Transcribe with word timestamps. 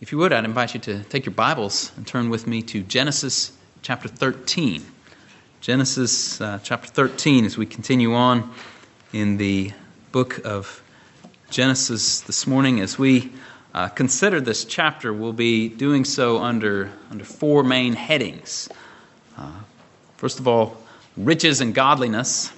If 0.00 0.12
you 0.12 0.16
would, 0.18 0.32
I'd 0.32 0.46
invite 0.46 0.72
you 0.72 0.80
to 0.80 1.02
take 1.04 1.26
your 1.26 1.34
Bibles 1.34 1.92
and 1.94 2.06
turn 2.06 2.30
with 2.30 2.46
me 2.46 2.62
to 2.62 2.80
Genesis 2.80 3.52
chapter 3.82 4.08
13. 4.08 4.82
Genesis 5.60 6.40
uh, 6.40 6.58
chapter 6.62 6.88
13, 6.88 7.44
as 7.44 7.58
we 7.58 7.66
continue 7.66 8.14
on 8.14 8.50
in 9.12 9.36
the 9.36 9.72
book 10.10 10.40
of 10.42 10.82
Genesis 11.50 12.22
this 12.22 12.46
morning, 12.46 12.80
as 12.80 12.98
we 12.98 13.30
uh, 13.74 13.88
consider 13.88 14.40
this 14.40 14.64
chapter, 14.64 15.12
we'll 15.12 15.34
be 15.34 15.68
doing 15.68 16.06
so 16.06 16.38
under, 16.38 16.90
under 17.10 17.24
four 17.24 17.62
main 17.62 17.92
headings. 17.92 18.70
Uh, 19.36 19.52
first 20.16 20.40
of 20.40 20.48
all, 20.48 20.78
riches 21.18 21.60
and 21.60 21.74
godliness. 21.74 22.50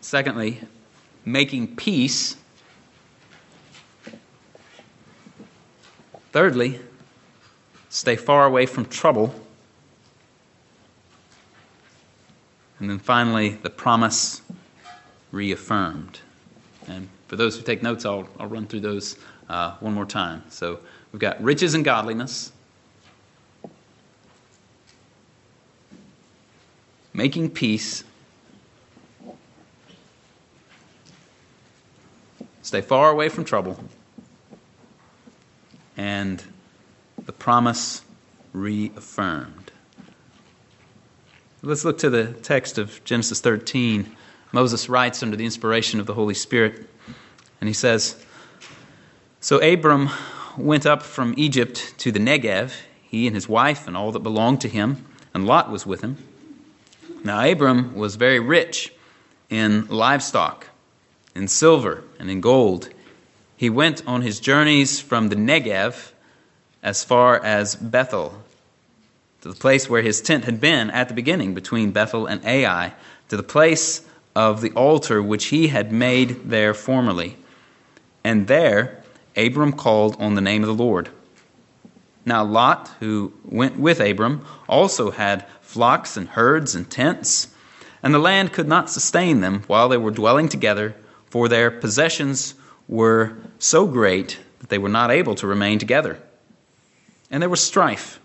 Secondly, 0.00 0.62
making 1.26 1.76
peace. 1.76 2.36
Thirdly, 6.32 6.78
stay 7.88 8.14
far 8.14 8.46
away 8.46 8.66
from 8.66 8.84
trouble. 8.84 9.34
And 12.78 12.88
then 12.88 13.00
finally, 13.00 13.50
the 13.50 13.70
promise 13.70 14.40
reaffirmed. 15.32 16.20
And 16.86 17.08
for 17.26 17.34
those 17.34 17.56
who 17.56 17.62
take 17.62 17.82
notes, 17.82 18.04
I'll, 18.04 18.28
I'll 18.38 18.46
run 18.46 18.66
through 18.66 18.80
those 18.80 19.18
uh, 19.48 19.76
one 19.80 19.92
more 19.92 20.06
time. 20.06 20.44
So 20.50 20.78
we've 21.12 21.20
got 21.20 21.42
riches 21.42 21.74
and 21.74 21.84
godliness, 21.84 22.52
making 27.12 27.50
peace, 27.50 28.04
stay 32.62 32.80
far 32.80 33.10
away 33.10 33.28
from 33.28 33.44
trouble 33.44 33.82
and 36.00 36.42
the 37.26 37.32
promise 37.32 38.00
reaffirmed. 38.54 39.70
Let's 41.60 41.84
look 41.84 41.98
to 41.98 42.08
the 42.08 42.32
text 42.32 42.78
of 42.78 43.04
Genesis 43.04 43.42
13. 43.42 44.16
Moses 44.50 44.88
writes 44.88 45.22
under 45.22 45.36
the 45.36 45.44
inspiration 45.44 46.00
of 46.00 46.06
the 46.06 46.14
Holy 46.14 46.32
Spirit, 46.32 46.88
and 47.60 47.68
he 47.68 47.74
says 47.74 48.24
So 49.42 49.58
Abram 49.58 50.08
went 50.56 50.86
up 50.86 51.02
from 51.02 51.34
Egypt 51.36 51.92
to 51.98 52.10
the 52.10 52.18
Negev, 52.18 52.72
he 53.02 53.26
and 53.26 53.36
his 53.36 53.46
wife 53.46 53.86
and 53.86 53.94
all 53.94 54.10
that 54.12 54.20
belonged 54.20 54.62
to 54.62 54.68
him, 54.70 55.04
and 55.34 55.46
Lot 55.46 55.70
was 55.70 55.84
with 55.84 56.00
him. 56.00 56.16
Now 57.24 57.44
Abram 57.46 57.94
was 57.94 58.16
very 58.16 58.40
rich 58.40 58.90
in 59.50 59.86
livestock, 59.88 60.66
in 61.34 61.46
silver, 61.46 62.04
and 62.18 62.30
in 62.30 62.40
gold 62.40 62.88
he 63.60 63.68
went 63.68 64.02
on 64.06 64.22
his 64.22 64.40
journeys 64.40 65.00
from 65.00 65.28
the 65.28 65.36
Negev 65.36 66.12
as 66.82 67.04
far 67.04 67.38
as 67.44 67.76
Bethel, 67.76 68.42
to 69.42 69.50
the 69.50 69.54
place 69.54 69.86
where 69.86 70.00
his 70.00 70.22
tent 70.22 70.46
had 70.46 70.62
been 70.62 70.88
at 70.92 71.08
the 71.08 71.14
beginning 71.14 71.52
between 71.52 71.90
Bethel 71.90 72.24
and 72.24 72.42
Ai, 72.42 72.94
to 73.28 73.36
the 73.36 73.42
place 73.42 74.00
of 74.34 74.62
the 74.62 74.70
altar 74.70 75.22
which 75.22 75.48
he 75.48 75.68
had 75.68 75.92
made 75.92 76.48
there 76.48 76.72
formerly. 76.72 77.36
And 78.24 78.46
there 78.46 79.02
Abram 79.36 79.74
called 79.74 80.16
on 80.18 80.36
the 80.36 80.40
name 80.40 80.62
of 80.62 80.68
the 80.68 80.82
Lord. 80.82 81.10
Now 82.24 82.42
Lot, 82.42 82.90
who 83.00 83.30
went 83.44 83.78
with 83.78 84.00
Abram, 84.00 84.42
also 84.70 85.10
had 85.10 85.46
flocks 85.60 86.16
and 86.16 86.30
herds 86.30 86.74
and 86.74 86.90
tents, 86.90 87.48
and 88.02 88.14
the 88.14 88.18
land 88.18 88.54
could 88.54 88.68
not 88.68 88.88
sustain 88.88 89.42
them 89.42 89.64
while 89.66 89.90
they 89.90 89.98
were 89.98 90.10
dwelling 90.10 90.48
together, 90.48 90.94
for 91.28 91.46
their 91.46 91.70
possessions 91.70 92.54
were 92.90 93.36
so 93.60 93.86
great 93.86 94.38
that 94.58 94.68
they 94.68 94.76
were 94.76 94.88
not 94.88 95.12
able 95.12 95.36
to 95.36 95.46
remain 95.46 95.78
together. 95.78 96.18
And 97.30 97.40
there 97.40 97.48
was 97.48 97.62
strife 97.62 98.18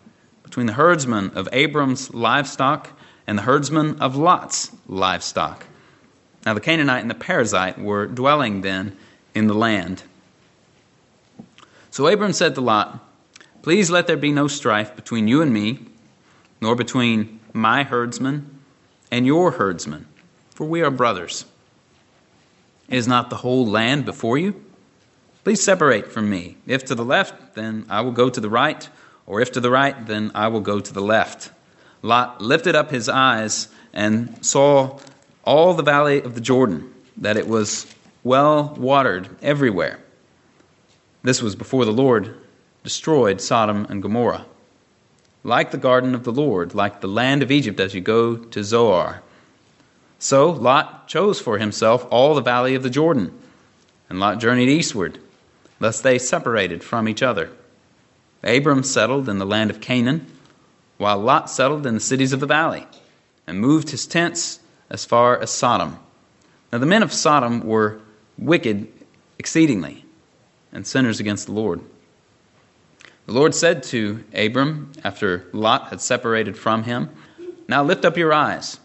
between 0.44 0.66
the 0.66 0.74
herdsmen 0.74 1.30
of 1.36 1.48
Abram's 1.54 2.14
livestock 2.14 2.90
and 3.28 3.38
the 3.38 3.44
herdsmen 3.44 4.00
of 4.02 4.16
Lot's 4.16 4.72
livestock. 4.88 5.66
Now 6.46 6.56
the 6.56 6.62
Canaanite 6.62 7.02
and 7.02 7.12
the 7.12 7.16
Perizzite 7.16 7.78
were 7.78 8.08
dwelling 8.08 8.62
then 8.62 8.98
in 9.36 9.46
the 9.46 9.54
land. 9.54 10.02
So 11.92 12.08
Abram 12.08 12.34
said 12.34 12.56
to 12.56 12.62
Lot, 12.62 13.00
Please 13.62 13.92
let 13.92 14.08
there 14.08 14.18
be 14.18 14.32
no 14.32 14.48
strife 14.48 14.96
between 14.96 15.28
you 15.28 15.44
and 15.44 15.54
me, 15.54 15.80
nor 16.60 16.76
between 16.76 17.40
my 17.54 17.84
herdsmen 17.84 18.60
and 19.12 19.28
your 19.28 19.52
herdsmen, 19.52 20.08
for 20.50 20.66
we 20.66 20.82
are 20.82 20.92
brothers. 20.92 21.46
Is 22.90 23.08
not 23.08 23.30
the 23.30 23.38
whole 23.38 23.66
land 23.66 24.06
before 24.06 24.38
you? 24.38 24.64
Please 25.44 25.62
separate 25.62 26.12
from 26.12 26.30
me. 26.30 26.58
If 26.68 26.86
to 26.86 26.96
the 26.96 27.06
left, 27.06 27.56
then 27.56 27.86
I 27.90 28.02
will 28.02 28.12
go 28.12 28.30
to 28.30 28.40
the 28.40 28.50
right, 28.50 28.88
or 29.26 29.42
if 29.42 29.52
to 29.54 29.60
the 29.60 29.72
right, 29.72 30.06
then 30.06 30.32
I 30.36 30.48
will 30.48 30.62
go 30.62 30.80
to 30.80 30.94
the 30.94 31.02
left. 31.02 31.52
Lot 32.02 32.42
lifted 32.42 32.76
up 32.76 32.92
his 32.92 33.10
eyes 33.10 33.68
and 33.94 34.44
saw 34.46 35.00
all 35.44 35.74
the 35.74 35.84
valley 35.84 36.22
of 36.22 36.36
the 36.36 36.42
Jordan, 36.42 36.94
that 37.18 37.38
it 37.38 37.48
was 37.48 37.88
well 38.24 38.76
watered 38.78 39.30
everywhere. 39.42 40.00
This 41.24 41.42
was 41.42 41.56
before 41.56 41.86
the 41.86 41.94
Lord 41.94 42.36
destroyed 42.84 43.42
Sodom 43.42 43.86
and 43.90 44.02
Gomorrah. 44.02 44.46
Like 45.44 45.72
the 45.72 45.78
garden 45.78 46.16
of 46.16 46.24
the 46.24 46.32
Lord, 46.32 46.76
like 46.76 47.02
the 47.02 47.08
land 47.08 47.44
of 47.44 47.52
Egypt 47.52 47.80
as 47.80 47.94
you 47.94 48.02
go 48.02 48.36
to 48.36 48.64
Zoar. 48.64 49.22
So 50.20 50.50
Lot 50.50 51.08
chose 51.08 51.40
for 51.40 51.58
himself 51.58 52.08
all 52.10 52.36
the 52.36 52.42
valley 52.42 52.76
of 52.76 52.84
the 52.84 52.90
Jordan, 52.90 53.38
and 54.10 54.20
Lot 54.20 54.40
journeyed 54.40 54.70
eastward. 54.70 55.20
Thus 55.80 56.02
they 56.02 56.18
separated 56.20 56.84
from 56.84 57.10
each 57.10 57.22
other. 57.22 57.50
Abram 58.44 58.84
settled 58.84 59.28
in 59.28 59.40
the 59.40 59.46
land 59.46 59.70
of 59.70 59.82
Canaan, 59.82 60.26
while 60.98 61.18
Lot 61.18 61.50
settled 61.50 61.86
in 61.86 61.96
the 61.96 62.00
cities 62.00 62.32
of 62.32 62.40
the 62.40 62.46
valley, 62.46 62.88
and 63.46 63.60
moved 63.60 63.90
his 63.90 64.08
tents 64.08 64.60
as 64.90 65.04
far 65.04 65.40
as 65.40 65.52
Sodom. 65.52 66.00
Now 66.72 66.78
the 66.78 66.86
men 66.86 67.04
of 67.04 67.12
Sodom 67.12 67.62
were 67.62 68.00
wicked 68.38 68.88
exceedingly, 69.38 70.06
and 70.72 70.88
sinners 70.88 71.20
against 71.20 71.48
the 71.48 71.54
Lord. 71.54 71.82
The 73.26 73.34
Lord 73.34 73.56
said 73.56 73.84
to 73.84 74.24
Abram, 74.34 74.92
after 75.04 75.46
Lot 75.52 75.90
had 75.90 76.00
separated 76.00 76.58
from 76.58 76.84
him, 76.84 77.10
Now 77.68 77.84
lift 77.84 78.06
up 78.06 78.18
your 78.18 78.32
eyes 78.32 78.80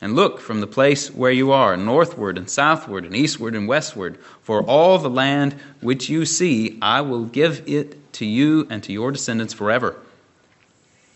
and 0.00 0.14
look 0.14 0.40
from 0.40 0.60
the 0.60 0.66
place 0.66 1.10
where 1.10 1.30
you 1.30 1.52
are, 1.52 1.76
northward 1.76 2.36
and 2.36 2.50
southward 2.50 3.04
and 3.04 3.16
eastward 3.16 3.54
and 3.54 3.66
westward. 3.66 4.18
For 4.42 4.62
all 4.62 4.98
the 4.98 5.10
land 5.10 5.56
which 5.80 6.08
you 6.08 6.26
see, 6.26 6.78
I 6.82 7.00
will 7.00 7.24
give 7.24 7.62
it 7.66 8.12
to 8.14 8.26
you 8.26 8.66
and 8.68 8.82
to 8.82 8.92
your 8.92 9.10
descendants 9.10 9.54
forever. 9.54 9.96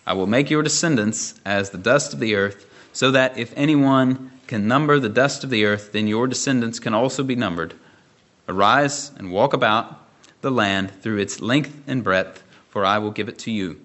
I 0.06 0.14
will 0.14 0.26
make 0.26 0.50
your 0.50 0.62
descendants 0.62 1.34
as 1.44 1.70
the 1.70 1.78
dust 1.78 2.14
of 2.14 2.20
the 2.20 2.34
earth, 2.34 2.66
so 2.92 3.10
that 3.12 3.38
if 3.38 3.52
anyone 3.56 4.32
can 4.46 4.66
number 4.66 4.98
the 4.98 5.08
dust 5.08 5.44
of 5.44 5.50
the 5.50 5.64
earth, 5.64 5.92
then 5.92 6.08
your 6.08 6.26
descendants 6.26 6.80
can 6.80 6.94
also 6.94 7.22
be 7.22 7.36
numbered. 7.36 7.74
Arise 8.48 9.12
and 9.16 9.30
walk 9.30 9.52
about 9.52 10.04
the 10.40 10.50
land 10.50 10.90
through 11.02 11.18
its 11.18 11.40
length 11.40 11.82
and 11.86 12.02
breadth, 12.02 12.42
for 12.70 12.84
I 12.84 12.98
will 12.98 13.12
give 13.12 13.28
it 13.28 13.38
to 13.40 13.50
you. 13.52 13.80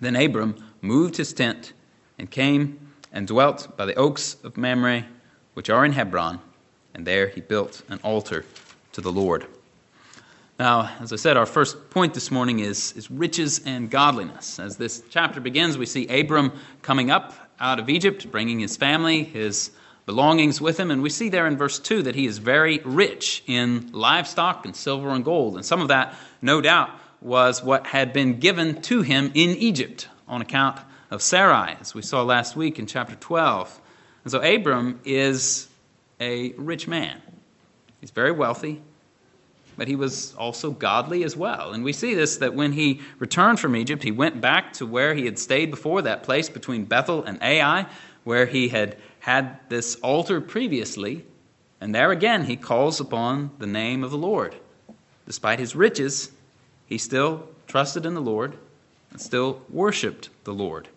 Then 0.00 0.16
Abram 0.16 0.62
moved 0.82 1.16
his 1.16 1.32
tent 1.32 1.72
and 2.18 2.30
came 2.30 2.78
and 3.12 3.26
dwelt 3.26 3.76
by 3.76 3.86
the 3.86 3.94
oaks 3.94 4.36
of 4.42 4.56
Mamre, 4.56 5.04
which 5.54 5.70
are 5.70 5.84
in 5.84 5.92
Hebron, 5.92 6.40
and 6.94 7.06
there 7.06 7.28
he 7.28 7.40
built 7.40 7.82
an 7.88 8.00
altar 8.02 8.44
to 8.92 9.00
the 9.00 9.12
Lord. 9.12 9.46
Now, 10.58 10.94
as 11.00 11.12
I 11.12 11.16
said, 11.16 11.36
our 11.36 11.46
first 11.46 11.90
point 11.90 12.14
this 12.14 12.30
morning 12.30 12.60
is, 12.60 12.92
is 12.92 13.10
riches 13.10 13.62
and 13.66 13.90
godliness. 13.90 14.58
As 14.58 14.76
this 14.76 15.02
chapter 15.10 15.40
begins, 15.40 15.76
we 15.76 15.86
see 15.86 16.06
Abram 16.06 16.52
coming 16.82 17.10
up 17.10 17.34
out 17.58 17.78
of 17.78 17.88
Egypt, 17.88 18.30
bringing 18.30 18.60
his 18.60 18.76
family, 18.76 19.24
his 19.24 19.70
belongings 20.06 20.60
with 20.60 20.78
him, 20.78 20.90
and 20.90 21.02
we 21.02 21.10
see 21.10 21.28
there 21.28 21.46
in 21.46 21.56
verse 21.56 21.78
2 21.78 22.02
that 22.02 22.14
he 22.14 22.26
is 22.26 22.38
very 22.38 22.78
rich 22.84 23.42
in 23.46 23.90
livestock 23.92 24.64
and 24.64 24.74
silver 24.74 25.10
and 25.10 25.24
gold. 25.24 25.56
And 25.56 25.64
some 25.64 25.80
of 25.80 25.88
that, 25.88 26.14
no 26.40 26.60
doubt, 26.60 26.90
was 27.20 27.62
what 27.62 27.86
had 27.86 28.12
been 28.12 28.38
given 28.38 28.82
to 28.82 29.02
him 29.02 29.30
in 29.34 29.50
Egypt 29.50 30.08
on 30.26 30.42
account 30.42 30.80
of 31.12 31.20
Sarai, 31.20 31.76
as 31.78 31.94
we 31.94 32.00
saw 32.00 32.22
last 32.22 32.56
week 32.56 32.78
in 32.78 32.86
chapter 32.86 33.14
12. 33.14 33.80
And 34.24 34.32
so 34.32 34.40
Abram 34.40 34.98
is 35.04 35.68
a 36.18 36.52
rich 36.52 36.88
man. 36.88 37.20
He's 38.00 38.10
very 38.10 38.32
wealthy, 38.32 38.80
but 39.76 39.88
he 39.88 39.94
was 39.94 40.34
also 40.36 40.70
godly 40.70 41.22
as 41.22 41.36
well. 41.36 41.72
And 41.72 41.84
we 41.84 41.92
see 41.92 42.14
this 42.14 42.38
that 42.38 42.54
when 42.54 42.72
he 42.72 43.02
returned 43.18 43.60
from 43.60 43.76
Egypt, 43.76 44.02
he 44.02 44.10
went 44.10 44.40
back 44.40 44.72
to 44.74 44.86
where 44.86 45.12
he 45.12 45.26
had 45.26 45.38
stayed 45.38 45.70
before, 45.70 46.00
that 46.00 46.22
place 46.22 46.48
between 46.48 46.86
Bethel 46.86 47.24
and 47.24 47.42
Ai, 47.42 47.86
where 48.24 48.46
he 48.46 48.68
had 48.68 48.96
had 49.20 49.58
this 49.68 49.96
altar 49.96 50.40
previously. 50.40 51.26
And 51.78 51.94
there 51.94 52.10
again, 52.10 52.46
he 52.46 52.56
calls 52.56 53.00
upon 53.00 53.50
the 53.58 53.66
name 53.66 54.02
of 54.02 54.10
the 54.10 54.18
Lord. 54.18 54.56
Despite 55.26 55.58
his 55.58 55.76
riches, 55.76 56.30
he 56.86 56.96
still 56.96 57.46
trusted 57.66 58.06
in 58.06 58.14
the 58.14 58.22
Lord 58.22 58.56
and 59.10 59.20
still 59.20 59.60
worshiped 59.68 60.30
the 60.44 60.54
Lord. 60.54 60.88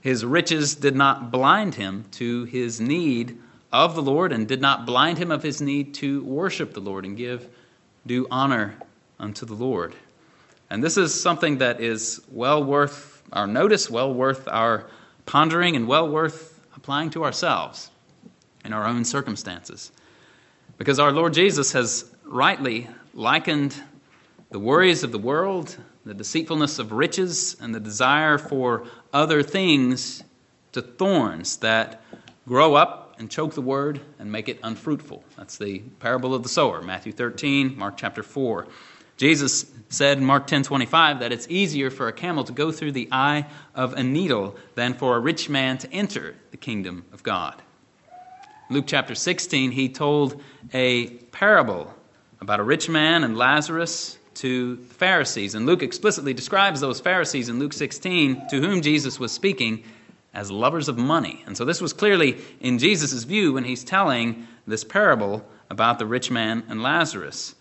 His 0.00 0.24
riches 0.24 0.74
did 0.74 0.94
not 0.94 1.30
blind 1.30 1.74
him 1.74 2.04
to 2.12 2.44
his 2.44 2.80
need 2.80 3.38
of 3.72 3.94
the 3.94 4.02
Lord 4.02 4.32
and 4.32 4.46
did 4.46 4.60
not 4.60 4.86
blind 4.86 5.18
him 5.18 5.30
of 5.30 5.42
his 5.42 5.60
need 5.60 5.94
to 5.94 6.22
worship 6.24 6.72
the 6.72 6.80
Lord 6.80 7.04
and 7.04 7.16
give 7.16 7.48
due 8.06 8.26
honor 8.30 8.74
unto 9.18 9.44
the 9.44 9.54
Lord. 9.54 9.94
And 10.70 10.82
this 10.82 10.96
is 10.96 11.18
something 11.18 11.58
that 11.58 11.80
is 11.80 12.20
well 12.30 12.62
worth 12.62 13.22
our 13.32 13.46
notice, 13.46 13.90
well 13.90 14.12
worth 14.12 14.46
our 14.48 14.86
pondering, 15.26 15.76
and 15.76 15.86
well 15.86 16.08
worth 16.08 16.60
applying 16.76 17.10
to 17.10 17.24
ourselves 17.24 17.90
in 18.64 18.72
our 18.72 18.86
own 18.86 19.04
circumstances. 19.04 19.92
Because 20.78 20.98
our 20.98 21.12
Lord 21.12 21.34
Jesus 21.34 21.72
has 21.72 22.10
rightly 22.24 22.88
likened 23.14 23.74
the 24.50 24.58
worries 24.58 25.02
of 25.02 25.12
the 25.12 25.18
world, 25.18 25.76
the 26.06 26.14
deceitfulness 26.14 26.78
of 26.78 26.92
riches, 26.92 27.56
and 27.60 27.74
the 27.74 27.80
desire 27.80 28.38
for 28.38 28.86
other 29.12 29.42
things 29.42 30.22
to 30.72 30.82
thorns 30.82 31.58
that 31.58 32.02
grow 32.46 32.74
up 32.74 33.16
and 33.18 33.30
choke 33.30 33.54
the 33.54 33.62
word 33.62 34.00
and 34.18 34.30
make 34.30 34.48
it 34.48 34.58
unfruitful. 34.62 35.24
That's 35.36 35.58
the 35.58 35.80
parable 36.00 36.34
of 36.34 36.42
the 36.42 36.48
sower, 36.48 36.82
Matthew 36.82 37.12
13, 37.12 37.76
Mark 37.76 37.96
chapter 37.96 38.22
4. 38.22 38.66
Jesus 39.16 39.66
said 39.88 40.18
in 40.18 40.24
Mark 40.24 40.46
10:25 40.46 41.18
that 41.20 41.32
it's 41.32 41.48
easier 41.48 41.90
for 41.90 42.06
a 42.06 42.12
camel 42.12 42.44
to 42.44 42.52
go 42.52 42.70
through 42.70 42.92
the 42.92 43.08
eye 43.10 43.46
of 43.74 43.94
a 43.94 44.02
needle 44.02 44.56
than 44.76 44.94
for 44.94 45.16
a 45.16 45.20
rich 45.20 45.48
man 45.48 45.76
to 45.78 45.92
enter 45.92 46.36
the 46.52 46.56
kingdom 46.56 47.04
of 47.12 47.22
God. 47.24 47.60
Luke 48.70 48.84
chapter 48.86 49.14
16, 49.14 49.72
he 49.72 49.88
told 49.88 50.40
a 50.72 51.08
parable 51.32 51.92
about 52.40 52.60
a 52.60 52.62
rich 52.62 52.88
man 52.88 53.24
and 53.24 53.36
Lazarus 53.36 54.18
to 54.38 54.76
the 54.76 54.94
Pharisees. 54.94 55.54
And 55.54 55.66
Luke 55.66 55.82
explicitly 55.82 56.32
describes 56.32 56.80
those 56.80 57.00
Pharisees 57.00 57.48
in 57.48 57.58
Luke 57.58 57.72
16 57.72 58.48
to 58.50 58.60
whom 58.60 58.82
Jesus 58.82 59.18
was 59.18 59.32
speaking 59.32 59.82
as 60.32 60.50
lovers 60.50 60.88
of 60.88 60.96
money. 60.96 61.42
And 61.46 61.56
so 61.56 61.64
this 61.64 61.80
was 61.80 61.92
clearly 61.92 62.38
in 62.60 62.78
Jesus' 62.78 63.24
view 63.24 63.54
when 63.54 63.64
he's 63.64 63.82
telling 63.82 64.46
this 64.66 64.84
parable 64.84 65.44
about 65.70 65.98
the 65.98 66.06
rich 66.06 66.30
man 66.30 66.62
and 66.68 66.82
Lazarus. 66.82 67.54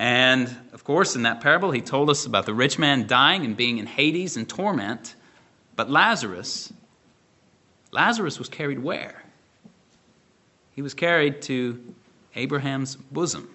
And 0.00 0.48
of 0.72 0.82
course, 0.82 1.14
in 1.14 1.22
that 1.22 1.40
parable, 1.40 1.70
he 1.70 1.80
told 1.80 2.10
us 2.10 2.26
about 2.26 2.46
the 2.46 2.54
rich 2.54 2.78
man 2.78 3.06
dying 3.06 3.44
and 3.44 3.56
being 3.56 3.78
in 3.78 3.86
Hades 3.86 4.36
and 4.36 4.48
torment. 4.48 5.14
But 5.76 5.88
Lazarus, 5.88 6.72
Lazarus 7.92 8.38
was 8.38 8.48
carried 8.48 8.80
where? 8.80 9.22
He 10.74 10.82
was 10.82 10.94
carried 10.94 11.42
to 11.42 11.94
Abraham's 12.34 12.96
bosom. 12.96 13.48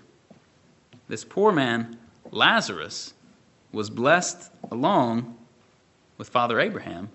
This 1.10 1.25
poor 1.25 1.52
man, 1.52 1.98
Lazarus, 2.31 3.14
was 3.72 3.90
blessed 3.90 4.52
along 4.72 5.38
with 6.18 6.30
Father 6.30 6.60
Abraham, 6.60 7.10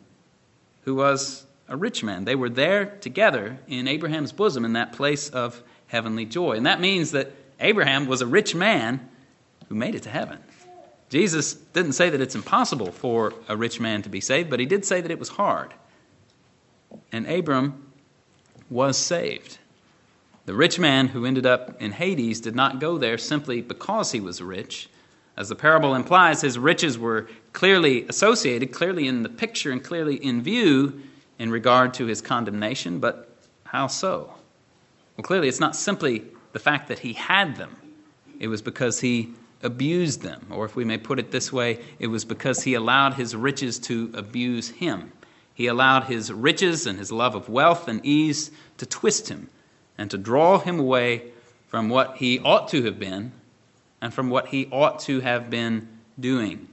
who 0.83 0.95
was 0.95 1.47
a 1.69 1.77
rich 1.77 2.03
man. 2.03 2.25
They 2.25 2.35
were 2.35 2.49
there 2.49 2.87
together 3.01 3.59
in 3.67 3.89
Abraham's 3.89 4.33
bosom 4.33 4.65
in 4.65 4.75
that 4.75 4.93
place 4.93 5.29
of 5.31 5.63
heavenly 5.89 6.25
joy. 6.25 6.53
And 6.53 6.67
that 6.67 6.81
means 6.81 7.13
that 7.13 7.33
Abraham 7.61 8.07
was 8.07 8.21
a 8.21 8.27
rich 8.27 8.55
man 8.55 9.09
who 9.69 9.75
made 9.75 9.95
it 9.95 10.03
to 10.05 10.11
heaven. 10.11 10.39
Jesus 11.09 11.55
didn't 11.55 11.93
say 11.93 12.11
that 12.11 12.21
it's 12.21 12.35
impossible 12.35 12.91
for 12.91 13.33
a 13.49 13.57
rich 13.57 13.81
man 13.81 14.03
to 14.03 14.09
be 14.09 14.21
saved, 14.21 14.51
but 14.51 14.61
he 14.61 14.67
did 14.67 14.85
say 14.85 15.01
that 15.01 15.11
it 15.11 15.19
was 15.19 15.29
hard. 15.29 15.73
And 17.13 17.27
Abram 17.27 17.93
was 18.71 18.97
saved. 18.97 19.59
The 20.47 20.55
rich 20.55 20.79
man 20.79 21.09
who 21.09 21.25
ended 21.25 21.47
up 21.47 21.81
in 21.81 21.93
Hades 21.93 22.41
did 22.41 22.55
not 22.55 22.81
go 22.81 22.99
there 22.99 23.17
simply 23.17 23.63
because 23.63 24.13
he 24.13 24.21
was 24.21 24.43
rich. 24.43 24.89
As 25.37 25.49
the 25.49 25.57
parable 25.57 25.95
implies, 25.95 26.41
his 26.41 26.59
riches 26.59 26.99
were 26.99 27.29
clearly 27.53 28.07
associated, 28.09 28.73
clearly 28.73 29.09
in 29.09 29.23
the 29.23 29.29
picture, 29.29 29.73
and 29.73 29.83
clearly 29.83 30.17
in 30.17 30.43
view 30.43 31.01
in 31.39 31.51
regard 31.51 31.95
to 31.95 32.07
his 32.07 32.21
condemnation. 32.21 33.01
But 33.01 33.37
how 33.65 33.89
so? 33.89 34.33
Well, 35.17 35.25
clearly, 35.25 35.49
it's 35.49 35.61
not 35.61 35.75
simply 35.75 36.25
the 36.53 36.59
fact 36.61 36.89
that 36.89 37.01
he 37.01 37.15
had 37.15 37.57
them, 37.57 37.77
it 38.39 38.49
was 38.49 38.63
because 38.63 39.01
he 39.01 39.35
abused 39.63 40.23
them. 40.23 40.47
Or 40.51 40.65
if 40.65 40.77
we 40.77 40.85
may 40.85 40.99
put 40.99 41.19
it 41.19 41.33
this 41.33 41.53
way, 41.53 41.81
it 41.99 42.07
was 42.07 42.25
because 42.25 42.63
he 42.63 42.75
allowed 42.75 43.15
his 43.15 43.35
riches 43.35 43.79
to 43.81 44.13
abuse 44.15 44.69
him. 44.69 45.11
He 45.55 45.67
allowed 45.67 46.05
his 46.05 46.33
riches 46.33 46.87
and 46.87 46.99
his 46.99 47.11
love 47.11 47.35
of 47.35 47.49
wealth 47.49 47.89
and 47.89 48.05
ease 48.05 48.51
to 48.79 48.87
twist 48.87 49.29
him 49.29 49.49
and 49.97 50.11
to 50.11 50.19
draw 50.19 50.59
him 50.59 50.79
away 50.79 51.31
from 51.69 51.89
what 51.89 52.17
he 52.17 52.39
ought 52.41 52.69
to 52.69 52.83
have 52.85 52.99
been 52.99 53.33
and 54.05 54.13
from 54.13 54.29
what 54.29 54.49
he 54.49 54.69
ought 54.71 54.99
to 54.99 55.21
have 55.21 55.49
been 55.49 55.89
doing. 56.21 56.69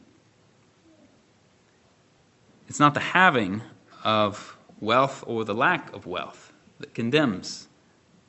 It's 2.67 2.79
not 2.79 2.93
the 2.93 2.99
having 2.99 3.61
of 4.03 4.57
wealth 4.81 5.23
or 5.25 5.45
the 5.45 5.53
lack 5.53 5.93
of 5.93 6.05
wealth 6.05 6.51
that 6.81 6.93
condemns 6.93 7.69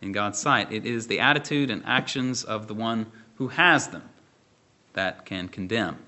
in 0.01 0.13
God's 0.13 0.39
sight. 0.39 0.71
It 0.71 0.87
is 0.87 1.09
the 1.09 1.19
attitude 1.19 1.69
and 1.69 1.83
actions 1.85 2.45
of 2.45 2.69
the 2.69 2.75
one 2.75 3.11
who 3.39 3.49
has 3.49 3.89
them 3.89 4.09
that 4.93 5.27
can 5.27 5.49
condemn. 5.49 5.99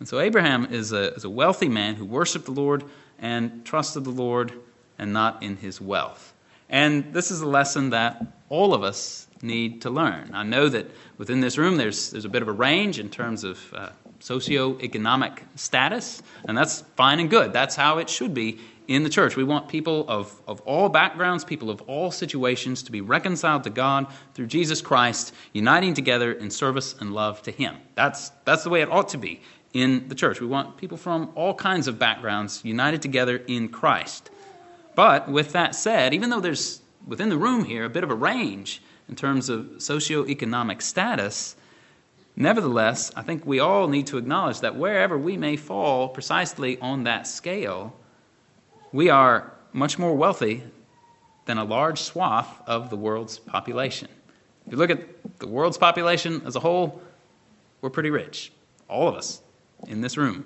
And 0.00 0.08
so 0.08 0.18
Abraham 0.18 0.64
is 0.72 0.90
a, 0.90 1.14
is 1.14 1.22
a 1.22 1.30
wealthy 1.30 1.68
man 1.68 1.94
who 1.94 2.04
worshiped 2.04 2.46
the 2.46 2.50
Lord 2.50 2.82
and 3.20 3.64
trusted 3.64 4.02
the 4.02 4.10
Lord 4.10 4.54
and 4.98 5.12
not 5.12 5.40
in 5.40 5.58
his 5.58 5.80
wealth. 5.80 6.34
And 6.70 7.12
this 7.12 7.30
is 7.30 7.40
a 7.40 7.46
lesson 7.46 7.90
that 7.90 8.24
all 8.48 8.72
of 8.72 8.82
us 8.82 9.26
need 9.42 9.82
to 9.82 9.90
learn. 9.90 10.30
I 10.32 10.44
know 10.44 10.68
that 10.68 10.90
within 11.18 11.40
this 11.40 11.58
room 11.58 11.76
there's, 11.76 12.10
there's 12.10 12.24
a 12.24 12.28
bit 12.28 12.42
of 12.42 12.48
a 12.48 12.52
range 12.52 12.98
in 12.98 13.10
terms 13.10 13.44
of 13.44 13.58
uh, 13.74 13.90
socioeconomic 14.20 15.40
status, 15.56 16.22
and 16.44 16.56
that's 16.56 16.82
fine 16.96 17.20
and 17.20 17.28
good. 17.28 17.52
That's 17.52 17.74
how 17.74 17.98
it 17.98 18.08
should 18.08 18.34
be 18.34 18.60
in 18.86 19.02
the 19.02 19.08
church. 19.08 19.36
We 19.36 19.44
want 19.44 19.68
people 19.68 20.04
of, 20.08 20.40
of 20.46 20.60
all 20.62 20.88
backgrounds, 20.88 21.44
people 21.44 21.70
of 21.70 21.80
all 21.82 22.10
situations 22.10 22.82
to 22.84 22.92
be 22.92 23.00
reconciled 23.00 23.64
to 23.64 23.70
God 23.70 24.06
through 24.34 24.46
Jesus 24.46 24.80
Christ, 24.80 25.32
uniting 25.52 25.94
together 25.94 26.32
in 26.32 26.50
service 26.50 26.94
and 27.00 27.12
love 27.12 27.42
to 27.42 27.50
Him. 27.50 27.76
That's, 27.94 28.30
that's 28.44 28.64
the 28.64 28.70
way 28.70 28.82
it 28.82 28.90
ought 28.90 29.08
to 29.10 29.18
be 29.18 29.40
in 29.72 30.08
the 30.08 30.14
church. 30.14 30.40
We 30.40 30.46
want 30.46 30.76
people 30.76 30.96
from 30.96 31.30
all 31.34 31.54
kinds 31.54 31.88
of 31.88 31.98
backgrounds 31.98 32.64
united 32.64 33.00
together 33.00 33.36
in 33.46 33.68
Christ. 33.68 34.30
But 34.94 35.28
with 35.28 35.52
that 35.52 35.74
said, 35.74 36.14
even 36.14 36.30
though 36.30 36.40
there's 36.40 36.80
within 37.06 37.28
the 37.28 37.38
room 37.38 37.64
here 37.64 37.84
a 37.84 37.90
bit 37.90 38.04
of 38.04 38.10
a 38.10 38.14
range 38.14 38.82
in 39.08 39.16
terms 39.16 39.48
of 39.48 39.66
socioeconomic 39.78 40.82
status, 40.82 41.56
nevertheless, 42.36 43.10
I 43.16 43.22
think 43.22 43.44
we 43.46 43.58
all 43.58 43.88
need 43.88 44.06
to 44.08 44.18
acknowledge 44.18 44.60
that 44.60 44.76
wherever 44.76 45.18
we 45.18 45.36
may 45.36 45.56
fall 45.56 46.08
precisely 46.08 46.78
on 46.80 47.04
that 47.04 47.26
scale, 47.26 47.94
we 48.92 49.08
are 49.08 49.52
much 49.72 49.98
more 49.98 50.14
wealthy 50.14 50.62
than 51.46 51.58
a 51.58 51.64
large 51.64 52.00
swath 52.00 52.62
of 52.66 52.90
the 52.90 52.96
world's 52.96 53.38
population. 53.38 54.08
If 54.66 54.72
you 54.72 54.78
look 54.78 54.90
at 54.90 55.38
the 55.38 55.48
world's 55.48 55.78
population 55.78 56.42
as 56.44 56.56
a 56.56 56.60
whole, 56.60 57.00
we're 57.80 57.90
pretty 57.90 58.10
rich. 58.10 58.52
All 58.88 59.08
of 59.08 59.14
us 59.14 59.40
in 59.86 60.00
this 60.00 60.16
room. 60.16 60.44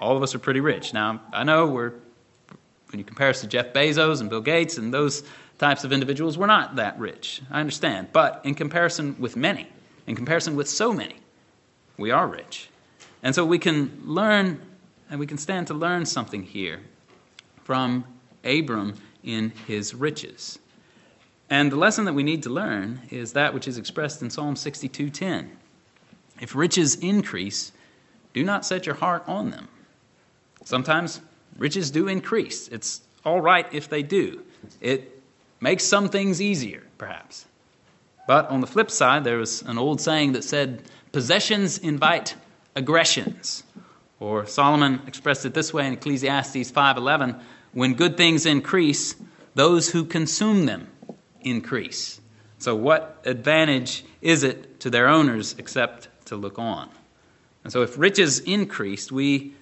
All 0.00 0.16
of 0.16 0.22
us 0.22 0.34
are 0.34 0.38
pretty 0.38 0.60
rich. 0.60 0.92
Now, 0.92 1.22
I 1.32 1.44
know 1.44 1.66
we're 1.66 1.94
when 2.94 3.00
you 3.00 3.04
compare 3.04 3.30
us 3.30 3.40
to 3.40 3.48
Jeff 3.48 3.72
Bezos 3.72 4.20
and 4.20 4.30
Bill 4.30 4.40
Gates 4.40 4.78
and 4.78 4.94
those 4.94 5.24
types 5.58 5.82
of 5.82 5.92
individuals, 5.92 6.38
we're 6.38 6.46
not 6.46 6.76
that 6.76 6.96
rich. 6.96 7.42
I 7.50 7.58
understand. 7.58 8.10
But 8.12 8.40
in 8.44 8.54
comparison 8.54 9.16
with 9.18 9.34
many, 9.34 9.66
in 10.06 10.14
comparison 10.14 10.54
with 10.54 10.68
so 10.68 10.92
many, 10.92 11.16
we 11.98 12.12
are 12.12 12.28
rich. 12.28 12.68
And 13.24 13.34
so 13.34 13.44
we 13.44 13.58
can 13.58 14.00
learn, 14.04 14.62
and 15.10 15.18
we 15.18 15.26
can 15.26 15.38
stand 15.38 15.66
to 15.66 15.74
learn 15.74 16.06
something 16.06 16.44
here 16.44 16.82
from 17.64 18.04
Abram 18.44 18.94
in 19.24 19.50
his 19.66 19.92
riches. 19.92 20.60
And 21.50 21.72
the 21.72 21.76
lesson 21.76 22.04
that 22.04 22.12
we 22.12 22.22
need 22.22 22.44
to 22.44 22.50
learn 22.50 23.00
is 23.10 23.32
that 23.32 23.52
which 23.52 23.66
is 23.66 23.76
expressed 23.76 24.22
in 24.22 24.30
Psalm 24.30 24.54
62:10. 24.54 25.50
If 26.40 26.54
riches 26.54 26.94
increase, 26.94 27.72
do 28.34 28.44
not 28.44 28.64
set 28.64 28.86
your 28.86 28.94
heart 28.94 29.24
on 29.26 29.50
them. 29.50 29.66
Sometimes 30.64 31.20
riches 31.56 31.90
do 31.90 32.08
increase. 32.08 32.68
It's 32.68 33.00
all 33.24 33.40
right 33.40 33.66
if 33.72 33.88
they 33.88 34.02
do. 34.02 34.42
It 34.80 35.22
makes 35.60 35.84
some 35.84 36.08
things 36.08 36.40
easier, 36.40 36.82
perhaps. 36.98 37.46
But 38.26 38.48
on 38.48 38.60
the 38.60 38.66
flip 38.66 38.90
side, 38.90 39.24
there 39.24 39.38
was 39.38 39.62
an 39.62 39.78
old 39.78 40.00
saying 40.00 40.32
that 40.32 40.44
said, 40.44 40.82
possessions 41.12 41.78
invite 41.78 42.34
aggressions. 42.74 43.62
Or 44.20 44.46
Solomon 44.46 45.02
expressed 45.06 45.44
it 45.44 45.54
this 45.54 45.72
way 45.72 45.86
in 45.86 45.92
Ecclesiastes 45.92 46.70
5:11, 46.70 47.40
when 47.72 47.94
good 47.94 48.16
things 48.16 48.46
increase, 48.46 49.14
those 49.54 49.90
who 49.90 50.04
consume 50.04 50.66
them 50.66 50.88
increase. 51.40 52.20
So 52.58 52.74
what 52.74 53.20
advantage 53.24 54.04
is 54.22 54.42
it 54.42 54.80
to 54.80 54.90
their 54.90 55.08
owners 55.08 55.54
except 55.58 56.08
to 56.26 56.36
look 56.36 56.58
on? 56.58 56.88
And 57.62 57.72
so 57.72 57.82
if 57.82 57.98
riches 57.98 58.38
increased, 58.40 59.12
we 59.12 59.54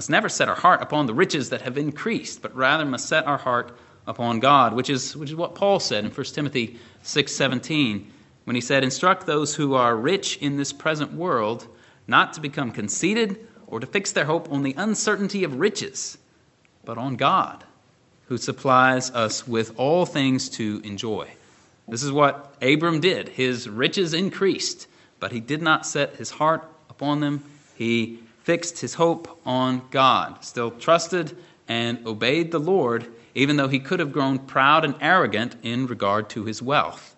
must 0.00 0.08
never 0.08 0.30
set 0.30 0.48
our 0.48 0.54
heart 0.54 0.80
upon 0.80 1.04
the 1.04 1.12
riches 1.12 1.50
that 1.50 1.60
have 1.60 1.76
increased, 1.76 2.40
but 2.40 2.56
rather 2.56 2.86
must 2.86 3.06
set 3.06 3.26
our 3.26 3.36
heart 3.36 3.76
upon 4.06 4.40
God, 4.40 4.72
which 4.72 4.88
is, 4.88 5.14
which 5.14 5.28
is 5.28 5.36
what 5.36 5.54
Paul 5.54 5.78
said 5.78 6.06
in 6.06 6.10
1 6.10 6.24
Timothy 6.34 6.78
6:17 7.04 8.06
when 8.44 8.54
he 8.54 8.62
said, 8.62 8.82
"Instruct 8.82 9.26
those 9.26 9.56
who 9.56 9.74
are 9.74 9.94
rich 9.94 10.38
in 10.38 10.56
this 10.56 10.72
present 10.72 11.12
world 11.12 11.66
not 12.06 12.32
to 12.32 12.40
become 12.40 12.70
conceited 12.70 13.46
or 13.66 13.78
to 13.78 13.86
fix 13.86 14.10
their 14.10 14.24
hope 14.24 14.50
on 14.50 14.62
the 14.62 14.74
uncertainty 14.78 15.44
of 15.44 15.60
riches, 15.60 16.16
but 16.82 16.96
on 16.96 17.16
God, 17.16 17.64
who 18.28 18.38
supplies 18.38 19.10
us 19.10 19.46
with 19.46 19.74
all 19.76 20.06
things 20.06 20.48
to 20.48 20.80
enjoy." 20.82 21.28
This 21.86 22.02
is 22.02 22.10
what 22.10 22.54
Abram 22.62 23.00
did. 23.00 23.28
His 23.28 23.68
riches 23.68 24.14
increased, 24.14 24.86
but 25.18 25.32
he 25.32 25.40
did 25.40 25.60
not 25.60 25.84
set 25.84 26.16
his 26.16 26.30
heart 26.30 26.64
upon 26.88 27.20
them. 27.20 27.44
He 27.74 28.20
fixed 28.42 28.80
his 28.80 28.94
hope 28.94 29.40
on 29.44 29.82
God, 29.90 30.44
still 30.44 30.70
trusted 30.70 31.36
and 31.68 32.04
obeyed 32.06 32.50
the 32.50 32.58
Lord, 32.58 33.06
even 33.34 33.56
though 33.56 33.68
he 33.68 33.78
could 33.78 34.00
have 34.00 34.12
grown 34.12 34.38
proud 34.38 34.84
and 34.84 34.94
arrogant 35.00 35.56
in 35.62 35.86
regard 35.86 36.28
to 36.30 36.44
his 36.44 36.60
wealth. 36.60 37.16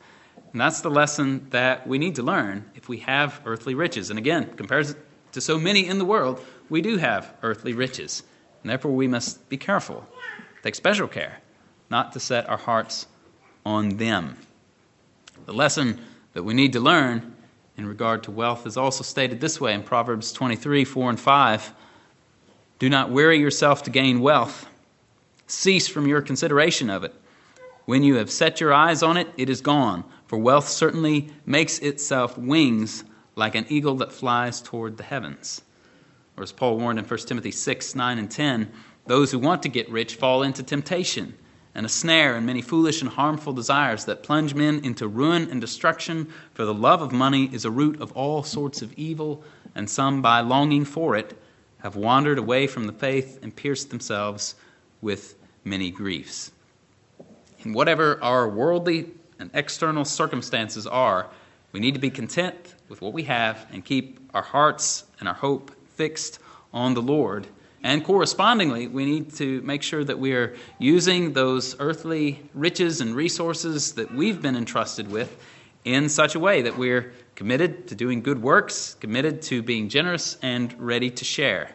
And 0.53 0.61
that's 0.61 0.83
the 0.83 0.91
lesson 0.91 1.47
that 1.51 1.87
we 1.87 1.99
need 1.99 2.17
to 2.17 2.23
learn 2.23 2.71
if 2.75 2.89
we 2.89 2.99
have 2.99 3.41
earthly 3.47 3.75
riches. 3.75 4.11
And 4.11 4.19
again, 4.19 4.53
compared 4.57 4.95
to 5.33 5.41
so 5.41 5.59
many 5.59 5.87
in 5.87 5.99
the 5.99 6.05
world, 6.05 6.45
we 6.69 6.83
do 6.83 6.99
have 6.99 7.33
earthly 7.43 7.73
riches. 7.73 8.23
And 8.63 8.71
therefore, 8.71 8.93
we 8.93 9.09
must 9.09 9.49
be 9.49 9.57
careful, 9.57 10.07
take 10.63 10.75
special 10.75 11.09
care, 11.09 11.41
not 11.91 12.13
to 12.13 12.21
set 12.21 12.49
our 12.49 12.59
hearts 12.59 13.07
on 13.65 13.97
them. 13.97 14.37
The 15.47 15.55
lesson 15.55 16.01
that 16.35 16.43
we 16.43 16.55
need 16.55 16.75
to 16.75 16.81
learn 16.81 17.32
in 17.77 17.87
regard 17.87 18.23
to 18.25 18.31
wealth 18.31 18.67
is 18.67 18.77
also 18.77 19.03
stated 19.03 19.41
this 19.41 19.61
way 19.61 19.75
in 19.75 19.83
Proverbs 19.83 20.33
23 20.33 20.85
4 20.85 21.11
and 21.11 21.21
5. 21.21 21.73
Do 22.79 22.89
not 22.89 23.11
weary 23.11 23.39
yourself 23.39 23.83
to 23.85 23.91
gain 23.91 24.21
wealth, 24.21 24.67
cease 25.47 25.89
from 25.89 26.07
your 26.07 26.21
consideration 26.21 26.91
of 26.91 27.05
it. 27.05 27.15
When 27.85 28.03
you 28.03 28.17
have 28.17 28.31
set 28.31 28.61
your 28.61 28.73
eyes 28.73 29.03
on 29.03 29.17
it, 29.17 29.29
it 29.37 29.49
is 29.49 29.61
gone, 29.61 30.05
for 30.27 30.39
wealth 30.39 30.69
certainly 30.69 31.31
makes 31.47 31.79
itself 31.79 32.37
wings 32.39 33.05
like 33.35 33.55
an 33.55 33.67
eagle 33.69 33.97
that 33.97 34.13
flies 34.13 34.61
toward 34.61 34.97
the 34.97 35.03
heavens. 35.03 35.63
Or 36.37 36.43
as 36.43 36.53
Paul 36.53 36.79
warned 36.79 36.99
in 36.99 37.05
1 37.05 37.19
Timothy 37.21 37.51
6 37.51 37.95
9 37.95 38.19
and 38.19 38.31
10, 38.31 38.71
those 39.07 39.33
who 39.33 39.39
want 39.39 39.63
to 39.63 39.69
get 39.69 39.91
rich 39.91 40.15
fall 40.17 40.43
into 40.43 40.63
temptation 40.63 41.35
and 41.75 41.87
a 41.87 41.89
snare 41.89 42.37
and 42.37 42.45
many 42.45 42.61
foolish 42.61 43.01
and 43.01 43.11
harmful 43.11 43.53
desires 43.53 44.05
that 44.05 44.23
plunge 44.23 44.55
men 44.55 44.81
into 44.85 45.09
ruin 45.09 45.51
and 45.51 45.61
destruction. 45.61 46.33
For 46.55 46.65
the 46.65 46.75
love 46.75 47.01
of 47.01 47.13
money 47.13 47.49
is 47.53 47.65
a 47.65 47.71
root 47.71 48.01
of 48.01 48.13
all 48.13 48.43
sorts 48.43 48.83
of 48.83 48.93
evil, 48.95 49.43
and 49.75 49.89
some, 49.89 50.21
by 50.21 50.41
longing 50.41 50.85
for 50.85 51.17
it, 51.17 51.39
have 51.79 51.97
wandered 51.97 52.39
away 52.39 52.67
from 52.67 52.87
the 52.87 52.93
faith 52.93 53.39
and 53.43 53.55
pierced 53.55 53.91
themselves 53.91 54.55
with 55.01 55.35
many 55.65 55.91
griefs. 55.91 56.53
In 57.61 57.73
whatever 57.73 58.23
our 58.23 58.49
worldly 58.49 59.11
and 59.39 59.51
external 59.55 60.05
circumstances 60.05 60.87
are, 60.87 61.29
we 61.73 61.81
need 61.81 61.95
to 61.95 62.01
be 62.01 62.11
content 62.11 62.75
with 62.89 63.01
what 63.01 63.13
we 63.13 63.23
have 63.25 63.67
and 63.73 63.85
keep 63.85 64.21
our 64.35 64.43
hearts 64.43 65.05
and 65.19 65.29
our 65.29 65.35
hope 65.35 65.71
fixed 65.95 66.39
on 66.73 66.95
the 66.95 67.03
Lord 67.03 67.47
and 67.83 68.05
correspondingly, 68.05 68.87
we 68.87 69.05
need 69.05 69.35
to 69.35 69.61
make 69.63 69.83
sure 69.83 70.05
that 70.05 70.19
we 70.19 70.33
are 70.33 70.55
using 70.79 71.33
those 71.33 71.75
earthly 71.81 72.41
riches 72.55 73.01
and 73.01 73.15
resources 73.17 73.95
that 73.95 74.15
we've 74.15 74.41
been 74.41 74.57
entrusted 74.57 75.11
with 75.11 75.37
in 75.85 76.09
such 76.09 76.37
a 76.37 76.39
way 76.39 76.63
that 76.63 76.79
we're 76.79 77.13
committed 77.35 77.89
to 77.89 77.95
doing 77.97 78.23
good 78.23 78.41
works, 78.41 78.95
committed 79.01 79.43
to 79.43 79.63
being 79.63 79.89
generous, 79.89 80.39
and 80.43 80.73
ready 80.79 81.11
to 81.11 81.25
share. 81.25 81.71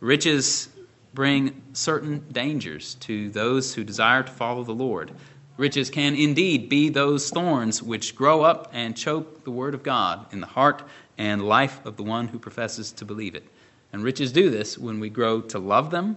Riches 0.00 0.68
bring 1.12 1.62
certain 1.72 2.24
dangers 2.32 2.96
to 2.96 3.30
those 3.30 3.74
who 3.74 3.84
desire 3.84 4.24
to 4.24 4.32
follow 4.32 4.64
the 4.64 4.72
Lord. 4.72 5.12
Riches 5.56 5.88
can 5.88 6.16
indeed 6.16 6.68
be 6.68 6.88
those 6.88 7.30
thorns 7.30 7.80
which 7.80 8.16
grow 8.16 8.42
up 8.42 8.70
and 8.72 8.96
choke 8.96 9.44
the 9.44 9.52
Word 9.52 9.74
of 9.74 9.84
God 9.84 10.26
in 10.32 10.40
the 10.40 10.48
heart 10.48 10.82
and 11.16 11.46
life 11.46 11.84
of 11.86 11.96
the 11.96 12.02
one 12.02 12.26
who 12.26 12.40
professes 12.40 12.90
to 12.90 13.04
believe 13.04 13.36
it. 13.36 13.46
And 13.94 14.02
riches 14.02 14.32
do 14.32 14.50
this 14.50 14.76
when 14.76 14.98
we 14.98 15.08
grow 15.08 15.40
to 15.42 15.60
love 15.60 15.92
them, 15.92 16.16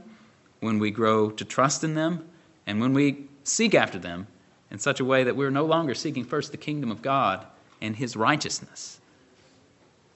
when 0.62 0.80
we 0.80 0.90
grow 0.90 1.30
to 1.30 1.46
trust 1.46 1.84
in 1.84 1.94
them, 1.94 2.28
and 2.66 2.82
when 2.82 2.92
we 2.92 3.28
seek 3.44 3.76
after 3.76 4.00
them 4.00 4.26
in 4.72 4.80
such 4.80 5.00
a 5.00 5.06
way 5.06 5.24
that 5.24 5.36
we're 5.36 5.52
no 5.52 5.64
longer 5.64 5.94
seeking 5.94 6.24
first 6.26 6.50
the 6.50 6.58
kingdom 6.58 6.90
of 6.90 7.04
God 7.04 7.46
and 7.80 7.96
his 7.96 8.16
righteousness. 8.16 9.00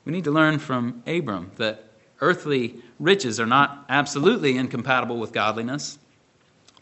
We 0.06 0.12
need 0.12 0.24
to 0.24 0.32
learn 0.32 0.58
from 0.58 1.04
Abram 1.06 1.52
that 1.58 1.84
earthly 2.20 2.78
riches 3.00 3.40
are 3.40 3.46
not 3.46 3.86
absolutely 3.90 4.58
incompatible 4.58 5.20
with 5.20 5.32
godliness, 5.32 6.00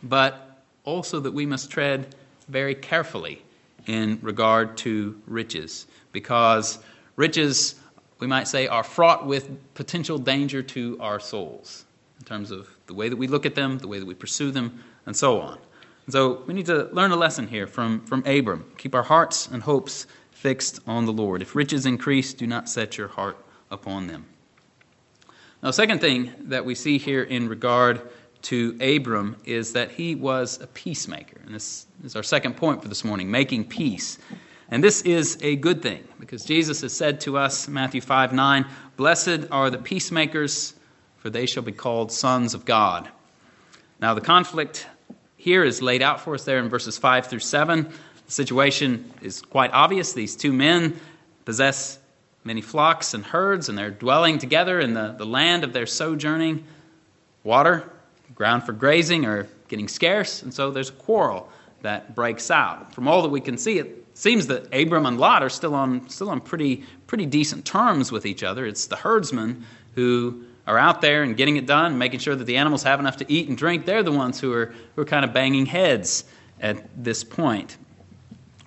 but 0.02 0.64
also 0.86 1.20
that 1.20 1.34
we 1.34 1.46
must 1.46 1.70
tread 1.70 2.16
very 2.48 2.74
carefully 2.74 3.42
in 3.86 4.18
regard 4.22 4.78
to 4.78 5.22
riches, 5.28 5.88
because 6.14 6.80
riches 7.18 7.76
we 8.20 8.28
might 8.28 8.48
say, 8.48 8.68
are 8.68 8.84
fraught 8.84 9.26
with 9.26 9.50
potential 9.74 10.18
danger 10.18 10.62
to 10.62 10.98
our 11.00 11.20
souls 11.20 11.86
in 12.20 12.26
terms 12.26 12.52
of 12.52 12.70
the 12.88 12.94
way 12.94 13.10
that 13.10 13.16
we 13.16 13.28
look 13.28 13.46
at 13.46 13.56
them, 13.56 13.78
the 13.80 13.88
way 13.88 14.00
that 14.00 14.06
we 14.06 14.14
pursue 14.14 14.52
them, 14.52 14.84
and 15.06 15.16
so 15.16 15.40
on. 15.40 15.58
And 16.06 16.14
so 16.14 16.44
we 16.46 16.54
need 16.54 16.66
to 16.66 16.90
learn 16.92 17.12
a 17.12 17.16
lesson 17.16 17.48
here 17.48 17.66
from, 17.66 18.02
from 18.06 18.26
Abram. 18.26 18.66
Keep 18.78 18.94
our 18.96 19.04
hearts 19.04 19.48
and 19.48 19.64
hopes 19.64 20.06
fixed 20.32 20.80
on 20.86 21.06
the 21.06 21.14
Lord. 21.14 21.42
If 21.42 21.56
riches 21.56 21.86
increase, 21.86 22.34
do 22.34 22.48
not 22.48 22.68
set 22.68 22.98
your 22.98 23.08
heart 23.08 23.38
upon 23.72 24.08
them. 24.08 24.26
Now, 25.62 25.72
second 25.72 26.00
thing 26.00 26.34
that 26.40 26.64
we 26.64 26.76
see 26.76 26.98
here 26.98 27.24
in 27.24 27.50
regard 27.50 28.02
to 28.44 28.78
Abram 28.82 29.36
is 29.46 29.74
that 29.74 29.92
he 29.92 30.16
was 30.16 30.62
a 30.62 30.68
peacemaker. 30.68 31.42
And 31.46 31.54
this 31.54 31.86
is 32.04 32.16
our 32.16 32.24
second 32.24 32.56
point 32.56 32.82
for 32.82 32.88
this 32.88 33.04
morning 33.04 33.30
making 33.30 33.66
peace. 33.66 34.18
And 34.72 34.84
this 34.84 35.02
is 35.02 35.38
a 35.42 35.56
good 35.56 35.82
thing 35.82 36.08
because 36.20 36.44
Jesus 36.46 36.82
has 36.82 36.94
said 36.94 37.22
to 37.22 37.38
us, 37.38 37.68
Matthew 37.68 38.02
5 38.02 38.34
9, 38.34 38.66
Blessed 38.98 39.48
are 39.52 39.70
the 39.70 39.80
peacemakers, 39.80 40.76
for 41.18 41.30
they 41.30 41.46
shall 41.46 41.64
be 41.64 41.72
called 41.72 42.12
sons 42.12 42.54
of 42.54 42.66
God. 42.66 43.10
Now, 44.00 44.14
the 44.14 44.22
conflict 44.22 44.88
here 45.38 45.64
is 45.64 45.82
laid 45.82 46.02
out 46.02 46.22
for 46.22 46.36
us 46.36 46.44
there 46.44 46.60
in 46.60 46.70
verses 46.70 46.98
5 46.98 47.28
through 47.28 47.40
7. 47.40 47.84
The 48.26 48.32
situation 48.32 49.12
is 49.22 49.42
quite 49.42 49.72
obvious. 49.74 50.14
These 50.14 50.36
two 50.36 50.54
men 50.54 51.00
possess 51.46 51.98
many 52.44 52.62
flocks 52.62 53.14
and 53.14 53.26
herds, 53.26 53.70
and 53.70 53.78
they're 53.78 53.90
dwelling 53.90 54.38
together 54.38 54.80
in 54.80 54.94
the, 54.94 55.16
the 55.18 55.26
land 55.26 55.64
of 55.64 55.74
their 55.74 55.88
sojourning. 55.88 56.64
Water, 57.44 57.90
ground 58.36 58.64
for 58.64 58.74
grazing, 58.74 59.26
are 59.26 59.48
getting 59.68 59.88
scarce, 59.88 60.44
and 60.44 60.54
so 60.54 60.70
there's 60.70 60.90
a 60.90 60.94
quarrel 60.94 61.50
that 61.82 62.16
breaks 62.16 62.52
out. 62.52 62.94
From 62.94 63.08
all 63.08 63.22
that 63.22 63.30
we 63.30 63.42
can 63.42 63.58
see, 63.58 63.80
it 63.80 64.06
seems 64.14 64.48
that 64.48 64.74
Abram 64.74 65.06
and 65.06 65.18
Lot 65.18 65.44
are 65.44 65.50
still 65.50 65.76
on 65.76 66.10
still 66.10 66.30
on 66.30 66.42
pretty 66.42 66.84
pretty 67.08 67.26
decent 67.26 67.66
terms 67.66 68.12
with 68.12 68.26
each 68.26 68.44
other. 68.44 68.66
It's 68.66 68.88
the 68.88 68.96
herdsmen 68.96 69.66
who 69.96 70.44
are 70.68 70.78
out 70.78 71.02
there 71.02 71.24
and 71.24 71.36
getting 71.36 71.58
it 71.58 71.66
done, 71.66 71.98
making 71.98 72.20
sure 72.20 72.36
that 72.36 72.44
the 72.44 72.58
animals 72.58 72.84
have 72.84 73.00
enough 73.00 73.18
to 73.18 73.32
eat 73.32 73.48
and 73.48 73.58
drink. 73.58 73.86
They're 73.86 74.04
the 74.04 74.12
ones 74.12 74.40
who 74.40 74.54
are 74.54 74.74
who 74.96 75.02
are 75.02 75.06
kind 75.06 75.26
of 75.26 75.34
banging 75.34 75.66
heads 75.66 76.26
at 76.60 77.04
this 77.04 77.24
point. 77.24 77.78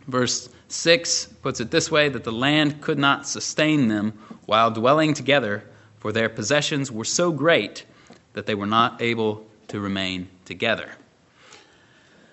Verse 0.09 0.49
6 0.69 1.27
puts 1.43 1.61
it 1.61 1.71
this 1.71 1.91
way 1.91 2.09
that 2.09 2.25
the 2.25 2.33
land 2.33 2.81
could 2.81 2.99
not 2.99 3.27
sustain 3.29 3.89
them 3.89 4.19
while 4.47 4.71
dwelling 4.71 5.15
together, 5.15 5.65
for 5.99 6.13
their 6.13 6.29
possessions 6.29 6.91
were 6.91 7.05
so 7.05 7.31
great 7.31 7.85
that 8.33 8.47
they 8.47 8.55
were 8.55 8.67
not 8.67 9.01
able 9.01 9.47
to 9.69 9.79
remain 9.81 10.29
together. 10.45 10.91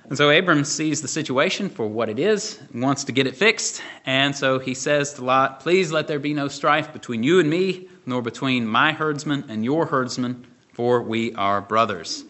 And 0.10 0.18
so 0.18 0.32
Abram 0.32 0.64
sees 0.64 1.04
the 1.04 1.08
situation 1.08 1.70
for 1.70 1.88
what 1.88 2.10
it 2.10 2.18
is, 2.18 2.60
wants 2.74 3.04
to 3.04 3.12
get 3.12 3.28
it 3.28 3.36
fixed, 3.36 3.84
and 4.08 4.36
so 4.36 4.58
he 4.58 4.74
says 4.74 5.14
to 5.14 5.24
Lot, 5.24 5.60
Please 5.60 5.92
let 5.92 6.08
there 6.08 6.18
be 6.18 6.34
no 6.34 6.48
strife 6.48 6.92
between 6.92 7.22
you 7.22 7.40
and 7.40 7.48
me, 7.48 7.88
nor 8.08 8.24
between 8.24 8.66
my 8.66 8.92
herdsmen 8.92 9.46
and 9.50 9.64
your 9.64 9.86
herdsmen, 9.86 10.48
for 10.74 11.04
we 11.04 11.36
are 11.36 11.62
brothers. 11.62 12.24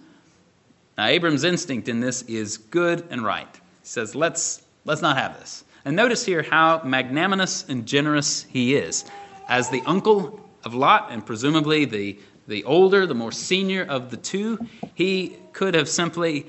Now, 0.97 1.05
Abram's 1.05 1.45
instinct 1.45 1.87
in 1.87 2.01
this 2.01 2.23
is 2.23 2.57
good 2.57 3.07
and 3.09 3.23
right. 3.23 3.47
He 3.53 3.87
says, 3.87 4.13
Let's, 4.13 4.61
let's 4.83 5.01
not 5.01 5.15
have 5.15 5.39
this. 5.39 5.63
And 5.85 5.95
notice 5.95 6.25
here 6.25 6.43
how 6.43 6.81
magnanimous 6.83 7.63
and 7.69 7.85
generous 7.85 8.43
he 8.43 8.75
is. 8.75 9.05
As 9.47 9.69
the 9.69 9.81
uncle 9.85 10.37
of 10.65 10.73
Lot, 10.73 11.11
and 11.11 11.25
presumably 11.25 11.85
the, 11.85 12.19
the 12.45 12.65
older, 12.65 13.07
the 13.07 13.15
more 13.15 13.31
senior 13.31 13.85
of 13.85 14.11
the 14.11 14.17
two, 14.17 14.59
he 14.95 15.37
could 15.53 15.75
have 15.75 15.87
simply 15.87 16.45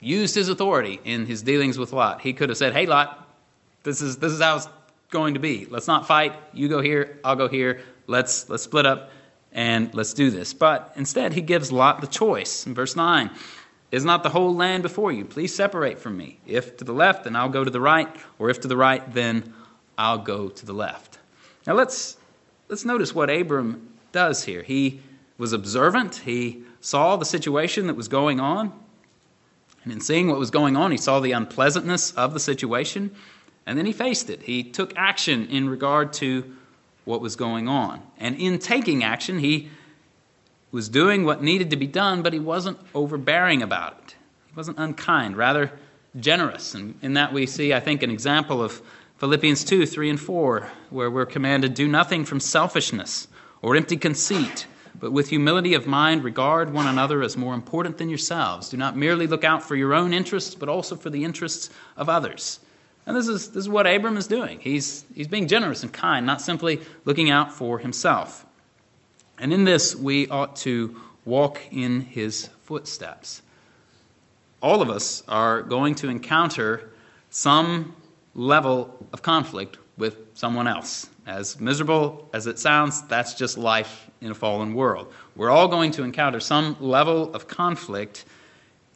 used 0.00 0.34
his 0.34 0.48
authority 0.48 1.00
in 1.04 1.26
his 1.26 1.42
dealings 1.42 1.78
with 1.78 1.92
Lot. 1.92 2.20
He 2.20 2.32
could 2.32 2.48
have 2.48 2.58
said, 2.58 2.72
Hey, 2.72 2.86
Lot, 2.86 3.28
this 3.82 4.00
is, 4.00 4.18
this 4.18 4.32
is 4.32 4.40
how 4.40 4.56
it's 4.56 4.68
going 5.10 5.34
to 5.34 5.40
be. 5.40 5.66
Let's 5.66 5.86
not 5.86 6.06
fight. 6.06 6.34
You 6.52 6.68
go 6.68 6.80
here, 6.80 7.18
I'll 7.24 7.36
go 7.36 7.48
here. 7.48 7.80
Let's, 8.06 8.48
let's 8.48 8.62
split 8.62 8.86
up 8.86 9.10
and 9.52 9.92
let's 9.94 10.12
do 10.12 10.30
this. 10.30 10.54
But 10.54 10.92
instead, 10.96 11.32
he 11.32 11.40
gives 11.40 11.72
Lot 11.72 12.00
the 12.00 12.06
choice. 12.06 12.66
In 12.66 12.74
verse 12.74 12.96
9, 12.96 13.30
Is 13.90 14.04
not 14.04 14.22
the 14.22 14.28
whole 14.28 14.54
land 14.54 14.82
before 14.82 15.12
you? 15.12 15.24
Please 15.24 15.54
separate 15.54 15.98
from 15.98 16.16
me. 16.16 16.38
If 16.46 16.76
to 16.78 16.84
the 16.84 16.92
left, 16.92 17.24
then 17.24 17.36
I'll 17.36 17.48
go 17.48 17.64
to 17.64 17.70
the 17.70 17.80
right, 17.80 18.08
or 18.38 18.50
if 18.50 18.60
to 18.60 18.68
the 18.68 18.76
right, 18.76 19.12
then 19.12 19.52
I'll 19.96 20.18
go 20.18 20.48
to 20.48 20.66
the 20.66 20.72
left. 20.72 21.18
Now 21.66 21.74
let's, 21.74 22.16
let's 22.68 22.84
notice 22.84 23.14
what 23.14 23.30
Abram 23.30 23.88
does 24.12 24.44
here. 24.44 24.62
He 24.62 25.00
was 25.38 25.52
observant, 25.52 26.16
he 26.16 26.62
saw 26.80 27.16
the 27.16 27.24
situation 27.24 27.86
that 27.86 27.94
was 27.94 28.08
going 28.08 28.40
on. 28.40 28.72
And 29.88 29.94
in 29.94 30.00
seeing 30.02 30.28
what 30.28 30.38
was 30.38 30.50
going 30.50 30.76
on, 30.76 30.90
he 30.90 30.98
saw 30.98 31.18
the 31.18 31.32
unpleasantness 31.32 32.12
of 32.12 32.34
the 32.34 32.40
situation, 32.40 33.10
and 33.64 33.78
then 33.78 33.86
he 33.86 33.92
faced 33.92 34.28
it. 34.28 34.42
He 34.42 34.62
took 34.62 34.92
action 34.98 35.46
in 35.46 35.70
regard 35.70 36.12
to 36.14 36.44
what 37.06 37.22
was 37.22 37.36
going 37.36 37.68
on. 37.68 38.02
And 38.18 38.36
in 38.36 38.58
taking 38.58 39.02
action, 39.02 39.38
he 39.38 39.70
was 40.72 40.90
doing 40.90 41.24
what 41.24 41.42
needed 41.42 41.70
to 41.70 41.76
be 41.76 41.86
done, 41.86 42.20
but 42.20 42.34
he 42.34 42.38
wasn't 42.38 42.78
overbearing 42.94 43.62
about 43.62 43.92
it. 43.92 44.16
He 44.48 44.54
wasn't 44.54 44.78
unkind, 44.78 45.38
rather 45.38 45.72
generous. 46.20 46.74
And 46.74 46.98
in 47.00 47.14
that, 47.14 47.32
we 47.32 47.46
see, 47.46 47.72
I 47.72 47.80
think, 47.80 48.02
an 48.02 48.10
example 48.10 48.62
of 48.62 48.82
Philippians 49.16 49.64
2 49.64 49.86
3 49.86 50.10
and 50.10 50.20
4, 50.20 50.68
where 50.90 51.10
we're 51.10 51.24
commanded, 51.24 51.72
Do 51.72 51.88
nothing 51.88 52.26
from 52.26 52.40
selfishness 52.40 53.26
or 53.62 53.74
empty 53.74 53.96
conceit, 53.96 54.66
but 55.00 55.12
with 55.12 55.28
humility 55.28 55.74
of 55.74 55.86
mind, 55.86 56.24
regard 56.24 56.72
one 56.72 56.86
another 56.86 57.22
as 57.22 57.36
more 57.36 57.54
important 57.54 57.98
than 57.98 58.08
yourselves. 58.08 58.68
Do 58.68 58.76
not 58.76 58.96
merely 58.96 59.26
look 59.26 59.44
out 59.44 59.62
for 59.62 59.76
your 59.76 59.94
own 59.94 60.12
interests, 60.12 60.54
but 60.54 60.68
also 60.68 60.96
for 60.96 61.10
the 61.10 61.24
interests 61.24 61.70
of 61.96 62.08
others. 62.08 62.60
And 63.06 63.16
this 63.16 63.28
is, 63.28 63.48
this 63.48 63.62
is 63.62 63.68
what 63.68 63.86
Abram 63.86 64.16
is 64.16 64.26
doing. 64.26 64.60
He's, 64.60 65.04
he's 65.14 65.28
being 65.28 65.48
generous 65.48 65.82
and 65.82 65.92
kind, 65.92 66.26
not 66.26 66.42
simply 66.42 66.80
looking 67.04 67.30
out 67.30 67.52
for 67.52 67.78
himself. 67.78 68.44
And 69.38 69.52
in 69.52 69.64
this, 69.64 69.94
we 69.96 70.28
ought 70.28 70.56
to 70.56 71.00
walk 71.24 71.60
in 71.70 72.00
his 72.00 72.48
footsteps. 72.64 73.40
All 74.60 74.82
of 74.82 74.90
us 74.90 75.22
are 75.28 75.62
going 75.62 75.94
to 75.96 76.08
encounter 76.08 76.90
some 77.30 77.94
level 78.34 79.06
of 79.12 79.22
conflict 79.22 79.78
with 79.96 80.16
someone 80.34 80.66
else. 80.66 81.08
As 81.28 81.60
miserable 81.60 82.26
as 82.32 82.46
it 82.46 82.58
sounds, 82.58 83.02
that's 83.02 83.34
just 83.34 83.58
life 83.58 84.10
in 84.22 84.30
a 84.30 84.34
fallen 84.34 84.72
world. 84.72 85.12
We're 85.36 85.50
all 85.50 85.68
going 85.68 85.90
to 85.92 86.02
encounter 86.02 86.40
some 86.40 86.74
level 86.80 87.34
of 87.34 87.46
conflict 87.46 88.24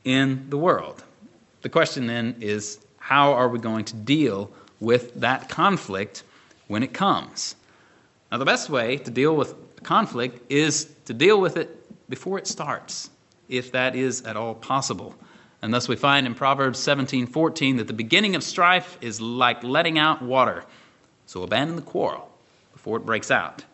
in 0.05 0.49
the 0.49 0.57
world. 0.57 1.05
The 1.61 1.69
question 1.69 2.07
then 2.07 2.37
is 2.41 2.79
how 2.97 3.35
are 3.35 3.51
we 3.51 3.59
going 3.59 3.85
to 3.85 3.95
deal 3.95 4.51
with 4.81 5.13
that 5.21 5.51
conflict 5.51 6.23
when 6.69 6.83
it 6.83 6.95
comes? 6.95 7.55
Now, 8.31 8.39
the 8.39 8.47
best 8.47 8.71
way 8.71 8.97
to 8.97 9.11
deal 9.11 9.37
with 9.37 9.55
conflict 9.83 10.51
is 10.51 10.87
to 11.05 11.13
deal 11.13 11.39
with 11.39 11.59
it 11.59 12.09
before 12.09 12.39
it 12.39 12.47
starts, 12.47 13.11
if 13.51 13.73
that 13.73 13.95
is 13.95 14.23
at 14.23 14.39
all 14.39 14.55
possible. 14.55 15.15
And 15.61 15.73
thus 15.73 15.87
we 15.87 15.97
find 15.97 16.27
in 16.27 16.35
Proverbs 16.35 16.79
17:14 16.79 17.77
that 17.77 17.89
the 17.89 17.93
beginning 17.93 18.37
of 18.37 18.43
strife 18.43 18.97
is 19.03 19.21
like 19.21 19.63
letting 19.63 19.99
out 19.99 20.23
water. 20.23 20.65
So 21.27 21.43
abandon 21.43 21.77
the 21.77 21.83
quarrel 21.83 22.31
before 22.73 22.97
it 22.97 23.07
breaks 23.07 23.31
out. 23.31 23.65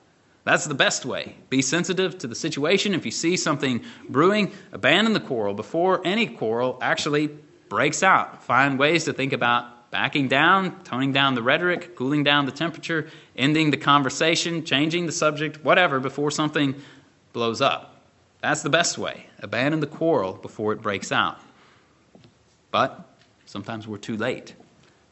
That's 0.45 0.67
the 0.67 0.75
best 0.75 1.05
way. 1.05 1.35
Be 1.51 1.61
sensitive 1.61 2.17
to 2.19 2.27
the 2.27 2.35
situation. 2.35 2.95
If 2.95 3.05
you 3.05 3.11
see 3.11 3.37
something 3.37 3.85
brewing, 4.09 4.53
abandon 4.73 5.13
the 5.13 5.21
quarrel 5.21 5.53
before 5.53 6.01
any 6.07 6.27
quarrel 6.27 6.79
actually 6.81 7.31
breaks 7.69 8.03
out. 8.03 8.43
Find 8.45 8.79
ways 8.79 9.05
to 9.05 9.13
think 9.13 9.33
about 9.33 9.91
backing 9.91 10.29
down, 10.29 10.83
toning 10.85 11.13
down 11.13 11.35
the 11.35 11.43
rhetoric, 11.43 11.97
cooling 11.97 12.25
down 12.25 12.47
the 12.47 12.53
temperature, 12.53 13.11
ending 13.37 13.71
the 13.71 13.77
conversation, 13.77 14.65
changing 14.65 15.07
the 15.07 15.13
subject, 15.13 15.63
whatever, 15.65 16.01
before 16.01 16.31
something 16.31 16.75
blows 17.33 17.61
up. 17.61 18.01
That's 18.41 18.63
the 18.63 18.71
best 18.71 18.99
way. 18.99 19.27
Abandon 19.41 19.81
the 19.81 19.87
quarrel 19.87 20.33
before 20.35 20.73
it 20.73 20.81
breaks 20.81 21.11
out. 21.13 21.39
But 22.71 23.07
sometimes 23.47 23.87
we're 23.87 23.99
too 23.99 24.17
late. 24.17 24.55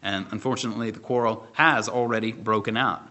And 0.07 0.27
unfortunately, 0.31 0.93
the 0.93 1.01
quarrel 1.01 1.45
has 1.55 1.89
already 1.89 2.31
broken 2.31 2.77
out. 2.77 3.03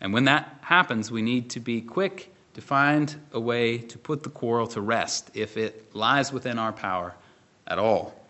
And 0.00 0.12
when 0.12 0.24
that 0.24 0.58
happens, 0.62 1.08
we 1.08 1.22
need 1.22 1.50
to 1.50 1.60
be 1.60 1.80
quick 1.80 2.34
to 2.54 2.60
find 2.60 3.14
a 3.32 3.38
way 3.38 3.78
to 3.78 3.96
put 3.96 4.24
the 4.24 4.28
quarrel 4.28 4.66
to 4.66 4.80
rest 4.80 5.30
if 5.34 5.56
it 5.56 5.94
lies 5.94 6.32
within 6.32 6.58
our 6.58 6.72
power 6.72 7.14
at 7.64 7.78
all. 7.78 8.20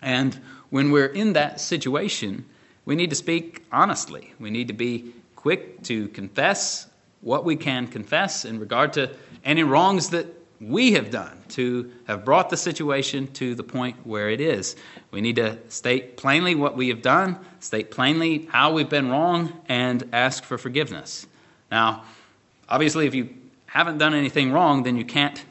And 0.00 0.40
when 0.70 0.90
we're 0.90 1.04
in 1.04 1.34
that 1.34 1.60
situation, 1.60 2.46
we 2.86 2.96
need 2.96 3.10
to 3.10 3.16
speak 3.16 3.66
honestly. 3.70 4.32
We 4.40 4.50
need 4.50 4.68
to 4.68 4.74
be 4.74 5.12
quick 5.36 5.82
to 5.82 6.08
confess 6.08 6.88
what 7.20 7.44
we 7.44 7.56
can 7.56 7.88
confess 7.88 8.46
in 8.46 8.58
regard 8.58 8.94
to 8.94 9.10
any 9.44 9.64
wrongs 9.64 10.08
that 10.10 10.26
we 10.68 10.92
have 10.92 11.10
done 11.10 11.42
to 11.50 11.92
have 12.06 12.24
brought 12.24 12.50
the 12.50 12.56
situation 12.56 13.26
to 13.34 13.54
the 13.54 13.62
point 13.62 13.96
where 14.04 14.30
it 14.30 14.40
is. 14.40 14.76
We 15.10 15.20
need 15.20 15.36
to 15.36 15.58
state 15.68 16.16
plainly 16.16 16.54
what 16.54 16.76
we 16.76 16.88
have 16.88 17.02
done, 17.02 17.38
state 17.60 17.90
plainly 17.90 18.48
how 18.50 18.72
we've 18.72 18.88
been 18.88 19.10
wrong, 19.10 19.52
and 19.68 20.08
ask 20.12 20.44
for 20.44 20.58
forgiveness. 20.58 21.26
Now, 21.70 22.04
obviously, 22.68 23.06
if 23.06 23.14
you 23.14 23.34
haven't 23.66 23.98
done 23.98 24.14
anything 24.14 24.52
wrong, 24.52 24.82
then 24.82 24.96
you 24.96 25.04
can't 25.04 25.44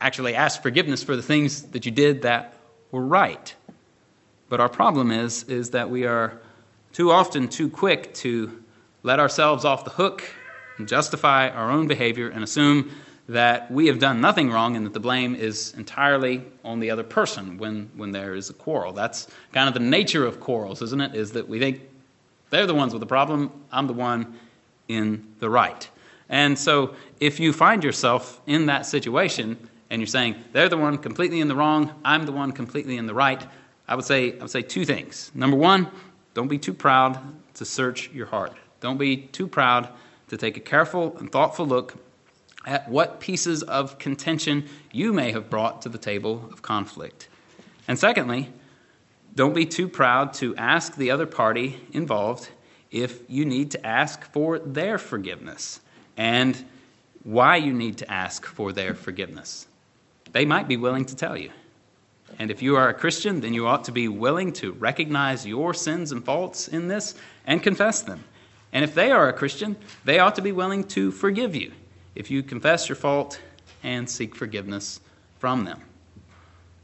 actually 0.00 0.34
ask 0.34 0.62
forgiveness 0.62 1.02
for 1.02 1.16
the 1.16 1.22
things 1.22 1.62
that 1.62 1.86
you 1.86 1.92
did 1.92 2.22
that 2.22 2.54
were 2.90 3.04
right. 3.04 3.54
But 4.48 4.60
our 4.60 4.68
problem 4.68 5.10
is, 5.10 5.44
is 5.44 5.70
that 5.70 5.90
we 5.90 6.04
are 6.04 6.40
too 6.92 7.10
often 7.10 7.48
too 7.48 7.68
quick 7.68 8.14
to 8.14 8.62
let 9.02 9.18
ourselves 9.18 9.64
off 9.64 9.84
the 9.84 9.90
hook 9.90 10.22
and 10.78 10.86
justify 10.86 11.48
our 11.48 11.70
own 11.70 11.88
behavior 11.88 12.28
and 12.28 12.44
assume 12.44 12.90
that 13.28 13.70
we 13.70 13.86
have 13.86 13.98
done 13.98 14.20
nothing 14.20 14.50
wrong 14.50 14.76
and 14.76 14.84
that 14.84 14.92
the 14.92 15.00
blame 15.00 15.34
is 15.34 15.72
entirely 15.78 16.42
on 16.62 16.78
the 16.80 16.90
other 16.90 17.02
person 17.02 17.56
when, 17.56 17.90
when 17.96 18.12
there 18.12 18.34
is 18.34 18.50
a 18.50 18.52
quarrel. 18.52 18.92
That's 18.92 19.28
kind 19.52 19.66
of 19.66 19.74
the 19.74 19.80
nature 19.80 20.26
of 20.26 20.40
quarrels, 20.40 20.82
isn't 20.82 21.00
it? 21.00 21.14
Is 21.14 21.32
that 21.32 21.48
we 21.48 21.58
think 21.58 21.80
they're 22.50 22.66
the 22.66 22.74
ones 22.74 22.92
with 22.92 23.00
the 23.00 23.06
problem, 23.06 23.50
I'm 23.72 23.86
the 23.86 23.94
one 23.94 24.38
in 24.88 25.26
the 25.38 25.48
right. 25.48 25.88
And 26.28 26.58
so 26.58 26.94
if 27.20 27.40
you 27.40 27.52
find 27.52 27.82
yourself 27.82 28.40
in 28.46 28.66
that 28.66 28.86
situation 28.86 29.56
and 29.90 30.00
you're 30.00 30.06
saying 30.06 30.36
they're 30.52 30.68
the 30.68 30.76
one 30.76 30.98
completely 30.98 31.40
in 31.40 31.48
the 31.48 31.56
wrong, 31.56 31.92
I'm 32.04 32.26
the 32.26 32.32
one 32.32 32.52
completely 32.52 32.96
in 32.96 33.06
the 33.06 33.14
right, 33.14 33.44
I 33.88 33.94
would 33.94 34.04
say 34.04 34.38
I 34.38 34.42
would 34.42 34.50
say 34.50 34.62
two 34.62 34.84
things. 34.84 35.30
Number 35.34 35.56
one, 35.56 35.90
don't 36.34 36.48
be 36.48 36.58
too 36.58 36.74
proud 36.74 37.18
to 37.54 37.64
search 37.64 38.10
your 38.10 38.26
heart. 38.26 38.52
Don't 38.80 38.98
be 38.98 39.16
too 39.16 39.46
proud 39.46 39.88
to 40.28 40.36
take 40.36 40.56
a 40.56 40.60
careful 40.60 41.16
and 41.18 41.30
thoughtful 41.30 41.66
look 41.66 41.94
at 42.66 42.88
what 42.88 43.20
pieces 43.20 43.62
of 43.62 43.98
contention 43.98 44.66
you 44.92 45.12
may 45.12 45.32
have 45.32 45.50
brought 45.50 45.82
to 45.82 45.88
the 45.88 45.98
table 45.98 46.48
of 46.52 46.62
conflict. 46.62 47.28
And 47.86 47.98
secondly, 47.98 48.50
don't 49.34 49.54
be 49.54 49.66
too 49.66 49.88
proud 49.88 50.32
to 50.34 50.56
ask 50.56 50.94
the 50.94 51.10
other 51.10 51.26
party 51.26 51.80
involved 51.92 52.48
if 52.90 53.20
you 53.28 53.44
need 53.44 53.72
to 53.72 53.86
ask 53.86 54.22
for 54.32 54.58
their 54.58 54.98
forgiveness 54.98 55.80
and 56.16 56.64
why 57.24 57.56
you 57.56 57.72
need 57.72 57.98
to 57.98 58.10
ask 58.10 58.46
for 58.46 58.72
their 58.72 58.94
forgiveness. 58.94 59.66
They 60.32 60.44
might 60.44 60.68
be 60.68 60.76
willing 60.76 61.04
to 61.06 61.16
tell 61.16 61.36
you. 61.36 61.50
And 62.38 62.50
if 62.50 62.62
you 62.62 62.76
are 62.76 62.88
a 62.88 62.94
Christian, 62.94 63.40
then 63.40 63.54
you 63.54 63.66
ought 63.66 63.84
to 63.84 63.92
be 63.92 64.08
willing 64.08 64.52
to 64.54 64.72
recognize 64.72 65.46
your 65.46 65.74
sins 65.74 66.12
and 66.12 66.24
faults 66.24 66.68
in 66.68 66.88
this 66.88 67.14
and 67.46 67.62
confess 67.62 68.02
them. 68.02 68.24
And 68.72 68.84
if 68.84 68.94
they 68.94 69.10
are 69.10 69.28
a 69.28 69.32
Christian, 69.32 69.76
they 70.04 70.18
ought 70.18 70.34
to 70.36 70.42
be 70.42 70.52
willing 70.52 70.84
to 70.88 71.10
forgive 71.12 71.54
you 71.54 71.72
if 72.14 72.30
you 72.30 72.42
confess 72.42 72.88
your 72.88 72.96
fault 72.96 73.40
and 73.82 74.08
seek 74.08 74.34
forgiveness 74.34 75.00
from 75.38 75.64
them. 75.64 75.80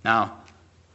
Now, 0.05 0.39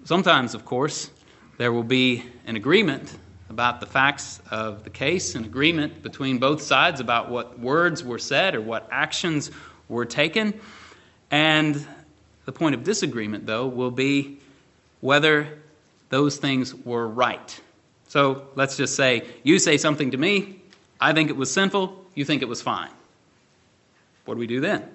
sometimes, 0.04 0.54
of 0.54 0.66
course, 0.66 1.10
there 1.58 1.72
will 1.72 1.84
be 1.84 2.24
an 2.46 2.56
agreement 2.56 3.18
about 3.50 3.80
the 3.80 3.86
facts 3.86 4.42
of 4.52 4.84
the 4.84 4.90
case, 4.90 5.36
an 5.36 5.46
agreement 5.46 6.02
between 6.02 6.40
both 6.40 6.62
sides 6.62 7.00
about 7.00 7.30
what 7.30 7.60
words 7.60 8.04
were 8.04 8.20
said 8.20 8.56
or 8.56 8.62
what 8.62 8.88
actions 8.92 9.52
were 9.88 10.06
taken. 10.06 10.60
And 11.32 11.86
the 12.46 12.52
point 12.52 12.76
of 12.76 12.84
disagreement, 12.84 13.46
though, 13.46 13.68
will 13.68 13.92
be 13.92 14.40
whether 15.02 15.48
those 16.10 16.38
things 16.38 16.74
were 16.74 17.08
right. 17.08 17.60
So 18.08 18.48
let's 18.56 18.78
just 18.78 18.96
say 18.96 19.24
you 19.44 19.60
say 19.60 19.78
something 19.78 20.12
to 20.12 20.18
me, 20.18 20.62
I 21.00 21.14
think 21.14 21.30
it 21.30 21.36
was 21.36 21.52
sinful, 21.52 22.06
you 22.16 22.26
think 22.26 22.42
it 22.42 22.48
was 22.48 22.62
fine. 22.62 22.90
What 24.26 24.36
do 24.36 24.40
we 24.40 24.48
do 24.48 24.60
then? 24.60 24.90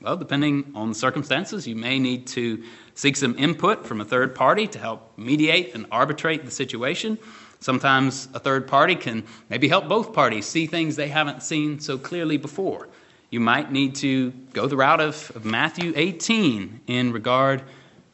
Well, 0.00 0.16
depending 0.16 0.72
on 0.74 0.88
the 0.88 0.94
circumstances, 0.94 1.66
you 1.66 1.76
may 1.76 1.98
need 1.98 2.26
to 2.28 2.64
seek 2.94 3.16
some 3.16 3.38
input 3.38 3.86
from 3.86 4.00
a 4.00 4.04
third 4.04 4.34
party 4.34 4.66
to 4.68 4.78
help 4.78 5.12
mediate 5.18 5.74
and 5.74 5.86
arbitrate 5.92 6.46
the 6.46 6.50
situation. 6.50 7.18
Sometimes 7.60 8.28
a 8.32 8.38
third 8.38 8.66
party 8.66 8.94
can 8.94 9.24
maybe 9.50 9.68
help 9.68 9.88
both 9.88 10.14
parties 10.14 10.46
see 10.46 10.66
things 10.66 10.96
they 10.96 11.08
haven't 11.08 11.42
seen 11.42 11.78
so 11.80 11.98
clearly 11.98 12.38
before. 12.38 12.88
You 13.28 13.40
might 13.40 13.70
need 13.70 13.94
to 13.96 14.30
go 14.54 14.66
the 14.66 14.76
route 14.76 15.02
of, 15.02 15.30
of 15.36 15.44
Matthew 15.44 15.92
18 15.94 16.80
in 16.86 17.12
regard 17.12 17.62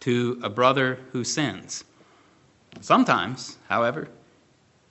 to 0.01 0.41
a 0.43 0.51
brother 0.51 0.99
who 1.13 1.23
sins. 1.23 1.85
Sometimes, 2.81 3.59
however, 3.69 4.09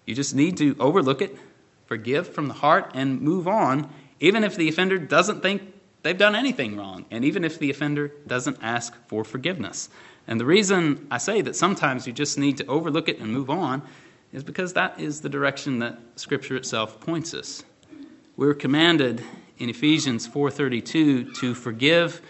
you 0.05 0.15
just 0.15 0.33
need 0.33 0.55
to 0.57 0.75
overlook 0.79 1.21
it, 1.21 1.37
forgive 1.85 2.27
from 2.27 2.47
the 2.47 2.53
heart, 2.53 2.91
and 2.93 3.21
move 3.21 3.47
on 3.49 3.89
even 4.19 4.43
if 4.43 4.55
the 4.55 4.69
offender 4.69 4.97
doesn't 4.97 5.41
think 5.41 5.61
they've 6.03 6.17
done 6.17 6.35
anything 6.35 6.77
wrong, 6.77 7.05
and 7.11 7.25
even 7.25 7.43
if 7.43 7.59
the 7.59 7.69
offender 7.69 8.11
doesn't 8.27 8.57
ask 8.61 8.93
for 9.07 9.23
forgiveness. 9.23 9.89
And 10.27 10.39
the 10.39 10.45
reason 10.45 11.07
I 11.11 11.17
say 11.17 11.41
that 11.41 11.55
sometimes 11.55 12.07
you 12.07 12.13
just 12.13 12.37
need 12.37 12.57
to 12.57 12.65
overlook 12.67 13.09
it 13.09 13.19
and 13.19 13.31
move 13.31 13.49
on 13.49 13.81
is 14.33 14.43
because 14.43 14.73
that 14.73 14.99
is 14.99 15.21
the 15.21 15.29
direction 15.29 15.79
that 15.79 15.99
Scripture 16.15 16.55
itself 16.55 16.99
points 16.99 17.33
us. 17.33 17.63
We're 18.35 18.53
commanded 18.53 19.23
in 19.57 19.69
Ephesians 19.69 20.27
4:32 20.27 21.33
to 21.35 21.53
forgive 21.53 22.21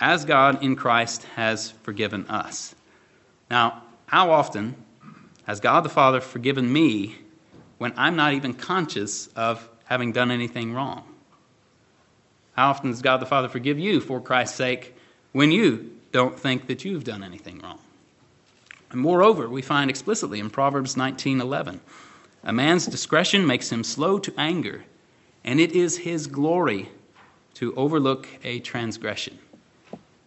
as 0.00 0.24
God 0.24 0.62
in 0.62 0.76
Christ 0.76 1.24
has 1.34 1.72
forgiven 1.82 2.24
us. 2.26 2.74
Now, 3.50 3.82
how 4.06 4.30
often 4.30 4.76
has 5.44 5.60
God 5.60 5.80
the 5.80 5.88
Father 5.88 6.20
forgiven 6.20 6.72
me 6.72 7.16
when 7.78 7.92
I'm 7.96 8.16
not 8.16 8.34
even 8.34 8.54
conscious 8.54 9.28
of 9.28 9.68
having 9.88 10.12
done 10.12 10.30
anything 10.30 10.72
wrong? 10.74 11.02
How 12.52 12.70
often 12.70 12.90
does 12.90 13.02
God 13.02 13.18
the 13.18 13.26
Father 13.26 13.48
forgive 13.48 13.78
you 13.78 14.00
for 14.00 14.20
Christ's 14.20 14.56
sake 14.56 14.94
when 15.32 15.50
you 15.50 15.92
don't 16.12 16.38
think 16.38 16.66
that 16.66 16.84
you've 16.84 17.04
done 17.04 17.24
anything 17.24 17.60
wrong? 17.60 17.78
And 18.90 19.00
moreover, 19.00 19.48
we 19.48 19.62
find 19.62 19.90
explicitly 19.90 20.40
in 20.40 20.50
Proverbs 20.50 20.94
19:11 20.94 21.80
A 22.44 22.52
man's 22.52 22.86
discretion 22.86 23.46
makes 23.46 23.70
him 23.70 23.82
slow 23.82 24.18
to 24.18 24.32
anger, 24.36 24.84
and 25.44 25.60
it 25.60 25.72
is 25.72 25.98
his 25.98 26.26
glory 26.26 26.88
to 27.54 27.74
overlook 27.74 28.28
a 28.44 28.60
transgression. 28.60 29.38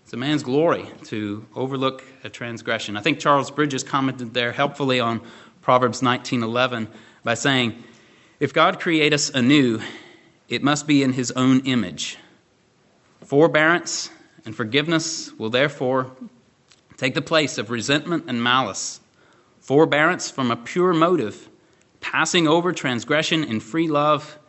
It's 0.04 0.14
a 0.14 0.18
man's 0.18 0.44
glory 0.44 0.88
to 1.06 1.46
overlook 1.56 2.04
a 2.24 2.30
transgression. 2.30 2.98
I 2.98 3.02
think 3.02 3.20
Charles 3.20 3.52
Bridges 3.52 3.84
commented 3.84 4.34
there 4.34 4.52
helpfully 4.52 5.00
on 5.00 5.22
Proverbs 5.62 6.02
19:11 6.02 6.88
by 7.24 7.36
saying, 7.36 7.84
"If 8.42 8.54
God 8.54 8.80
create 8.80 9.14
us 9.14 9.30
anew, 9.30 9.82
it 10.50 10.64
must 10.64 10.88
be 10.88 11.04
in 11.04 11.14
his 11.14 11.30
own 11.34 11.60
image. 11.60 12.18
Forbearance 13.24 14.10
and 14.44 14.56
forgiveness 14.56 15.32
will 15.38 15.52
therefore 15.52 16.12
take 16.98 17.14
the 17.14 17.22
place 17.22 17.60
of 17.60 17.70
resentment 17.70 18.26
and 18.28 18.42
malice. 18.42 19.00
Forbearance 19.60 20.32
from 20.32 20.50
a 20.50 20.56
pure 20.56 20.92
motive, 20.92 21.50
passing 22.00 22.48
over 22.48 22.72
transgression 22.72 23.44
in 23.44 23.60
free 23.60 23.88
love, 23.88 24.40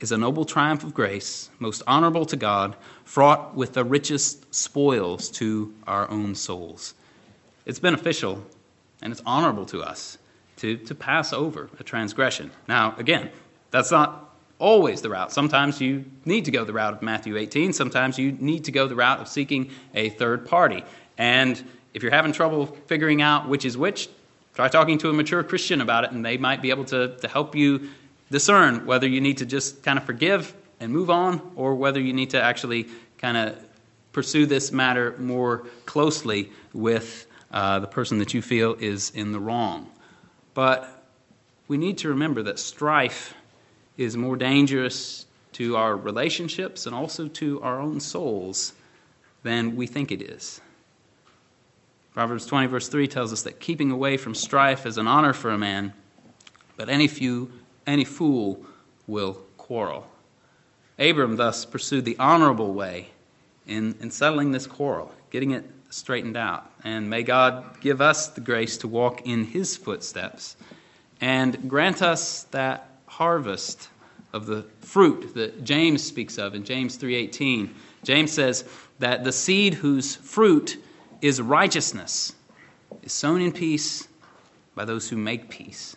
is 0.00 0.10
a 0.10 0.18
noble 0.18 0.44
triumph 0.44 0.82
of 0.82 0.92
grace, 0.92 1.48
most 1.60 1.84
honorable 1.86 2.26
to 2.26 2.36
God, 2.36 2.74
fraught 3.04 3.54
with 3.54 3.74
the 3.74 3.84
richest 3.84 4.52
spoils 4.52 5.30
to 5.30 5.72
our 5.86 6.10
own 6.10 6.34
souls. 6.34 6.94
It's 7.64 7.78
beneficial 7.78 8.44
and 9.00 9.12
it's 9.12 9.22
honorable 9.24 9.66
to 9.66 9.82
us 9.82 10.18
to, 10.56 10.76
to 10.76 10.94
pass 10.94 11.32
over 11.32 11.68
a 11.78 11.84
transgression. 11.84 12.50
Now, 12.68 12.94
again, 12.98 13.30
that's 13.70 13.90
not 13.90 14.34
always 14.58 15.02
the 15.02 15.10
route. 15.10 15.32
Sometimes 15.32 15.80
you 15.80 16.04
need 16.24 16.46
to 16.46 16.50
go 16.50 16.64
the 16.64 16.72
route 16.72 16.94
of 16.94 17.02
Matthew 17.02 17.36
18. 17.36 17.72
Sometimes 17.72 18.18
you 18.18 18.32
need 18.32 18.64
to 18.64 18.72
go 18.72 18.88
the 18.88 18.96
route 18.96 19.20
of 19.20 19.28
seeking 19.28 19.70
a 19.94 20.10
third 20.10 20.46
party. 20.46 20.82
And 21.18 21.62
if 21.92 22.02
you're 22.02 22.12
having 22.12 22.32
trouble 22.32 22.66
figuring 22.86 23.22
out 23.22 23.48
which 23.48 23.64
is 23.64 23.76
which, 23.76 24.08
try 24.54 24.68
talking 24.68 24.98
to 24.98 25.10
a 25.10 25.12
mature 25.12 25.42
Christian 25.42 25.80
about 25.80 26.04
it, 26.04 26.12
and 26.12 26.24
they 26.24 26.38
might 26.38 26.62
be 26.62 26.70
able 26.70 26.84
to, 26.86 27.16
to 27.18 27.28
help 27.28 27.54
you 27.54 27.90
discern 28.30 28.86
whether 28.86 29.06
you 29.06 29.20
need 29.20 29.38
to 29.38 29.46
just 29.46 29.82
kind 29.82 29.98
of 29.98 30.04
forgive 30.04 30.54
and 30.80 30.92
move 30.92 31.10
on 31.10 31.40
or 31.54 31.74
whether 31.74 32.00
you 32.00 32.12
need 32.12 32.30
to 32.30 32.42
actually 32.42 32.88
kind 33.18 33.36
of 33.36 33.64
pursue 34.12 34.46
this 34.46 34.72
matter 34.72 35.14
more 35.18 35.66
closely 35.84 36.50
with 36.72 37.26
uh, 37.50 37.78
the 37.78 37.86
person 37.86 38.18
that 38.18 38.34
you 38.34 38.42
feel 38.42 38.74
is 38.80 39.10
in 39.10 39.32
the 39.32 39.40
wrong. 39.40 39.90
But 40.56 40.88
we 41.68 41.76
need 41.76 41.98
to 41.98 42.08
remember 42.08 42.42
that 42.44 42.58
strife 42.58 43.34
is 43.98 44.16
more 44.16 44.36
dangerous 44.36 45.26
to 45.52 45.76
our 45.76 45.94
relationships 45.94 46.86
and 46.86 46.94
also 46.94 47.28
to 47.28 47.60
our 47.60 47.78
own 47.78 48.00
souls 48.00 48.72
than 49.42 49.76
we 49.76 49.86
think 49.86 50.10
it 50.10 50.22
is. 50.22 50.62
Proverbs 52.14 52.46
20, 52.46 52.68
verse 52.68 52.88
3 52.88 53.06
tells 53.06 53.34
us 53.34 53.42
that 53.42 53.60
keeping 53.60 53.90
away 53.90 54.16
from 54.16 54.34
strife 54.34 54.86
is 54.86 54.96
an 54.96 55.06
honor 55.06 55.34
for 55.34 55.50
a 55.50 55.58
man, 55.58 55.92
but 56.78 56.88
any, 56.88 57.06
few, 57.06 57.52
any 57.86 58.06
fool 58.06 58.64
will 59.06 59.34
quarrel. 59.58 60.06
Abram 60.98 61.36
thus 61.36 61.66
pursued 61.66 62.06
the 62.06 62.18
honorable 62.18 62.72
way 62.72 63.10
in, 63.66 63.94
in 64.00 64.10
settling 64.10 64.52
this 64.52 64.66
quarrel, 64.66 65.12
getting 65.30 65.50
it 65.50 65.70
straightened 65.96 66.36
out. 66.36 66.70
And 66.84 67.08
may 67.08 67.22
God 67.22 67.80
give 67.80 68.00
us 68.00 68.28
the 68.28 68.40
grace 68.40 68.76
to 68.78 68.88
walk 68.88 69.26
in 69.26 69.44
his 69.44 69.76
footsteps 69.76 70.56
and 71.20 71.68
grant 71.68 72.02
us 72.02 72.44
that 72.50 72.90
harvest 73.06 73.88
of 74.32 74.46
the 74.46 74.64
fruit 74.80 75.34
that 75.34 75.64
James 75.64 76.02
speaks 76.02 76.38
of 76.38 76.54
in 76.54 76.64
James 76.64 76.96
3:18. 76.96 77.74
James 78.04 78.30
says 78.30 78.64
that 78.98 79.24
the 79.24 79.32
seed 79.32 79.74
whose 79.74 80.14
fruit 80.16 80.76
is 81.22 81.40
righteousness 81.40 82.34
is 83.02 83.12
sown 83.12 83.40
in 83.40 83.52
peace 83.52 84.06
by 84.74 84.84
those 84.84 85.08
who 85.08 85.16
make 85.16 85.48
peace. 85.48 85.96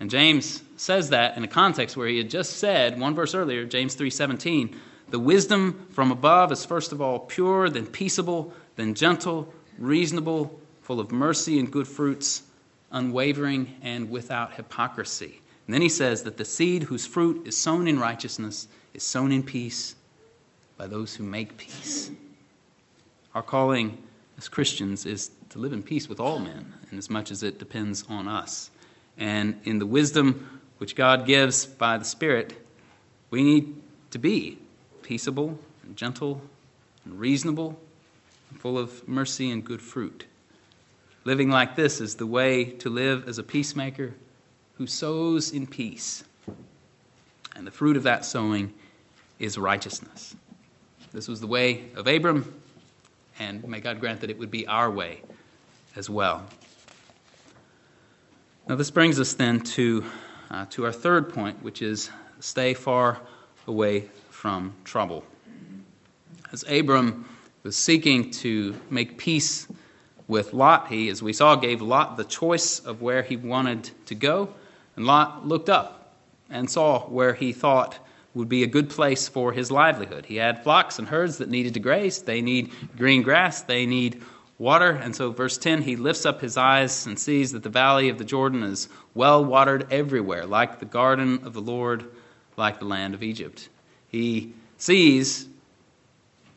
And 0.00 0.10
James 0.10 0.62
says 0.76 1.10
that 1.10 1.36
in 1.36 1.44
a 1.44 1.48
context 1.48 1.96
where 1.96 2.08
he 2.08 2.18
had 2.18 2.30
just 2.30 2.56
said 2.56 2.98
one 2.98 3.14
verse 3.14 3.34
earlier, 3.34 3.64
James 3.66 3.94
3:17, 3.94 4.74
the 5.10 5.18
wisdom 5.18 5.86
from 5.90 6.10
above 6.10 6.50
is 6.50 6.64
first 6.64 6.92
of 6.92 7.00
all 7.00 7.18
pure, 7.18 7.68
then 7.68 7.86
peaceable, 7.86 8.54
then 8.76 8.94
gentle, 8.94 9.52
reasonable, 9.78 10.60
full 10.82 11.00
of 11.00 11.10
mercy 11.10 11.58
and 11.58 11.70
good 11.70 11.88
fruits, 11.88 12.42
unwavering 12.90 13.74
and 13.82 14.10
without 14.10 14.54
hypocrisy. 14.54 15.40
And 15.66 15.74
then 15.74 15.82
he 15.82 15.88
says 15.88 16.22
that 16.24 16.36
the 16.36 16.44
seed 16.44 16.84
whose 16.84 17.06
fruit 17.06 17.46
is 17.46 17.56
sown 17.56 17.88
in 17.88 17.98
righteousness 17.98 18.68
is 18.92 19.02
sown 19.02 19.32
in 19.32 19.42
peace 19.42 19.94
by 20.76 20.86
those 20.86 21.14
who 21.14 21.24
make 21.24 21.56
peace. 21.56 22.10
Our 23.34 23.42
calling 23.42 23.98
as 24.36 24.48
Christians 24.48 25.06
is 25.06 25.30
to 25.50 25.58
live 25.58 25.72
in 25.72 25.82
peace 25.82 26.08
with 26.08 26.20
all 26.20 26.38
men, 26.38 26.72
in 26.90 26.98
as 26.98 27.08
much 27.08 27.30
as 27.30 27.42
it 27.42 27.58
depends 27.58 28.04
on 28.08 28.28
us. 28.28 28.70
And 29.16 29.60
in 29.64 29.78
the 29.78 29.86
wisdom 29.86 30.60
which 30.78 30.94
God 30.94 31.26
gives 31.26 31.66
by 31.66 31.98
the 31.98 32.04
Spirit, 32.04 32.54
we 33.30 33.42
need 33.42 33.74
to 34.10 34.18
be 34.18 34.58
peaceable 35.02 35.58
and 35.82 35.96
gentle 35.96 36.40
and 37.04 37.18
reasonable 37.18 37.78
full 38.54 38.78
of 38.78 39.06
mercy 39.06 39.50
and 39.50 39.64
good 39.64 39.82
fruit. 39.82 40.24
Living 41.24 41.50
like 41.50 41.76
this 41.76 42.00
is 42.00 42.16
the 42.16 42.26
way 42.26 42.64
to 42.64 42.90
live 42.90 43.28
as 43.28 43.38
a 43.38 43.42
peacemaker 43.42 44.14
who 44.74 44.86
sows 44.86 45.52
in 45.52 45.66
peace. 45.66 46.24
And 47.56 47.66
the 47.66 47.70
fruit 47.70 47.96
of 47.96 48.02
that 48.02 48.24
sowing 48.24 48.74
is 49.38 49.56
righteousness. 49.56 50.36
This 51.12 51.28
was 51.28 51.40
the 51.40 51.46
way 51.46 51.84
of 51.94 52.06
Abram, 52.06 52.54
and 53.38 53.66
may 53.66 53.80
God 53.80 54.00
grant 54.00 54.20
that 54.22 54.30
it 54.30 54.38
would 54.38 54.50
be 54.50 54.66
our 54.66 54.90
way 54.90 55.22
as 55.96 56.10
well. 56.10 56.44
Now, 58.68 58.76
this 58.76 58.90
brings 58.90 59.20
us 59.20 59.34
then 59.34 59.60
to, 59.60 60.04
uh, 60.50 60.66
to 60.70 60.84
our 60.86 60.92
third 60.92 61.32
point, 61.32 61.62
which 61.62 61.82
is 61.82 62.10
stay 62.40 62.74
far 62.74 63.20
away 63.66 64.08
from 64.30 64.74
trouble. 64.84 65.24
As 66.52 66.64
Abram 66.68 67.28
was 67.64 67.76
seeking 67.76 68.30
to 68.30 68.78
make 68.90 69.16
peace 69.16 69.66
with 70.28 70.52
Lot, 70.52 70.88
he, 70.88 71.08
as 71.08 71.22
we 71.22 71.32
saw, 71.32 71.56
gave 71.56 71.80
Lot 71.80 72.18
the 72.18 72.24
choice 72.24 72.78
of 72.78 73.00
where 73.00 73.22
he 73.22 73.36
wanted 73.36 73.90
to 74.06 74.14
go. 74.14 74.50
And 74.96 75.06
Lot 75.06 75.48
looked 75.48 75.70
up 75.70 76.14
and 76.50 76.68
saw 76.68 77.00
where 77.00 77.32
he 77.32 77.54
thought 77.54 77.98
would 78.34 78.50
be 78.50 78.64
a 78.64 78.66
good 78.66 78.90
place 78.90 79.28
for 79.28 79.52
his 79.52 79.70
livelihood. 79.70 80.26
He 80.26 80.36
had 80.36 80.62
flocks 80.62 80.98
and 80.98 81.08
herds 81.08 81.38
that 81.38 81.48
needed 81.48 81.72
to 81.74 81.80
graze. 81.80 82.20
They 82.20 82.42
need 82.42 82.70
green 82.98 83.22
grass, 83.22 83.62
they 83.62 83.86
need 83.86 84.22
water. 84.58 84.90
And 84.90 85.16
so, 85.16 85.30
verse 85.30 85.56
10, 85.56 85.82
he 85.82 85.96
lifts 85.96 86.26
up 86.26 86.42
his 86.42 86.58
eyes 86.58 87.06
and 87.06 87.18
sees 87.18 87.52
that 87.52 87.62
the 87.62 87.70
valley 87.70 88.10
of 88.10 88.18
the 88.18 88.24
Jordan 88.24 88.62
is 88.62 88.90
well 89.14 89.42
watered 89.42 89.90
everywhere, 89.90 90.44
like 90.44 90.80
the 90.80 90.84
garden 90.84 91.40
of 91.44 91.54
the 91.54 91.62
Lord, 91.62 92.04
like 92.58 92.78
the 92.78 92.84
land 92.84 93.14
of 93.14 93.22
Egypt. 93.22 93.70
He 94.08 94.52
sees 94.76 95.48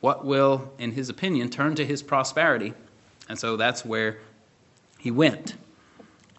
what 0.07 0.23
will, 0.23 0.71
in 0.79 0.93
his 0.93 1.09
opinion, 1.09 1.49
turn 1.49 1.75
to 1.75 1.85
his 1.85 2.01
prosperity. 2.01 2.73
And 3.27 3.37
so 3.37 3.57
that's 3.57 3.83
where 3.83 4.19
he 4.97 5.11
went 5.11 5.55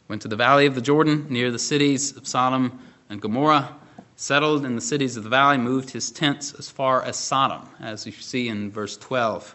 went 0.09 0.23
to 0.23 0.29
the 0.29 0.37
valley 0.37 0.65
of 0.65 0.75
the 0.75 0.81
Jordan 0.81 1.27
near 1.29 1.51
the 1.51 1.59
cities 1.59 2.17
of 2.17 2.27
Sodom 2.27 2.81
and 3.11 3.21
Gomorrah, 3.21 3.77
settled 4.17 4.65
in 4.65 4.75
the 4.75 4.81
cities 4.81 5.19
of 5.19 5.23
the 5.23 5.29
valley, 5.29 5.59
moved 5.59 5.91
his 5.91 6.11
tents 6.11 6.55
as 6.55 6.71
far 6.71 7.03
as 7.03 7.19
Sodom, 7.19 7.69
as 7.79 8.07
you 8.07 8.13
see 8.13 8.49
in 8.49 8.71
verse 8.71 8.97
12. 8.97 9.55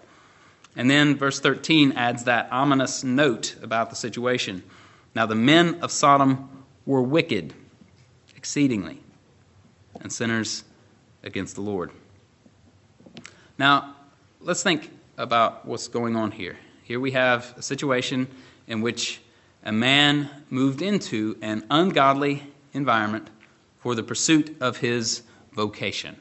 And 0.76 0.92
then 0.92 1.18
verse 1.18 1.40
13 1.40 1.94
adds 1.94 2.26
that 2.26 2.50
ominous 2.52 3.04
note 3.04 3.56
about 3.64 3.90
the 3.90 3.96
situation. 3.96 4.62
Now 5.16 5.26
the 5.26 5.34
men 5.34 5.80
of 5.82 5.92
Sodom 5.92 6.50
were 6.86 7.02
wicked 7.02 7.56
exceedingly, 8.38 9.02
and 10.02 10.14
sinners 10.14 10.64
against 11.24 11.56
the 11.56 11.62
Lord. 11.62 11.90
Now, 13.58 13.96
let's 14.44 14.62
think 14.62 14.92
about 15.18 15.66
what's 15.66 15.88
going 15.88 16.16
on 16.16 16.32
here. 16.32 16.58
Here 16.84 17.00
we 17.00 17.12
have 17.12 17.54
a 17.58 17.62
situation 17.62 18.28
in 18.68 18.82
which 18.82 19.22
a 19.64 19.72
man 19.72 20.30
moved 20.50 20.82
into 20.82 21.38
an 21.42 21.66
ungodly 21.70 22.44
environment 22.74 23.30
for 23.80 23.96
the 23.96 24.04
pursuit 24.04 24.58
of 24.60 24.78
his 24.78 25.24
vocation. 25.54 26.18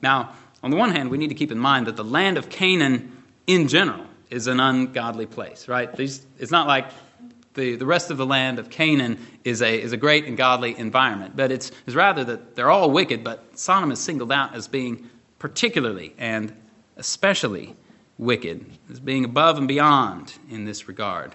Now, 0.00 0.32
on 0.62 0.70
the 0.70 0.76
one 0.76 0.90
hand, 0.90 1.10
we 1.10 1.18
need 1.18 1.28
to 1.28 1.34
keep 1.34 1.52
in 1.52 1.58
mind 1.58 1.86
that 1.86 1.96
the 1.96 2.04
land 2.04 2.38
of 2.38 2.48
Canaan 2.48 3.22
in 3.46 3.68
general 3.68 4.06
is 4.30 4.46
an 4.46 4.58
ungodly 4.58 5.26
place, 5.26 5.68
right? 5.68 5.90
It's 5.98 6.50
not 6.50 6.66
like 6.66 6.86
the, 7.54 7.76
the 7.76 7.86
rest 7.86 8.10
of 8.10 8.16
the 8.16 8.26
land 8.26 8.58
of 8.58 8.70
Canaan 8.70 9.18
is 9.44 9.60
a, 9.60 9.80
is 9.80 9.92
a 9.92 9.96
great 9.96 10.24
and 10.24 10.36
godly 10.36 10.76
environment, 10.78 11.36
but 11.36 11.52
it's, 11.52 11.70
it's 11.86 11.94
rather 11.94 12.24
that 12.24 12.56
they're 12.56 12.70
all 12.70 12.90
wicked, 12.90 13.22
but 13.22 13.58
Sodom 13.58 13.92
is 13.92 14.00
singled 14.00 14.32
out 14.32 14.54
as 14.54 14.66
being 14.66 15.08
particularly 15.38 16.14
and 16.16 16.54
especially 16.96 17.74
wicked, 18.18 18.64
as 18.90 19.00
being 19.00 19.24
above 19.24 19.58
and 19.58 19.68
beyond 19.68 20.34
in 20.50 20.64
this 20.64 20.88
regard. 20.88 21.34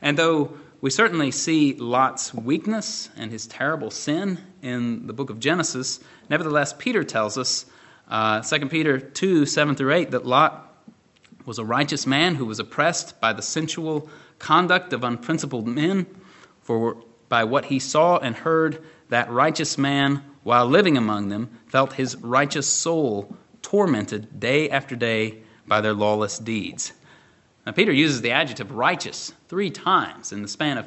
And 0.00 0.18
though 0.18 0.56
we 0.80 0.90
certainly 0.90 1.30
see 1.30 1.74
Lot's 1.74 2.34
weakness 2.34 3.08
and 3.16 3.30
his 3.30 3.46
terrible 3.46 3.90
sin 3.90 4.38
in 4.62 5.06
the 5.06 5.12
book 5.12 5.30
of 5.30 5.40
Genesis. 5.40 6.00
Nevertheless, 6.28 6.74
Peter 6.76 7.02
tells 7.02 7.38
us, 7.38 7.66
uh, 8.08 8.42
2 8.42 8.68
Peter 8.68 9.00
2 9.00 9.46
7 9.46 9.74
through 9.74 9.94
8, 9.94 10.10
that 10.10 10.26
Lot 10.26 10.74
was 11.46 11.58
a 11.58 11.64
righteous 11.64 12.06
man 12.06 12.34
who 12.34 12.44
was 12.44 12.58
oppressed 12.58 13.20
by 13.20 13.32
the 13.32 13.42
sensual 13.42 14.08
conduct 14.38 14.92
of 14.92 15.02
unprincipled 15.02 15.66
men, 15.66 16.06
for 16.60 17.02
by 17.28 17.44
what 17.44 17.64
he 17.64 17.78
saw 17.78 18.18
and 18.18 18.36
heard, 18.36 18.82
that 19.08 19.30
righteous 19.30 19.78
man, 19.78 20.22
while 20.42 20.66
living 20.66 20.96
among 20.96 21.30
them, 21.30 21.48
felt 21.66 21.94
his 21.94 22.16
righteous 22.16 22.66
soul 22.66 23.34
tormented 23.66 24.38
day 24.38 24.70
after 24.70 24.94
day 24.94 25.36
by 25.66 25.80
their 25.80 25.92
lawless 25.92 26.38
deeds. 26.38 26.92
Now, 27.66 27.72
Peter 27.72 27.90
uses 27.90 28.20
the 28.20 28.30
adjective 28.30 28.70
righteous 28.70 29.32
three 29.48 29.70
times 29.70 30.30
in 30.30 30.40
the 30.40 30.46
span 30.46 30.78
of 30.78 30.86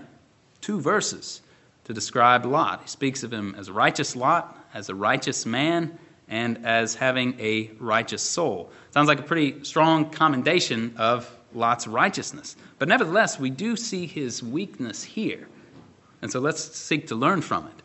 two 0.62 0.80
verses 0.80 1.42
to 1.84 1.94
describe 1.94 2.46
Lot. 2.46 2.84
He 2.84 2.88
speaks 2.88 3.22
of 3.22 3.34
him 3.34 3.54
as 3.58 3.68
a 3.68 3.74
righteous 3.74 4.15
Lot, 4.15 4.58
as 4.74 4.88
a 4.88 4.96
righteous 4.96 5.46
man, 5.46 6.00
and 6.30 6.65
as 6.65 6.96
having 6.96 7.38
a 7.38 7.70
righteous 7.80 8.24
soul. 8.24 8.72
Sounds 8.92 9.10
like 9.10 9.20
a 9.20 9.24
pretty 9.24 9.62
strong 9.65 10.10
commendation 10.10 10.94
of 10.96 11.30
Lot's 11.54 11.86
righteousness. 11.86 12.56
But 12.78 12.88
nevertheless, 12.88 13.38
we 13.38 13.50
do 13.50 13.76
see 13.76 14.06
his 14.08 14.42
weakness 14.42 15.04
here. 15.04 15.50
And 16.22 16.32
so 16.32 16.39
let's 16.39 16.63
seek 16.78 17.08
to 17.08 17.15
learn 17.15 17.42
from 17.42 17.65
it. 17.68 17.84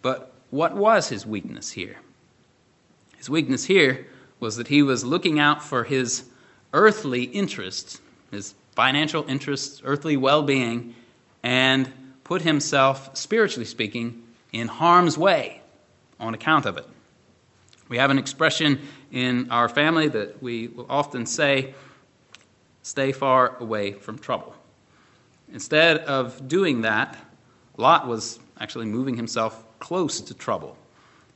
But 0.00 0.32
what 0.48 0.74
was 0.74 1.10
his 1.10 1.26
weakness 1.26 1.70
here? 1.70 1.98
His 3.18 3.28
weakness 3.28 3.64
here 3.64 4.06
was 4.42 4.56
that 4.56 4.66
he 4.66 4.82
was 4.82 5.04
looking 5.04 5.38
out 5.38 5.62
for 5.62 5.84
his 5.84 6.24
earthly 6.74 7.22
interests, 7.22 8.00
his 8.32 8.54
financial 8.74 9.24
interests, 9.28 9.80
earthly 9.84 10.16
well 10.16 10.42
being, 10.42 10.96
and 11.44 11.90
put 12.24 12.42
himself, 12.42 13.16
spiritually 13.16 13.64
speaking, 13.64 14.20
in 14.50 14.66
harm's 14.66 15.16
way 15.16 15.60
on 16.18 16.34
account 16.34 16.66
of 16.66 16.76
it. 16.76 16.86
We 17.88 17.98
have 17.98 18.10
an 18.10 18.18
expression 18.18 18.80
in 19.12 19.48
our 19.52 19.68
family 19.68 20.08
that 20.08 20.42
we 20.42 20.66
will 20.66 20.86
often 20.90 21.24
say 21.24 21.74
stay 22.82 23.12
far 23.12 23.56
away 23.60 23.92
from 23.92 24.18
trouble. 24.18 24.56
Instead 25.52 25.98
of 25.98 26.48
doing 26.48 26.80
that, 26.80 27.16
Lot 27.76 28.08
was 28.08 28.40
actually 28.58 28.86
moving 28.86 29.16
himself 29.16 29.64
close 29.78 30.20
to 30.20 30.34
trouble. 30.34 30.76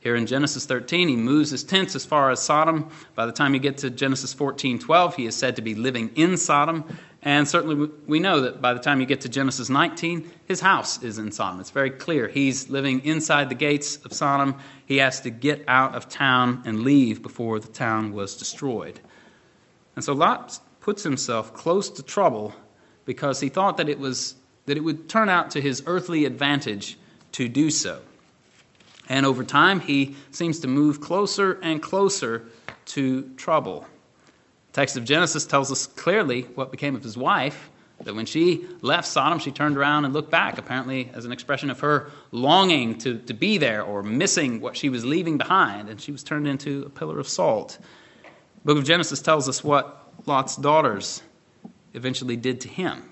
Here 0.07 0.15
in 0.15 0.25
Genesis 0.25 0.65
13, 0.65 1.09
he 1.09 1.17
moves 1.17 1.49
his 1.49 1.65
tents 1.65 1.93
as 1.93 2.05
far 2.05 2.31
as 2.31 2.41
Sodom. 2.41 2.89
By 3.13 3.25
the 3.25 3.33
time 3.33 3.53
you 3.53 3.59
get 3.59 3.79
to 3.79 3.89
Genesis 3.89 4.33
14:12, 4.33 5.15
he 5.15 5.25
is 5.25 5.35
said 5.35 5.57
to 5.57 5.61
be 5.61 5.75
living 5.75 6.11
in 6.15 6.37
Sodom, 6.37 6.85
and 7.21 7.45
certainly 7.45 7.89
we 8.07 8.21
know 8.21 8.39
that 8.39 8.61
by 8.61 8.73
the 8.73 8.79
time 8.79 9.01
you 9.01 9.05
get 9.05 9.19
to 9.19 9.27
Genesis 9.27 9.69
19, 9.69 10.31
his 10.45 10.61
house 10.61 11.03
is 11.03 11.17
in 11.17 11.33
Sodom. 11.33 11.59
It's 11.59 11.71
very 11.71 11.89
clear. 11.89 12.29
He's 12.29 12.69
living 12.69 13.03
inside 13.03 13.49
the 13.49 13.55
gates 13.55 13.97
of 14.05 14.13
Sodom. 14.13 14.55
He 14.85 14.99
has 14.99 15.19
to 15.19 15.29
get 15.29 15.65
out 15.67 15.93
of 15.93 16.07
town 16.07 16.61
and 16.63 16.83
leave 16.83 17.21
before 17.21 17.59
the 17.59 17.67
town 17.67 18.13
was 18.13 18.37
destroyed. 18.37 19.01
And 19.97 20.05
so 20.05 20.13
Lot 20.13 20.57
puts 20.79 21.03
himself 21.03 21.53
close 21.53 21.89
to 21.89 22.01
trouble 22.01 22.55
because 23.03 23.41
he 23.41 23.49
thought 23.49 23.75
that 23.75 23.89
it 23.89 23.99
was 23.99 24.35
that 24.67 24.77
it 24.77 24.85
would 24.85 25.09
turn 25.09 25.27
out 25.27 25.51
to 25.51 25.59
his 25.59 25.83
earthly 25.85 26.23
advantage 26.23 26.97
to 27.33 27.49
do 27.49 27.69
so. 27.69 27.99
And 29.09 29.25
over 29.25 29.43
time, 29.43 29.79
he 29.79 30.15
seems 30.31 30.59
to 30.59 30.67
move 30.67 31.01
closer 31.01 31.59
and 31.61 31.81
closer 31.81 32.45
to 32.87 33.29
trouble. 33.35 33.85
The 34.71 34.81
text 34.81 34.97
of 34.97 35.05
Genesis 35.05 35.45
tells 35.45 35.71
us 35.71 35.87
clearly 35.87 36.43
what 36.55 36.71
became 36.71 36.95
of 36.95 37.03
his 37.03 37.17
wife, 37.17 37.69
that 38.03 38.15
when 38.15 38.25
she 38.25 38.65
left 38.81 39.07
Sodom, 39.07 39.39
she 39.39 39.51
turned 39.51 39.77
around 39.77 40.05
and 40.05 40.13
looked 40.13 40.29
back, 40.29 40.57
apparently 40.57 41.09
as 41.13 41.25
an 41.25 41.31
expression 41.31 41.69
of 41.69 41.79
her 41.79 42.11
longing 42.31 42.97
to, 42.99 43.17
to 43.19 43.33
be 43.33 43.57
there 43.57 43.81
or 43.81 44.03
missing 44.03 44.61
what 44.61 44.77
she 44.77 44.89
was 44.89 45.03
leaving 45.03 45.37
behind, 45.37 45.89
and 45.89 45.99
she 45.99 46.11
was 46.11 46.23
turned 46.23 46.47
into 46.47 46.83
a 46.85 46.89
pillar 46.89 47.19
of 47.19 47.27
salt. 47.27 47.79
The 48.23 48.65
book 48.65 48.77
of 48.77 48.83
Genesis 48.83 49.21
tells 49.21 49.49
us 49.49 49.63
what 49.63 50.11
Lot's 50.25 50.57
daughters 50.57 51.23
eventually 51.93 52.35
did 52.35 52.61
to 52.61 52.67
him. 52.67 53.09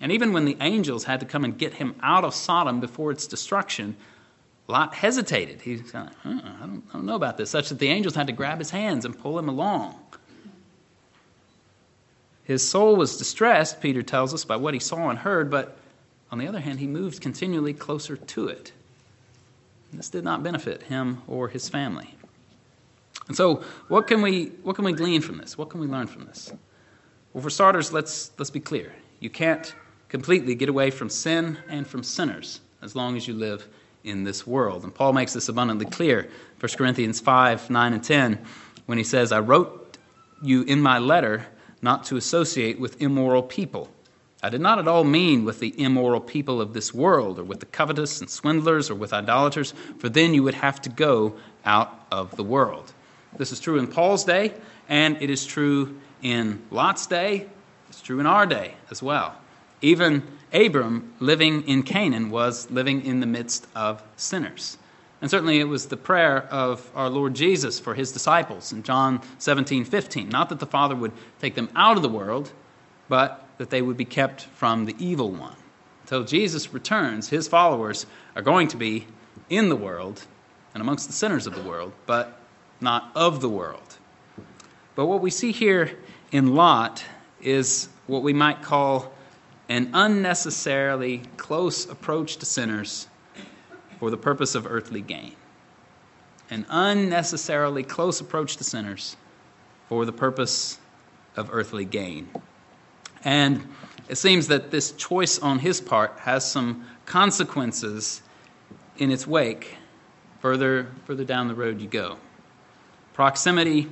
And 0.00 0.12
even 0.12 0.32
when 0.32 0.44
the 0.44 0.56
angels 0.60 1.04
had 1.04 1.20
to 1.20 1.26
come 1.26 1.44
and 1.44 1.56
get 1.56 1.74
him 1.74 1.94
out 2.02 2.24
of 2.24 2.34
Sodom 2.34 2.80
before 2.80 3.12
its 3.12 3.26
destruction, 3.26 3.96
Lot 4.72 4.94
hesitated. 4.94 5.60
He 5.60 5.76
said, 5.76 6.08
uh-uh, 6.24 6.30
I, 6.32 6.66
don't, 6.66 6.82
I 6.88 6.92
don't 6.94 7.04
know 7.04 7.14
about 7.14 7.36
this, 7.36 7.50
such 7.50 7.68
that 7.68 7.78
the 7.78 7.88
angels 7.88 8.14
had 8.14 8.28
to 8.28 8.32
grab 8.32 8.58
his 8.58 8.70
hands 8.70 9.04
and 9.04 9.16
pull 9.16 9.38
him 9.38 9.50
along. 9.50 9.98
His 12.44 12.66
soul 12.66 12.96
was 12.96 13.18
distressed, 13.18 13.82
Peter 13.82 14.02
tells 14.02 14.32
us, 14.32 14.46
by 14.46 14.56
what 14.56 14.72
he 14.72 14.80
saw 14.80 15.10
and 15.10 15.18
heard, 15.18 15.50
but 15.50 15.76
on 16.30 16.38
the 16.38 16.48
other 16.48 16.58
hand, 16.58 16.78
he 16.80 16.86
moved 16.86 17.20
continually 17.20 17.74
closer 17.74 18.16
to 18.16 18.48
it. 18.48 18.72
This 19.92 20.08
did 20.08 20.24
not 20.24 20.42
benefit 20.42 20.84
him 20.84 21.20
or 21.28 21.48
his 21.48 21.68
family. 21.68 22.14
And 23.28 23.36
so, 23.36 23.62
what 23.88 24.06
can 24.06 24.22
we, 24.22 24.46
what 24.62 24.74
can 24.74 24.86
we 24.86 24.94
glean 24.94 25.20
from 25.20 25.36
this? 25.36 25.58
What 25.58 25.68
can 25.68 25.80
we 25.80 25.86
learn 25.86 26.06
from 26.06 26.24
this? 26.24 26.50
Well, 27.34 27.42
for 27.42 27.50
starters, 27.50 27.92
let's, 27.92 28.30
let's 28.38 28.50
be 28.50 28.60
clear. 28.60 28.90
You 29.20 29.28
can't 29.28 29.74
completely 30.08 30.54
get 30.54 30.70
away 30.70 30.90
from 30.90 31.10
sin 31.10 31.58
and 31.68 31.86
from 31.86 32.02
sinners 32.02 32.62
as 32.80 32.96
long 32.96 33.18
as 33.18 33.28
you 33.28 33.34
live 33.34 33.68
in 34.04 34.24
this 34.24 34.46
world. 34.46 34.84
And 34.84 34.94
Paul 34.94 35.12
makes 35.12 35.32
this 35.32 35.48
abundantly 35.48 35.86
clear. 35.86 36.28
1 36.60 36.72
Corinthians 36.76 37.20
5 37.20 37.70
9 37.70 37.92
and 37.92 38.04
10, 38.04 38.38
when 38.86 38.98
he 38.98 39.04
says, 39.04 39.32
I 39.32 39.40
wrote 39.40 39.96
you 40.42 40.62
in 40.62 40.80
my 40.80 40.98
letter 40.98 41.46
not 41.80 42.04
to 42.04 42.16
associate 42.16 42.78
with 42.78 43.00
immoral 43.02 43.42
people. 43.42 43.90
I 44.42 44.48
did 44.48 44.60
not 44.60 44.80
at 44.80 44.88
all 44.88 45.04
mean 45.04 45.44
with 45.44 45.60
the 45.60 45.80
immoral 45.80 46.20
people 46.20 46.60
of 46.60 46.72
this 46.72 46.92
world, 46.92 47.38
or 47.38 47.44
with 47.44 47.60
the 47.60 47.66
covetous 47.66 48.20
and 48.20 48.28
swindlers, 48.28 48.90
or 48.90 48.96
with 48.96 49.12
idolaters, 49.12 49.72
for 49.98 50.08
then 50.08 50.34
you 50.34 50.42
would 50.42 50.54
have 50.54 50.80
to 50.82 50.88
go 50.88 51.34
out 51.64 52.06
of 52.10 52.34
the 52.36 52.42
world. 52.42 52.92
This 53.36 53.52
is 53.52 53.60
true 53.60 53.78
in 53.78 53.86
Paul's 53.86 54.24
day, 54.24 54.52
and 54.88 55.20
it 55.22 55.30
is 55.30 55.46
true 55.46 56.00
in 56.22 56.60
Lot's 56.70 57.06
day. 57.06 57.46
It's 57.88 58.02
true 58.02 58.18
in 58.18 58.26
our 58.26 58.46
day 58.46 58.74
as 58.90 59.02
well. 59.02 59.36
Even 59.82 60.22
Abram, 60.52 61.12
living 61.20 61.66
in 61.68 61.82
Canaan, 61.82 62.30
was 62.30 62.70
living 62.70 63.04
in 63.04 63.20
the 63.20 63.26
midst 63.26 63.66
of 63.74 64.02
sinners. 64.16 64.78
And 65.20 65.30
certainly 65.30 65.60
it 65.60 65.64
was 65.64 65.86
the 65.86 65.96
prayer 65.96 66.42
of 66.50 66.90
our 66.94 67.08
Lord 67.08 67.34
Jesus 67.34 67.78
for 67.78 67.94
his 67.94 68.10
disciples 68.10 68.72
in 68.72 68.82
John 68.82 69.20
17, 69.38 69.84
15. 69.84 70.28
Not 70.28 70.48
that 70.48 70.58
the 70.58 70.66
Father 70.66 70.96
would 70.96 71.12
take 71.40 71.54
them 71.54 71.68
out 71.76 71.96
of 71.96 72.02
the 72.02 72.08
world, 72.08 72.50
but 73.08 73.46
that 73.58 73.70
they 73.70 73.82
would 73.82 73.96
be 73.96 74.04
kept 74.04 74.42
from 74.42 74.84
the 74.84 74.96
evil 74.98 75.30
one. 75.30 75.56
Until 76.02 76.24
Jesus 76.24 76.74
returns, 76.74 77.28
his 77.28 77.46
followers 77.46 78.06
are 78.34 78.42
going 78.42 78.68
to 78.68 78.76
be 78.76 79.06
in 79.48 79.68
the 79.68 79.76
world 79.76 80.24
and 80.74 80.80
amongst 80.80 81.06
the 81.06 81.12
sinners 81.12 81.46
of 81.46 81.54
the 81.54 81.62
world, 81.62 81.92
but 82.06 82.38
not 82.80 83.12
of 83.14 83.40
the 83.40 83.48
world. 83.48 83.98
But 84.94 85.06
what 85.06 85.20
we 85.20 85.30
see 85.30 85.52
here 85.52 85.96
in 86.32 86.54
Lot 86.54 87.04
is 87.40 87.88
what 88.06 88.22
we 88.22 88.32
might 88.32 88.62
call 88.62 89.12
an 89.68 89.90
unnecessarily 89.94 91.22
close 91.36 91.88
approach 91.88 92.36
to 92.36 92.46
sinners 92.46 93.08
for 93.98 94.10
the 94.10 94.16
purpose 94.16 94.54
of 94.54 94.66
earthly 94.66 95.00
gain. 95.00 95.34
An 96.50 96.66
unnecessarily 96.68 97.82
close 97.82 98.20
approach 98.20 98.56
to 98.56 98.64
sinners 98.64 99.16
for 99.88 100.04
the 100.04 100.12
purpose 100.12 100.78
of 101.36 101.48
earthly 101.52 101.84
gain. 101.84 102.28
And 103.24 103.66
it 104.08 104.16
seems 104.16 104.48
that 104.48 104.70
this 104.70 104.92
choice 104.92 105.38
on 105.38 105.58
his 105.58 105.80
part 105.80 106.18
has 106.18 106.50
some 106.50 106.86
consequences 107.06 108.22
in 108.98 109.10
its 109.10 109.26
wake 109.26 109.76
further, 110.40 110.88
further 111.04 111.24
down 111.24 111.48
the 111.48 111.54
road 111.54 111.80
you 111.80 111.88
go. 111.88 112.18
Proximity 113.14 113.88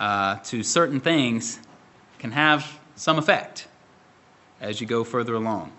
uh, 0.00 0.36
to 0.44 0.62
certain 0.62 1.00
things 1.00 1.58
can 2.18 2.32
have 2.32 2.78
some 2.96 3.18
effect 3.18 3.68
as 4.62 4.80
you 4.80 4.86
go 4.86 5.04
further 5.04 5.34
along. 5.34 5.72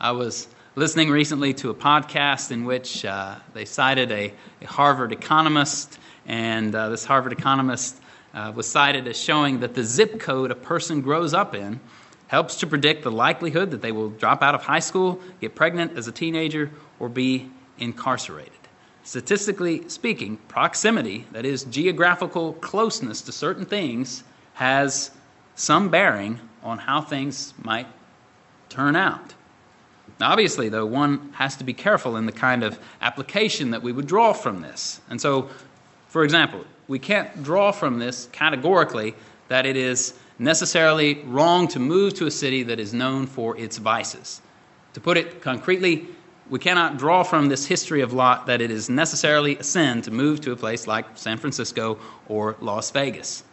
I 0.00 0.12
was 0.12 0.48
listening 0.74 1.10
recently 1.10 1.52
to 1.54 1.70
a 1.70 1.74
podcast 1.74 2.50
in 2.50 2.64
which 2.64 3.04
uh, 3.04 3.36
they 3.52 3.66
cited 3.66 4.10
a, 4.10 4.32
a, 4.62 4.66
Harvard 4.66 5.12
economist, 5.12 5.98
and 6.26 6.74
uh, 6.74 6.88
this 6.88 7.04
Harvard 7.04 7.32
economist 7.32 8.00
uh, 8.32 8.50
was 8.54 8.66
cited 8.66 9.06
as 9.06 9.20
showing 9.20 9.60
that 9.60 9.74
the 9.74 9.84
zip 9.84 10.18
code 10.18 10.50
a 10.50 10.54
person 10.54 11.02
grows 11.02 11.34
up 11.34 11.54
in 11.54 11.78
helps 12.28 12.56
to 12.56 12.66
predict 12.66 13.02
the 13.02 13.10
likelihood 13.10 13.72
that 13.72 13.82
they 13.82 13.92
will 13.92 14.08
drop 14.08 14.42
out 14.42 14.54
of 14.54 14.62
high 14.62 14.78
school, 14.78 15.20
get 15.40 15.54
pregnant 15.54 15.98
as 15.98 16.08
a 16.08 16.12
teenager, 16.12 16.70
or 16.98 17.08
be 17.08 17.50
incarcerated. 17.78 18.52
Statistically 19.02 19.86
speaking, 19.88 20.36
proximity, 20.48 21.26
that 21.32 21.44
is, 21.44 21.64
geographical 21.64 22.54
closeness 22.54 23.20
to 23.22 23.32
certain 23.32 23.66
things, 23.66 24.22
has 24.54 25.10
some 25.56 25.88
bearing 25.90 26.38
on 26.62 26.78
how 26.78 27.00
things 27.00 27.52
might 27.62 27.86
turn 28.70 28.96
out. 28.96 29.34
Obviously, 30.20 30.68
though, 30.68 30.86
one 30.86 31.32
has 31.32 31.56
to 31.56 31.64
be 31.64 31.72
careful 31.72 32.16
in 32.16 32.26
the 32.26 32.32
kind 32.32 32.62
of 32.62 32.78
application 33.00 33.70
that 33.70 33.82
we 33.82 33.92
would 33.92 34.06
draw 34.06 34.32
from 34.32 34.60
this. 34.60 35.00
And 35.08 35.20
so, 35.20 35.48
for 36.08 36.24
example, 36.24 36.64
we 36.88 36.98
can't 36.98 37.42
draw 37.42 37.72
from 37.72 37.98
this 37.98 38.28
categorically 38.32 39.14
that 39.48 39.66
it 39.66 39.76
is 39.76 40.14
necessarily 40.38 41.22
wrong 41.24 41.68
to 41.68 41.78
move 41.78 42.14
to 42.14 42.26
a 42.26 42.30
city 42.30 42.62
that 42.64 42.80
is 42.80 42.92
known 42.92 43.26
for 43.26 43.56
its 43.56 43.78
vices. 43.78 44.40
To 44.94 45.00
put 45.00 45.16
it 45.16 45.40
concretely, 45.40 46.08
we 46.48 46.58
cannot 46.58 46.98
draw 46.98 47.22
from 47.22 47.48
this 47.48 47.66
history 47.66 48.00
of 48.00 48.12
Lot 48.12 48.46
that 48.46 48.60
it 48.60 48.70
is 48.70 48.90
necessarily 48.90 49.56
a 49.56 49.62
sin 49.62 50.02
to 50.02 50.10
move 50.10 50.40
to 50.42 50.52
a 50.52 50.56
place 50.56 50.86
like 50.86 51.06
San 51.14 51.38
Francisco 51.38 51.98
or 52.28 52.56
Las 52.60 52.90
Vegas. 52.90 53.44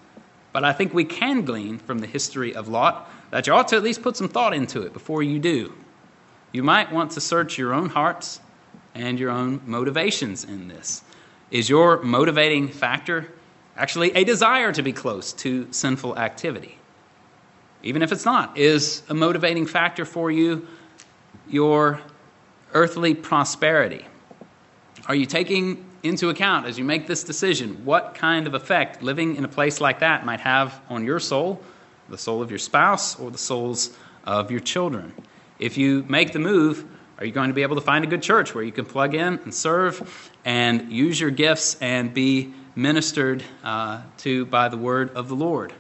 But 0.52 0.64
I 0.64 0.74
think 0.74 0.94
we 0.94 1.06
can 1.06 1.44
glean 1.44 1.78
from 1.78 2.00
the 2.00 2.08
history 2.08 2.56
of 2.56 2.68
Lot 2.68 3.10
that 3.32 3.48
you 3.48 3.54
ought 3.54 3.68
to 3.70 3.76
at 3.76 3.84
least 3.84 4.02
put 4.02 4.18
some 4.18 4.30
thought 4.30 4.54
into 4.54 4.82
it 4.82 4.94
before 4.94 5.24
you 5.24 5.40
do. 5.40 5.74
You 6.52 6.64
might 6.64 6.92
want 6.92 7.12
to 7.12 7.22
search 7.22 7.58
your 7.58 7.74
own 7.74 7.90
hearts 7.90 8.40
and 8.96 9.20
your 9.20 9.30
own 9.30 9.62
motivations 9.66 10.44
in 10.44 10.68
this. 10.68 11.04
Is 11.52 11.70
your 11.70 12.02
motivating 12.02 12.70
factor 12.70 13.32
actually 13.76 14.12
a 14.12 14.24
desire 14.24 14.72
to 14.72 14.82
be 14.82 14.94
close 14.94 15.34
to 15.34 15.72
sinful 15.72 16.18
activity? 16.18 16.78
Even 17.84 18.02
if 18.02 18.12
it's 18.12 18.26
not, 18.26 18.58
is 18.58 19.04
a 19.10 19.14
motivating 19.14 19.66
factor 19.66 20.04
for 20.04 20.32
you 20.32 20.68
your 21.48 22.02
earthly 22.74 23.14
prosperity? 23.14 24.06
Are 25.08 25.16
you 25.16 25.26
taking 25.26 25.86
into 26.04 26.30
account 26.30 26.66
as 26.66 26.78
you 26.78 26.84
make 26.84 27.08
this 27.08 27.24
decision 27.24 27.86
what 27.86 28.16
kind 28.16 28.48
of 28.48 28.54
effect 28.54 29.02
living 29.02 29.36
in 29.36 29.46
a 29.46 29.48
place 29.48 29.80
like 29.80 30.00
that 30.00 30.26
might 30.26 30.40
have 30.40 30.82
on 30.90 31.04
your 31.04 31.20
soul, 31.20 31.62
the 32.10 32.18
soul 32.18 32.42
of 32.42 32.50
your 32.50 32.60
spouse, 32.60 33.20
or 33.20 33.32
the 33.32 33.38
souls 33.38 33.96
of 34.24 34.52
your 34.52 34.60
children? 34.60 35.14
If 35.60 35.78
you 35.78 36.06
make 36.08 36.34
the 36.34 36.40
move, 36.40 36.86
are 37.18 37.26
you 37.26 37.32
going 37.32 37.50
to 37.50 37.54
be 37.54 37.64
able 37.64 37.76
to 37.76 37.82
find 37.82 38.04
a 38.04 38.08
good 38.08 38.22
church 38.22 38.54
where 38.54 38.64
you 38.64 38.72
can 38.72 38.86
plug 38.86 39.16
in 39.16 39.40
and 39.40 39.54
serve 39.54 40.32
and 40.46 40.92
use 40.92 41.20
your 41.20 41.32
gifts 41.32 41.76
and 41.82 42.14
be 42.14 42.54
ministered 42.76 43.44
uh, 43.64 44.02
to 44.18 44.46
by 44.46 44.70
the 44.70 44.78
word 44.78 45.10
of 45.16 45.28
the 45.28 45.36
Lord? 45.36 45.74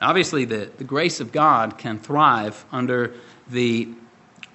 Obviously, 0.00 0.44
the, 0.44 0.70
the 0.76 0.84
grace 0.84 1.20
of 1.20 1.32
God 1.32 1.78
can 1.78 1.98
thrive 1.98 2.66
under 2.70 3.14
the 3.48 3.88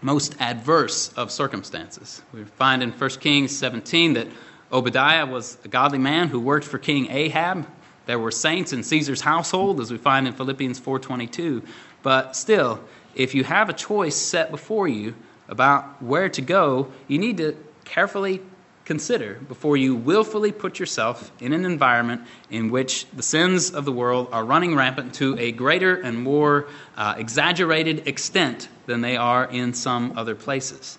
most 0.02 0.36
adverse 0.40 1.12
of 1.14 1.32
circumstances. 1.32 2.22
We 2.34 2.44
find 2.44 2.84
in 2.84 2.92
1 2.92 3.10
Kings 3.12 3.56
17 3.56 4.14
that 4.14 4.28
Obadiah 4.72 5.26
was 5.26 5.58
a 5.64 5.68
godly 5.68 5.98
man 5.98 6.28
who 6.28 6.40
worked 6.40 6.66
for 6.66 6.78
King 6.78 7.10
Ahab. 7.10 7.68
There 8.06 8.20
were 8.20 8.32
saints 8.32 8.74
in 8.74 8.84
Caesar's 8.84 9.22
household, 9.22 9.80
as 9.80 9.92
we 9.92 9.98
find 9.98 10.28
in 10.28 10.34
Philippians 10.34 10.80
4:22. 10.80 11.62
But 12.04 12.36
still, 12.36 12.80
if 13.16 13.36
you 13.36 13.44
have 13.44 13.70
a 13.70 13.74
choice 13.74 14.16
set 14.16 14.52
before 14.52 14.88
you 14.88 15.16
about 15.48 16.02
where 16.02 16.30
to 16.30 16.42
go, 16.42 16.88
you 17.08 17.20
need 17.20 17.38
to 17.38 17.56
carefully 17.86 18.42
consider 18.86 19.36
before 19.48 19.78
you 19.78 19.96
willfully 19.96 20.52
put 20.52 20.80
yourself 20.80 21.32
in 21.40 21.54
an 21.54 21.66
environment 21.66 22.22
in 22.50 22.72
which 22.72 23.06
the 23.12 23.22
sins 23.22 23.72
of 23.72 23.86
the 23.86 23.92
world 23.92 24.28
are 24.32 24.44
running 24.44 24.76
rampant 24.76 25.14
to 25.14 25.38
a 25.38 25.52
greater 25.52 25.96
and 26.02 26.22
more 26.22 26.68
uh, 26.98 27.14
exaggerated 27.18 28.08
extent 28.08 28.68
than 28.88 29.02
they 29.02 29.16
are 29.16 29.46
in 29.46 29.74
some 29.74 30.18
other 30.18 30.36
places. 30.36 30.98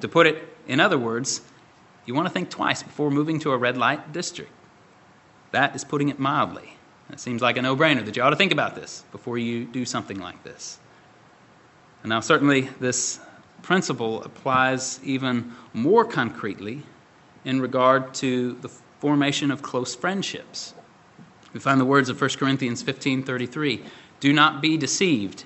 To 0.00 0.08
put 0.08 0.26
it 0.26 0.48
in 0.66 0.80
other 0.80 0.98
words, 0.98 1.42
you 2.06 2.14
want 2.14 2.26
to 2.26 2.32
think 2.32 2.50
twice 2.50 2.82
before 2.82 3.10
moving 3.10 3.38
to 3.40 3.52
a 3.52 3.56
red 3.56 3.76
light 3.78 4.12
district. 4.12 4.50
That 5.52 5.76
is 5.76 5.84
putting 5.84 6.08
it 6.08 6.18
mildly. 6.18 6.76
It 7.10 7.20
seems 7.20 7.42
like 7.42 7.56
a 7.56 7.62
no 7.62 7.76
brainer 7.76 8.04
that 8.04 8.16
you 8.16 8.22
ought 8.22 8.30
to 8.30 8.36
think 8.36 8.52
about 8.52 8.74
this 8.74 9.04
before 9.12 9.38
you 9.38 9.64
do 9.64 9.84
something 9.84 10.18
like 10.18 10.42
this. 10.44 10.78
And 12.02 12.10
now, 12.10 12.20
certainly, 12.20 12.62
this 12.80 13.20
principle 13.62 14.22
applies 14.24 14.98
even 15.04 15.52
more 15.72 16.04
concretely 16.04 16.82
in 17.44 17.60
regard 17.60 18.14
to 18.14 18.54
the 18.54 18.68
formation 18.98 19.50
of 19.50 19.62
close 19.62 19.94
friendships. 19.94 20.74
We 21.52 21.60
find 21.60 21.80
the 21.80 21.84
words 21.84 22.08
of 22.08 22.20
1 22.20 22.38
Corinthians 22.38 22.82
15:33, 22.82 23.84
"Do 24.20 24.32
not 24.32 24.62
be 24.62 24.76
deceived. 24.76 25.44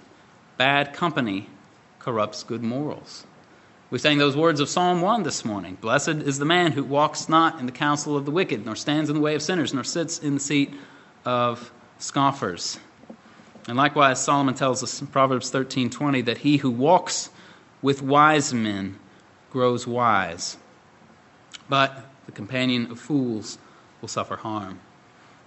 Bad 0.56 0.94
company 0.94 1.48
corrupts 1.98 2.44
good 2.44 2.62
morals." 2.62 3.24
We 3.88 3.98
sang 4.00 4.18
those 4.18 4.36
words 4.36 4.58
of 4.58 4.68
Psalm 4.68 5.00
1 5.00 5.22
this 5.22 5.44
morning. 5.44 5.78
Blessed 5.80 6.08
is 6.08 6.40
the 6.40 6.44
man 6.44 6.72
who 6.72 6.82
walks 6.82 7.28
not 7.28 7.60
in 7.60 7.66
the 7.66 7.72
counsel 7.72 8.16
of 8.16 8.24
the 8.24 8.32
wicked, 8.32 8.66
nor 8.66 8.74
stands 8.74 9.08
in 9.08 9.14
the 9.14 9.22
way 9.22 9.36
of 9.36 9.42
sinners, 9.42 9.72
nor 9.72 9.84
sits 9.84 10.18
in 10.18 10.34
the 10.34 10.40
seat 10.40 10.74
of 11.24 11.70
scoffers. 11.98 12.80
And 13.68 13.76
likewise, 13.76 14.20
Solomon 14.20 14.54
tells 14.54 14.82
us 14.82 15.00
in 15.00 15.06
Proverbs 15.06 15.52
13:20 15.52 16.20
that 16.22 16.38
he 16.38 16.56
who 16.56 16.68
walks 16.68 17.30
with 17.80 18.02
wise 18.02 18.52
men 18.52 18.98
grows 19.52 19.86
wise, 19.86 20.56
but 21.68 22.06
the 22.26 22.32
companion 22.32 22.90
of 22.90 22.98
fools 22.98 23.56
will 24.00 24.08
suffer 24.08 24.34
harm. 24.34 24.80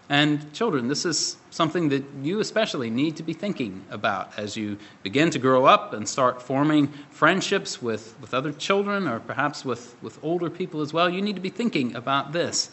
And 0.09 0.51
children, 0.53 0.87
this 0.87 1.05
is 1.05 1.37
something 1.51 1.89
that 1.89 2.03
you 2.23 2.39
especially 2.39 2.89
need 2.89 3.15
to 3.17 3.23
be 3.23 3.33
thinking 3.33 3.85
about 3.91 4.37
as 4.37 4.57
you 4.57 4.79
begin 5.03 5.29
to 5.29 5.39
grow 5.39 5.65
up 5.65 5.93
and 5.93 6.09
start 6.09 6.41
forming 6.41 6.87
friendships 7.11 7.79
with, 7.79 8.15
with 8.19 8.33
other 8.33 8.51
children 8.51 9.07
or 9.07 9.19
perhaps 9.19 9.63
with, 9.63 9.95
with 10.01 10.17
older 10.23 10.49
people 10.49 10.81
as 10.81 10.91
well. 10.91 11.09
You 11.09 11.21
need 11.21 11.35
to 11.35 11.41
be 11.41 11.51
thinking 11.51 11.95
about 11.95 12.31
this. 12.31 12.71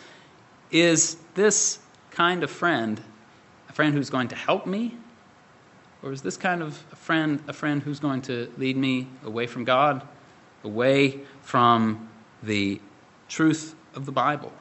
Is 0.70 1.18
this 1.34 1.78
kind 2.10 2.42
of 2.42 2.50
friend 2.50 3.02
a 3.68 3.72
friend 3.72 3.92
who's 3.92 4.08
going 4.08 4.28
to 4.28 4.36
help 4.36 4.64
me 4.64 4.96
or 6.02 6.12
is 6.12 6.22
this 6.22 6.38
kind 6.38 6.62
of 6.62 6.82
a 6.92 6.96
friend 6.96 7.42
a 7.48 7.52
friend 7.52 7.82
who's 7.82 8.00
going 8.00 8.22
to 8.22 8.50
lead 8.56 8.78
me 8.78 9.08
away 9.24 9.46
from 9.46 9.64
God, 9.64 10.02
away 10.64 11.20
from 11.42 12.08
the 12.42 12.80
truth 13.28 13.74
of 13.94 14.06
the 14.06 14.12
Bible? 14.12 14.52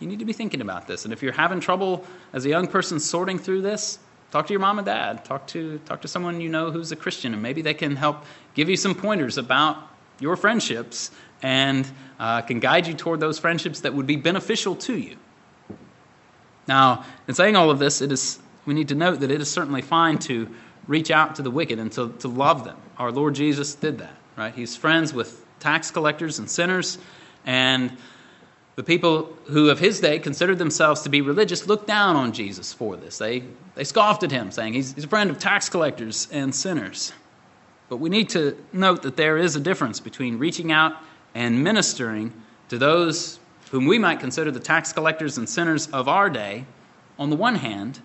You 0.00 0.06
need 0.06 0.18
to 0.18 0.24
be 0.24 0.32
thinking 0.32 0.60
about 0.60 0.86
this. 0.86 1.04
And 1.04 1.12
if 1.12 1.22
you're 1.22 1.32
having 1.32 1.60
trouble 1.60 2.04
as 2.32 2.44
a 2.44 2.48
young 2.48 2.66
person 2.66 3.00
sorting 3.00 3.38
through 3.38 3.62
this, 3.62 3.98
talk 4.30 4.46
to 4.48 4.52
your 4.52 4.60
mom 4.60 4.78
and 4.78 4.86
dad. 4.86 5.24
Talk 5.24 5.46
to, 5.48 5.78
talk 5.86 6.02
to 6.02 6.08
someone 6.08 6.40
you 6.40 6.48
know 6.48 6.70
who's 6.70 6.92
a 6.92 6.96
Christian, 6.96 7.32
and 7.32 7.42
maybe 7.42 7.62
they 7.62 7.74
can 7.74 7.96
help 7.96 8.24
give 8.54 8.68
you 8.68 8.76
some 8.76 8.94
pointers 8.94 9.38
about 9.38 9.78
your 10.20 10.36
friendships 10.36 11.10
and 11.42 11.88
uh, 12.18 12.40
can 12.42 12.60
guide 12.60 12.86
you 12.86 12.94
toward 12.94 13.20
those 13.20 13.38
friendships 13.38 13.80
that 13.80 13.94
would 13.94 14.06
be 14.06 14.16
beneficial 14.16 14.76
to 14.76 14.96
you. 14.96 15.16
Now, 16.66 17.04
in 17.28 17.34
saying 17.34 17.56
all 17.56 17.70
of 17.70 17.78
this, 17.78 18.00
it 18.00 18.10
is 18.10 18.38
we 18.66 18.74
need 18.74 18.88
to 18.88 18.94
note 18.94 19.20
that 19.20 19.30
it 19.30 19.40
is 19.40 19.50
certainly 19.50 19.82
fine 19.82 20.18
to 20.20 20.48
reach 20.86 21.10
out 21.10 21.36
to 21.36 21.42
the 21.42 21.50
wicked 21.50 21.78
and 21.78 21.92
to, 21.92 22.12
to 22.20 22.28
love 22.28 22.64
them. 22.64 22.76
Our 22.98 23.12
Lord 23.12 23.34
Jesus 23.34 23.74
did 23.74 23.98
that, 23.98 24.14
right? 24.36 24.54
He's 24.54 24.76
friends 24.76 25.12
with 25.12 25.44
tax 25.60 25.90
collectors 25.90 26.38
and 26.38 26.50
sinners, 26.50 26.98
and 27.44 27.96
the 28.76 28.82
people 28.82 29.32
who 29.46 29.70
of 29.70 29.78
his 29.78 30.00
day 30.00 30.18
considered 30.18 30.58
themselves 30.58 31.02
to 31.02 31.08
be 31.08 31.20
religious 31.20 31.66
looked 31.66 31.86
down 31.86 32.16
on 32.16 32.32
Jesus 32.32 32.72
for 32.72 32.96
this. 32.96 33.18
They, 33.18 33.44
they 33.74 33.84
scoffed 33.84 34.24
at 34.24 34.30
him, 34.30 34.50
saying 34.50 34.72
he's, 34.72 34.92
he's 34.94 35.04
a 35.04 35.08
friend 35.08 35.30
of 35.30 35.38
tax 35.38 35.68
collectors 35.68 36.28
and 36.32 36.54
sinners. 36.54 37.12
But 37.88 37.98
we 37.98 38.10
need 38.10 38.30
to 38.30 38.56
note 38.72 39.02
that 39.02 39.16
there 39.16 39.38
is 39.38 39.54
a 39.54 39.60
difference 39.60 40.00
between 40.00 40.38
reaching 40.38 40.72
out 40.72 40.96
and 41.34 41.62
ministering 41.62 42.32
to 42.68 42.78
those 42.78 43.38
whom 43.70 43.86
we 43.86 43.98
might 43.98 44.20
consider 44.20 44.50
the 44.50 44.60
tax 44.60 44.92
collectors 44.92 45.38
and 45.38 45.48
sinners 45.48 45.86
of 45.88 46.08
our 46.08 46.30
day, 46.30 46.64
on 47.18 47.30
the 47.30 47.36
one 47.36 47.54
hand, 47.54 48.00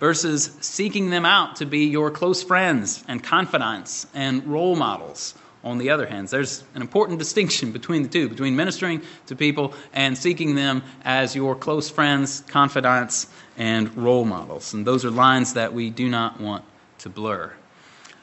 versus 0.00 0.56
seeking 0.60 1.08
them 1.10 1.24
out 1.24 1.56
to 1.56 1.66
be 1.66 1.86
your 1.86 2.10
close 2.10 2.42
friends 2.42 3.02
and 3.08 3.22
confidants 3.22 4.06
and 4.12 4.46
role 4.46 4.76
models 4.76 5.34
on 5.64 5.78
the 5.78 5.90
other 5.90 6.06
hand. 6.06 6.28
There's 6.28 6.62
an 6.74 6.82
important 6.82 7.18
distinction 7.18 7.72
between 7.72 8.02
the 8.02 8.08
two, 8.08 8.28
between 8.28 8.54
ministering 8.54 9.02
to 9.26 9.34
people 9.34 9.74
and 9.94 10.16
seeking 10.16 10.54
them 10.54 10.82
as 11.04 11.34
your 11.34 11.56
close 11.56 11.90
friends, 11.90 12.44
confidants, 12.46 13.28
and 13.56 13.94
role 13.96 14.24
models. 14.24 14.74
And 14.74 14.86
those 14.86 15.04
are 15.04 15.10
lines 15.10 15.54
that 15.54 15.72
we 15.72 15.90
do 15.90 16.08
not 16.08 16.40
want 16.40 16.64
to 16.98 17.08
blur. 17.08 17.52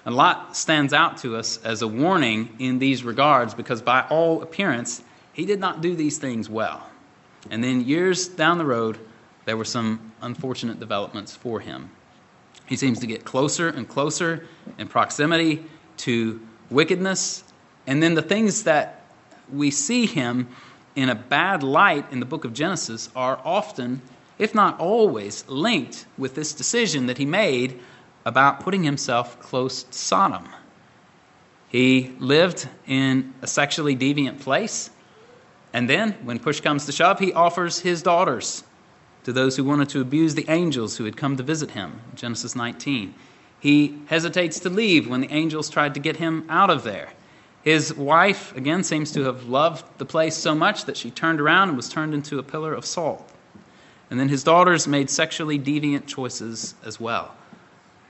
A 0.06 0.12
lot 0.12 0.56
stands 0.56 0.93
out 0.93 1.17
to 1.17 1.36
us 1.36 1.58
as 1.63 1.82
a 1.82 1.88
warning 1.88 2.56
in 2.60 2.80
these 2.80 3.04
regards 3.04 3.54
because, 3.54 3.82
by 3.82 4.01
all 4.10 4.41
appearance, 4.41 5.04
he 5.34 5.45
did 5.45 5.60
not 5.60 5.82
do 5.82 5.95
these 5.95 6.17
things 6.17 6.49
well. 6.49 6.88
And 7.49 7.63
then, 7.63 7.82
years 7.82 8.27
down 8.27 8.58
the 8.58 8.65
road, 8.65 8.99
there 9.45 9.58
were 9.58 9.65
some 9.65 10.12
unfortunate 10.21 10.80
developments 10.80 11.36
for 11.36 11.60
him. 11.60 11.91
He 12.65 12.75
seems 12.77 12.99
to 12.99 13.08
get 13.08 13.25
closer 13.25 13.67
and 13.69 13.88
closer 13.88 14.47
in 14.77 14.88
proximity 14.88 15.65
to 15.97 16.39
wickedness, 16.72 17.44
and 17.86 18.02
then 18.02 18.16
the 18.16 18.22
things 18.22 18.64
that 18.64 19.04
we 19.52 19.70
see 19.72 20.06
him 20.06 20.48
in 20.96 21.10
a 21.10 21.16
bad 21.16 21.64
light 21.64 22.12
in 22.12 22.20
the 22.20 22.26
book 22.26 22.46
of 22.46 22.54
Genesis 22.54 23.10
are 23.16 23.40
often, 23.44 24.02
if 24.40 24.56
not 24.56 24.80
always, 24.80 25.48
linked 25.48 26.06
with 26.18 26.36
this 26.36 26.54
decision 26.54 27.08
that 27.08 27.18
he 27.18 27.26
made 27.26 27.80
about 28.26 28.60
putting 28.62 28.84
himself 28.84 29.40
close 29.40 29.84
to 29.84 29.98
Sodom. 29.98 30.48
He 31.70 32.14
lived 32.20 32.68
in 32.86 33.34
a 33.42 33.48
sexually 33.48 33.96
deviant 33.96 34.40
place, 34.40 34.90
and 35.74 35.90
then, 35.90 36.13
when 36.24 36.40
push 36.40 36.60
comes 36.60 36.86
to 36.86 36.92
shove, 36.92 37.19
he 37.19 37.32
offers 37.32 37.80
his 37.80 38.02
daughters 38.02 38.63
to 39.24 39.32
those 39.32 39.56
who 39.56 39.63
wanted 39.63 39.88
to 39.90 40.02
abuse 40.02 40.36
the 40.36 40.50
angels 40.50 40.98
who 40.98 41.06
had 41.06 41.15
come 41.15 41.38
to 41.38 41.44
visit 41.44 41.72
him. 41.72 42.02
Genesis 42.13 42.56
19. 42.56 43.13
He 43.62 44.00
hesitates 44.08 44.60
to 44.62 44.70
leave 44.70 45.08
when 45.08 45.22
the 45.22 45.32
angels 45.32 45.70
tried 45.70 45.94
to 45.94 46.00
get 46.00 46.18
him 46.18 46.46
out 46.50 46.72
of 46.72 46.84
there. 46.84 47.10
His 47.62 47.94
wife, 47.94 48.56
again, 48.58 48.84
seems 48.84 49.12
to 49.12 49.24
have 49.26 49.44
loved 49.44 49.86
the 50.00 50.06
place 50.06 50.36
so 50.36 50.56
much 50.56 50.86
that 50.86 50.98
she 50.98 51.12
turned 51.12 51.40
around 51.40 51.70
and 51.70 51.78
was 51.78 51.88
turned 51.88 52.16
into 52.16 52.40
a 52.40 52.44
pillar 52.44 52.74
of 52.74 52.88
salt. 52.88 53.32
And 54.10 54.20
then 54.20 54.30
his 54.30 54.44
daughters 54.44 54.88
made 54.88 55.12
sexually 55.12 55.60
deviant 55.60 56.08
choices 56.08 56.74
as 56.84 57.00
well. 57.00 57.36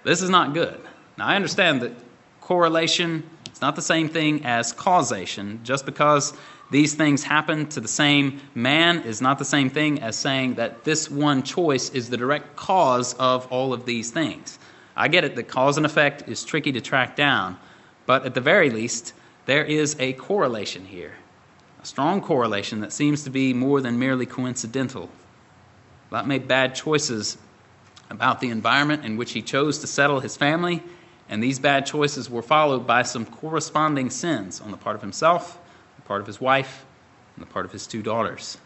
This 0.05 0.21
is 0.21 0.29
not 0.29 0.53
good. 0.53 0.79
Now, 1.17 1.27
I 1.27 1.35
understand 1.35 1.81
that 1.81 1.91
correlation 2.39 3.29
is 3.51 3.61
not 3.61 3.75
the 3.75 3.81
same 3.81 4.07
thing 4.07 4.45
as 4.45 4.71
causation. 4.71 5.59
Just 5.65 5.85
because 5.85 6.33
these 6.71 6.93
things 6.93 7.23
happen 7.23 7.67
to 7.67 7.81
the 7.81 7.89
same 7.89 8.39
man 8.55 8.99
is 8.99 9.21
not 9.21 9.37
the 9.37 9.45
same 9.45 9.69
thing 9.69 10.01
as 10.01 10.15
saying 10.15 10.55
that 10.55 10.85
this 10.85 11.11
one 11.11 11.43
choice 11.43 11.89
is 11.89 12.09
the 12.09 12.15
direct 12.15 12.55
cause 12.55 13.13
of 13.15 13.45
all 13.51 13.73
of 13.73 13.85
these 13.85 14.11
things. 14.11 14.57
I 14.95 15.07
get 15.07 15.23
it 15.23 15.35
that 15.35 15.47
cause 15.47 15.77
and 15.77 15.85
effect 15.85 16.27
is 16.27 16.43
tricky 16.43 16.71
to 16.73 16.81
track 16.81 17.15
down, 17.15 17.57
but 18.05 18.25
at 18.25 18.33
the 18.33 18.41
very 18.41 18.69
least, 18.69 19.13
there 19.45 19.63
is 19.63 19.95
a 19.99 20.13
correlation 20.13 20.85
here. 20.85 21.13
a 21.81 21.85
strong 21.85 22.21
correlation 22.21 22.81
that 22.81 22.93
seems 22.93 23.23
to 23.23 23.29
be 23.29 23.53
more 23.53 23.81
than 23.81 23.97
merely 23.97 24.25
coincidental. 24.25 25.09
Lot 26.11 26.27
made 26.27 26.47
bad 26.47 26.75
choices 26.75 27.37
about 28.09 28.39
the 28.39 28.49
environment 28.49 29.05
in 29.05 29.17
which 29.17 29.31
he 29.31 29.41
chose 29.41 29.79
to 29.79 29.87
settle 29.87 30.19
his 30.19 30.37
family, 30.37 30.83
and 31.29 31.41
these 31.41 31.59
bad 31.59 31.85
choices 31.85 32.29
were 32.29 32.41
followed 32.41 32.85
by 32.85 33.01
some 33.01 33.25
corresponding 33.25 34.09
sins 34.09 34.61
on 34.61 34.69
the 34.69 34.77
part 34.77 34.95
of 34.95 35.01
himself, 35.01 35.57
the 35.95 36.01
part 36.03 36.21
of 36.21 36.27
his 36.27 36.41
wife, 36.41 36.85
and 37.35 37.41
the 37.41 37.49
part 37.49 37.65
of 37.65 37.71
his 37.71 37.87
two 37.87 38.01
daughters. 38.03 38.57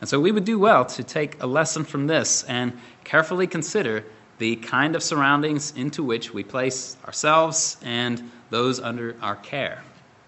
And 0.00 0.08
so 0.10 0.20
we 0.20 0.32
would 0.32 0.44
do 0.44 0.58
well 0.58 0.84
to 0.84 1.04
take 1.04 1.40
a 1.42 1.46
lesson 1.46 1.84
from 1.84 2.08
this 2.08 2.42
and 2.42 2.78
carefully 3.04 3.46
consider 3.46 4.04
the 4.38 4.56
kind 4.56 4.96
of 4.96 5.02
surroundings 5.02 5.72
into 5.76 6.02
which 6.02 6.34
we 6.34 6.42
place 6.42 6.96
ourselves 7.06 7.76
and 7.82 8.30
those 8.50 8.80
under 8.80 9.16
our 9.22 9.36
care, 9.36 9.82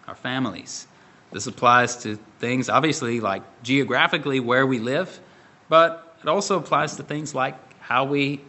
our 0.06 0.14
families. 0.14 0.86
This 1.32 1.46
applies 1.46 1.96
to 1.98 2.18
things, 2.38 2.68
obviously, 2.68 3.20
like 3.20 3.42
geographically 3.62 4.40
where 4.40 4.66
we 4.66 4.78
live, 4.78 5.18
but 5.68 6.16
it 6.22 6.28
also 6.28 6.58
applies 6.58 6.96
to 6.96 7.02
things 7.02 7.34
like 7.34 7.56
how 7.80 8.04
we 8.04 8.40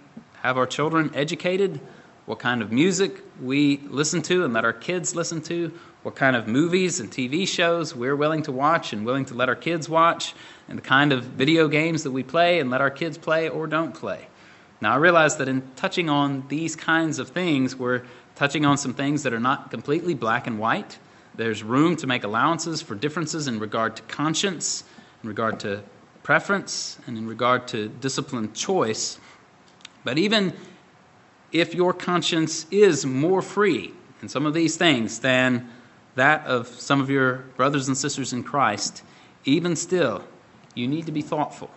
have 0.42 0.58
our 0.58 0.68
children 0.68 1.12
educated, 1.16 1.80
what 2.26 2.40
kind 2.40 2.62
of 2.62 2.72
music 2.72 3.22
we 3.42 3.78
listen 3.88 4.22
to 4.22 4.46
and 4.46 4.54
let 4.54 4.66
our 4.66 4.74
kids 4.74 5.16
listen 5.16 5.42
to, 5.42 5.74
what 6.04 6.16
kind 6.16 6.36
of 6.36 6.48
movies 6.48 7.00
and 7.00 7.12
TV 7.12 7.48
shows 7.48 7.96
we're 7.96 8.16
willing 8.16 8.44
to 8.44 8.52
watch 8.52 8.94
and 8.94 9.06
willing 9.06 9.26
to 9.26 9.34
let 9.34 9.50
our 9.50 9.56
kids 9.56 9.90
watch, 9.90 10.36
and 10.70 10.78
the 10.78 10.82
kind 10.82 11.12
of 11.12 11.24
video 11.24 11.68
games 11.68 12.04
that 12.04 12.12
we 12.12 12.24
play 12.24 12.60
and 12.60 12.70
let 12.70 12.82
our 12.82 12.92
kids 12.92 13.18
play 13.18 13.50
or 13.50 13.68
don't 13.68 13.94
play. 13.94 14.28
Now, 14.80 14.94
I 14.94 14.98
realize 14.98 15.38
that 15.38 15.48
in 15.48 15.64
touching 15.76 16.10
on 16.10 16.48
these 16.50 16.76
kinds 16.76 17.18
of 17.18 17.30
things, 17.30 17.76
we're 17.76 18.04
touching 18.36 18.66
on 18.66 18.78
some 18.78 18.94
things 18.94 19.24
that 19.24 19.34
are 19.34 19.40
not 19.40 19.72
completely 19.72 20.14
black 20.14 20.46
and 20.46 20.60
white. 20.60 21.00
There's 21.36 21.64
room 21.64 21.96
to 21.98 22.08
make 22.08 22.24
allowances 22.24 22.82
for 22.82 22.94
differences 22.94 23.48
in 23.48 23.60
regard 23.60 23.96
to 23.96 24.04
conscience, 24.04 24.84
in 25.24 25.30
regard 25.30 25.60
to 25.62 25.84
preference, 26.22 27.00
and 27.08 27.18
in 27.18 27.28
regard 27.28 27.68
to 27.70 27.90
disciplined 27.90 28.54
choice. 28.54 29.20
But 30.04 30.18
even 30.20 30.54
if 31.52 31.74
your 31.74 31.94
conscience 31.94 32.68
is 32.70 33.06
more 33.06 33.42
free 33.42 33.94
in 34.22 34.30
some 34.30 34.46
of 34.46 34.54
these 34.54 34.78
things 34.78 35.20
than 35.20 35.70
that 36.16 36.46
of 36.46 36.68
some 36.68 37.02
of 37.02 37.10
your 37.10 37.38
brothers 37.56 37.88
and 37.88 37.98
sisters 37.98 38.34
in 38.34 38.44
Christ, 38.44 39.04
even 39.46 39.76
still, 39.76 40.24
you 40.76 40.88
need 40.88 41.06
to 41.06 41.12
be 41.12 41.22
thoughtful. 41.22 41.72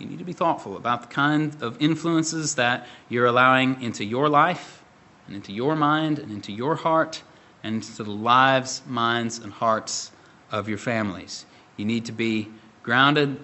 You 0.00 0.06
need 0.06 0.18
to 0.18 0.24
be 0.24 0.32
thoughtful 0.32 0.78
about 0.78 1.02
the 1.02 1.08
kind 1.08 1.54
of 1.62 1.80
influences 1.80 2.54
that 2.54 2.86
you're 3.10 3.26
allowing 3.26 3.82
into 3.82 4.02
your 4.02 4.30
life 4.30 4.82
and 5.26 5.36
into 5.36 5.52
your 5.52 5.76
mind 5.76 6.18
and 6.18 6.32
into 6.32 6.52
your 6.52 6.74
heart 6.74 7.22
and 7.62 7.74
into 7.76 8.02
the 8.02 8.10
lives, 8.10 8.80
minds, 8.86 9.38
and 9.38 9.52
hearts 9.52 10.10
of 10.50 10.70
your 10.70 10.78
families. 10.78 11.44
You 11.76 11.84
need 11.84 12.06
to 12.06 12.12
be 12.12 12.48
grounded 12.82 13.38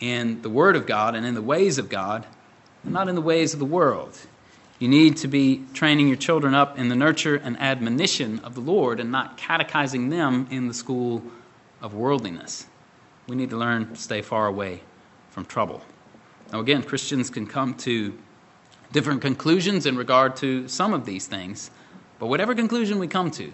in 0.00 0.42
the 0.42 0.50
Word 0.50 0.76
of 0.76 0.86
God 0.86 1.14
and 1.14 1.24
in 1.24 1.34
the 1.34 1.40
ways 1.40 1.78
of 1.78 1.88
God, 1.88 2.26
and 2.84 2.92
not 2.92 3.08
in 3.08 3.14
the 3.14 3.22
ways 3.22 3.54
of 3.54 3.58
the 3.58 3.64
world. 3.64 4.18
You 4.78 4.88
need 4.88 5.16
to 5.18 5.28
be 5.28 5.64
training 5.72 6.08
your 6.08 6.16
children 6.18 6.54
up 6.54 6.78
in 6.78 6.88
the 6.88 6.96
nurture 6.96 7.36
and 7.36 7.58
admonition 7.58 8.40
of 8.40 8.54
the 8.54 8.60
Lord 8.60 9.00
and 9.00 9.10
not 9.10 9.38
catechizing 9.38 10.10
them 10.10 10.46
in 10.50 10.68
the 10.68 10.74
school 10.74 11.22
of 11.80 11.94
worldliness. 11.94 12.66
We 13.28 13.36
need 13.36 13.48
to 13.50 13.56
learn 13.56 13.88
to 13.88 13.96
stay 13.96 14.20
far 14.20 14.46
away 14.46 14.82
from 15.30 15.46
trouble. 15.46 15.82
Now, 16.52 16.60
again, 16.60 16.82
Christians 16.82 17.30
can 17.30 17.46
come 17.46 17.74
to 17.78 18.16
different 18.92 19.22
conclusions 19.22 19.86
in 19.86 19.96
regard 19.96 20.36
to 20.36 20.68
some 20.68 20.92
of 20.92 21.06
these 21.06 21.26
things, 21.26 21.70
but 22.18 22.26
whatever 22.26 22.54
conclusion 22.54 22.98
we 22.98 23.08
come 23.08 23.30
to, 23.32 23.50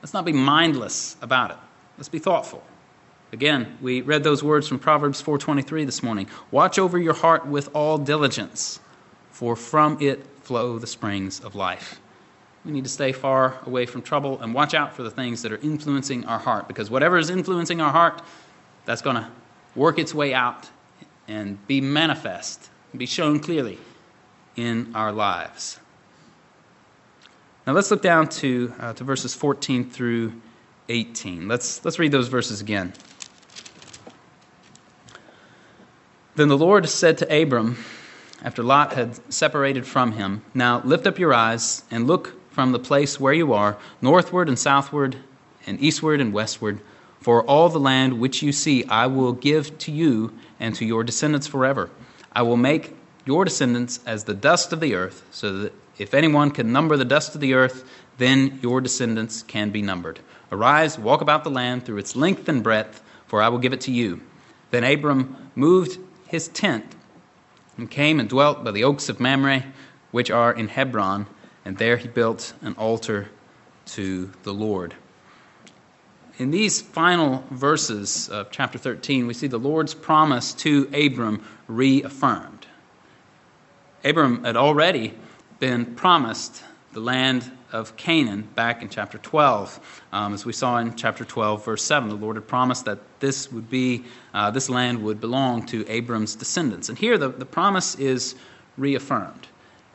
let's 0.00 0.14
not 0.14 0.24
be 0.24 0.32
mindless 0.32 1.16
about 1.20 1.50
it. 1.50 1.58
Let's 1.98 2.08
be 2.08 2.18
thoughtful. 2.18 2.64
Again, 3.32 3.76
we 3.82 4.00
read 4.00 4.24
those 4.24 4.42
words 4.42 4.66
from 4.66 4.78
Proverbs 4.78 5.20
4:23 5.20 5.84
this 5.84 6.02
morning. 6.02 6.26
Watch 6.50 6.78
over 6.78 6.98
your 6.98 7.14
heart 7.14 7.46
with 7.46 7.68
all 7.74 7.98
diligence, 7.98 8.80
for 9.30 9.54
from 9.54 9.98
it 10.00 10.26
flow 10.42 10.78
the 10.78 10.86
springs 10.86 11.40
of 11.40 11.54
life. 11.54 12.00
We 12.64 12.72
need 12.72 12.84
to 12.84 12.90
stay 12.90 13.12
far 13.12 13.58
away 13.66 13.84
from 13.84 14.00
trouble 14.00 14.40
and 14.40 14.54
watch 14.54 14.72
out 14.72 14.94
for 14.94 15.02
the 15.02 15.10
things 15.10 15.42
that 15.42 15.52
are 15.52 15.58
influencing 15.58 16.24
our 16.24 16.38
heart 16.38 16.66
because 16.66 16.90
whatever 16.90 17.18
is 17.18 17.28
influencing 17.28 17.80
our 17.80 17.92
heart, 17.92 18.22
that's 18.84 19.02
going 19.02 19.16
to 19.16 19.28
work 19.74 19.98
its 19.98 20.14
way 20.14 20.32
out 20.32 20.68
and 21.32 21.66
be 21.66 21.80
manifest, 21.80 22.68
be 22.94 23.06
shown 23.06 23.40
clearly 23.40 23.78
in 24.54 24.92
our 24.94 25.10
lives. 25.10 25.80
Now 27.66 27.72
let's 27.72 27.90
look 27.90 28.02
down 28.02 28.28
to, 28.40 28.74
uh, 28.78 28.92
to 28.92 29.04
verses 29.04 29.34
14 29.34 29.88
through 29.88 30.34
18. 30.90 31.48
Let's, 31.48 31.82
let's 31.86 31.98
read 31.98 32.12
those 32.12 32.28
verses 32.28 32.60
again. 32.60 32.92
Then 36.34 36.48
the 36.48 36.58
Lord 36.58 36.86
said 36.88 37.16
to 37.18 37.42
Abram, 37.42 37.78
after 38.42 38.62
Lot 38.62 38.92
had 38.92 39.32
separated 39.32 39.86
from 39.86 40.12
him, 40.12 40.42
Now 40.52 40.82
lift 40.84 41.06
up 41.06 41.18
your 41.18 41.32
eyes 41.32 41.84
and 41.90 42.06
look 42.06 42.52
from 42.52 42.72
the 42.72 42.78
place 42.78 43.18
where 43.18 43.32
you 43.32 43.54
are, 43.54 43.78
northward 44.02 44.48
and 44.48 44.58
southward, 44.58 45.16
and 45.66 45.80
eastward 45.80 46.20
and 46.20 46.32
westward. 46.32 46.80
For 47.20 47.42
all 47.44 47.68
the 47.68 47.78
land 47.78 48.18
which 48.18 48.42
you 48.42 48.52
see 48.52 48.84
I 48.86 49.06
will 49.06 49.32
give 49.32 49.78
to 49.78 49.92
you 49.92 50.32
and 50.62 50.76
to 50.76 50.86
your 50.86 51.02
descendants 51.04 51.48
forever. 51.48 51.90
I 52.32 52.42
will 52.42 52.56
make 52.56 52.96
your 53.26 53.44
descendants 53.44 54.00
as 54.06 54.24
the 54.24 54.32
dust 54.32 54.72
of 54.72 54.80
the 54.80 54.94
earth, 54.94 55.26
so 55.32 55.52
that 55.58 55.72
if 55.98 56.14
anyone 56.14 56.52
can 56.52 56.72
number 56.72 56.96
the 56.96 57.04
dust 57.04 57.34
of 57.34 57.40
the 57.40 57.54
earth, 57.54 57.84
then 58.18 58.60
your 58.62 58.80
descendants 58.80 59.42
can 59.42 59.70
be 59.70 59.82
numbered. 59.82 60.20
Arise, 60.52 60.98
walk 60.98 61.20
about 61.20 61.42
the 61.42 61.50
land 61.50 61.84
through 61.84 61.98
its 61.98 62.14
length 62.14 62.48
and 62.48 62.62
breadth, 62.62 63.02
for 63.26 63.42
I 63.42 63.48
will 63.48 63.58
give 63.58 63.72
it 63.72 63.80
to 63.82 63.92
you. 63.92 64.20
Then 64.70 64.84
Abram 64.84 65.50
moved 65.56 65.98
his 66.28 66.46
tent 66.48 66.94
and 67.76 67.90
came 67.90 68.20
and 68.20 68.28
dwelt 68.28 68.62
by 68.62 68.70
the 68.70 68.84
oaks 68.84 69.08
of 69.08 69.18
Mamre, 69.18 69.64
which 70.12 70.30
are 70.30 70.52
in 70.52 70.68
Hebron, 70.68 71.26
and 71.64 71.76
there 71.76 71.96
he 71.96 72.06
built 72.06 72.52
an 72.62 72.74
altar 72.74 73.28
to 73.86 74.30
the 74.44 74.54
Lord. 74.54 74.94
In 76.38 76.50
these 76.50 76.80
final 76.80 77.44
verses 77.50 78.28
of 78.28 78.50
chapter 78.50 78.78
13, 78.78 79.26
we 79.26 79.34
see 79.34 79.48
the 79.48 79.58
Lord's 79.58 79.94
promise 79.94 80.54
to 80.54 80.88
Abram 80.94 81.44
reaffirmed. 81.68 82.66
Abram 84.04 84.44
had 84.44 84.56
already 84.56 85.14
been 85.60 85.94
promised 85.94 86.62
the 86.92 87.00
land 87.00 87.50
of 87.70 87.96
Canaan 87.96 88.42
back 88.54 88.82
in 88.82 88.88
chapter 88.88 89.18
12. 89.18 90.02
Um, 90.12 90.34
as 90.34 90.44
we 90.44 90.52
saw 90.52 90.78
in 90.78 90.94
chapter 90.94 91.24
12, 91.24 91.64
verse 91.64 91.82
7, 91.82 92.08
the 92.08 92.14
Lord 92.14 92.36
had 92.36 92.46
promised 92.46 92.84
that 92.86 92.98
this 93.20 93.52
would 93.52 93.70
be, 93.70 94.04
uh, 94.34 94.50
this 94.50 94.68
land 94.68 95.02
would 95.02 95.20
belong 95.20 95.64
to 95.66 95.86
Abram's 95.88 96.34
descendants. 96.34 96.88
And 96.88 96.98
here 96.98 97.16
the, 97.16 97.28
the 97.28 97.46
promise 97.46 97.94
is 97.96 98.34
reaffirmed. 98.76 99.46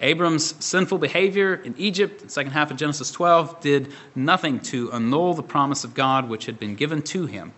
Abram's 0.02 0.54
sinful 0.64 1.00
behavior 1.00 1.56
in 1.56 1.76
Egypt, 1.78 2.22
the 2.22 2.30
second 2.30 2.52
half 2.52 2.70
of 2.70 2.78
Genesis 2.78 3.12
12, 3.12 3.62
did 3.62 3.93
nothing 4.16 4.60
to 4.60 4.91
annul 4.91 5.34
the 5.34 5.43
promise 5.43 5.84
of 5.84 5.93
God 5.93 6.30
which 6.30 6.45
had 6.45 6.60
been 6.60 6.76
given 6.76 7.02
to 7.04 7.26
him. 7.26 7.54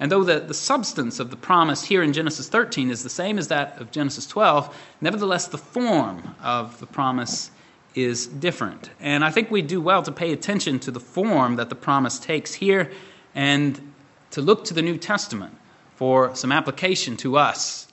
And 0.00 0.12
though 0.12 0.22
the, 0.22 0.40
the 0.40 0.54
substance 0.54 1.18
of 1.18 1.30
the 1.30 1.36
promise 1.36 1.84
here 1.84 2.02
in 2.02 2.12
Genesis 2.12 2.48
13 2.48 2.90
is 2.90 3.02
the 3.02 3.10
same 3.10 3.38
as 3.38 3.48
that 3.48 3.80
of 3.80 3.90
Genesis 3.90 4.26
12, 4.26 4.76
nevertheless 5.00 5.48
the 5.48 5.58
form 5.58 6.34
of 6.42 6.78
the 6.78 6.86
promise 6.86 7.50
is 7.94 8.26
different. 8.26 8.90
And 9.00 9.24
I 9.24 9.30
think 9.30 9.50
we 9.50 9.62
do 9.62 9.80
well 9.80 10.02
to 10.02 10.12
pay 10.12 10.32
attention 10.32 10.78
to 10.80 10.90
the 10.90 11.00
form 11.00 11.56
that 11.56 11.68
the 11.68 11.74
promise 11.74 12.18
takes 12.18 12.54
here 12.54 12.92
and 13.34 13.92
to 14.30 14.42
look 14.42 14.64
to 14.64 14.74
the 14.74 14.82
New 14.82 14.98
Testament 14.98 15.56
for 15.96 16.34
some 16.36 16.52
application 16.52 17.16
to 17.18 17.36
us. 17.36 17.88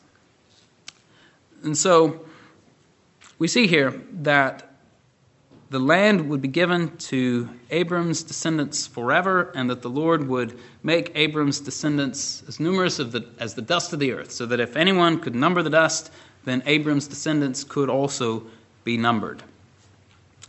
And 1.64 1.76
so 1.76 2.20
we 3.38 3.48
see 3.48 3.68
here 3.68 4.02
that 4.22 4.70
the 5.70 5.80
land 5.80 6.30
would 6.30 6.42
be 6.42 6.48
given 6.48 6.96
to 6.98 7.50
Abram's 7.72 8.24
descendants 8.24 8.86
forever, 8.88 9.52
and 9.56 9.70
that 9.70 9.82
the 9.82 9.90
Lord 9.90 10.28
would 10.28 10.60
make 10.84 11.12
Abram's 11.16 11.60
descendants 11.60 12.44
as 12.48 12.60
numerous 12.60 12.98
the, 12.98 13.28
as 13.40 13.56
the 13.56 13.62
dust 13.62 13.92
of 13.92 14.00
the 14.00 14.12
earth, 14.12 14.32
so 14.32 14.46
that 14.46 14.60
if 14.60 14.76
anyone 14.76 15.20
could 15.20 15.36
number 15.36 15.64
the 15.64 15.70
dust, 15.70 16.12
then 16.46 16.62
Abram's 16.66 17.08
descendants 17.08 17.64
could 17.64 17.90
also 17.90 18.44
be 18.84 18.96
numbered. 18.98 19.42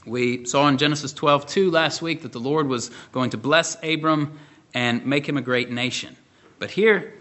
We 0.05 0.45
saw 0.45 0.68
in 0.68 0.78
Genesis 0.78 1.12
12, 1.12 1.47
2 1.47 1.70
last 1.70 2.03
week 2.03 2.22
that 2.22 2.32
the 2.32 2.39
Lord 2.39 2.68
was 2.68 2.91
going 3.11 3.30
to 3.30 3.37
bless 3.37 3.76
Abram 3.82 4.39
and 4.74 5.05
make 5.05 5.28
him 5.28 5.37
a 5.37 5.43
great 5.43 5.70
nation. 5.70 6.14
But 6.59 6.70
here 6.70 7.14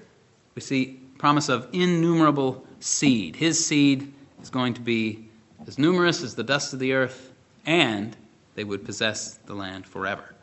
we 0.53 0.61
see 0.61 0.99
promise 1.17 1.49
of 1.49 1.67
innumerable 1.73 2.65
seed. 2.81 3.35
His 3.35 3.65
seed 3.65 4.13
is 4.41 4.49
going 4.49 4.75
to 4.75 4.81
be 4.81 5.24
as 5.67 5.77
numerous 5.77 6.21
as 6.21 6.35
the 6.35 6.43
dust 6.43 6.73
of 6.73 6.79
the 6.79 6.93
earth, 6.93 7.33
and 7.65 8.15
they 8.55 8.63
would 8.63 8.85
possess 8.85 9.35
the 9.45 9.53
land 9.53 9.85
forever. 9.85 10.33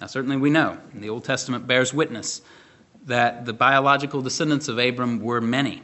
Now, 0.00 0.06
certainly 0.06 0.36
we 0.36 0.50
know, 0.50 0.78
and 0.92 1.02
the 1.02 1.10
Old 1.10 1.24
Testament 1.24 1.66
bears 1.66 1.92
witness, 1.92 2.42
that 3.06 3.44
the 3.44 3.52
biological 3.52 4.20
descendants 4.20 4.68
of 4.68 4.78
Abram 4.78 5.20
were 5.20 5.40
many. 5.40 5.82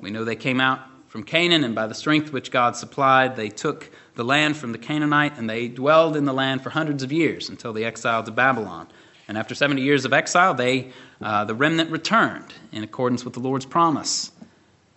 We 0.00 0.10
know 0.10 0.24
they 0.24 0.36
came 0.36 0.60
out 0.60 0.80
from 1.08 1.24
Canaan, 1.24 1.64
and 1.64 1.74
by 1.74 1.86
the 1.86 1.94
strength 1.94 2.32
which 2.32 2.50
God 2.50 2.76
supplied, 2.76 3.36
they 3.36 3.48
took 3.48 3.90
the 4.14 4.24
land 4.24 4.56
from 4.56 4.72
the 4.72 4.78
Canaanite, 4.78 5.36
and 5.38 5.48
they 5.48 5.68
dwelled 5.68 6.16
in 6.16 6.24
the 6.24 6.32
land 6.32 6.62
for 6.62 6.70
hundreds 6.70 7.02
of 7.02 7.12
years 7.12 7.48
until 7.48 7.72
the 7.72 7.84
exile 7.84 8.22
to 8.22 8.30
Babylon. 8.30 8.88
And 9.28 9.38
after 9.38 9.54
70 9.54 9.82
years 9.82 10.04
of 10.04 10.12
exile, 10.12 10.54
they 10.54 10.92
uh, 11.20 11.44
the 11.44 11.54
remnant 11.54 11.90
returned 11.90 12.52
in 12.72 12.82
accordance 12.82 13.24
with 13.24 13.34
the 13.34 13.40
Lord's 13.40 13.64
promise. 13.64 14.32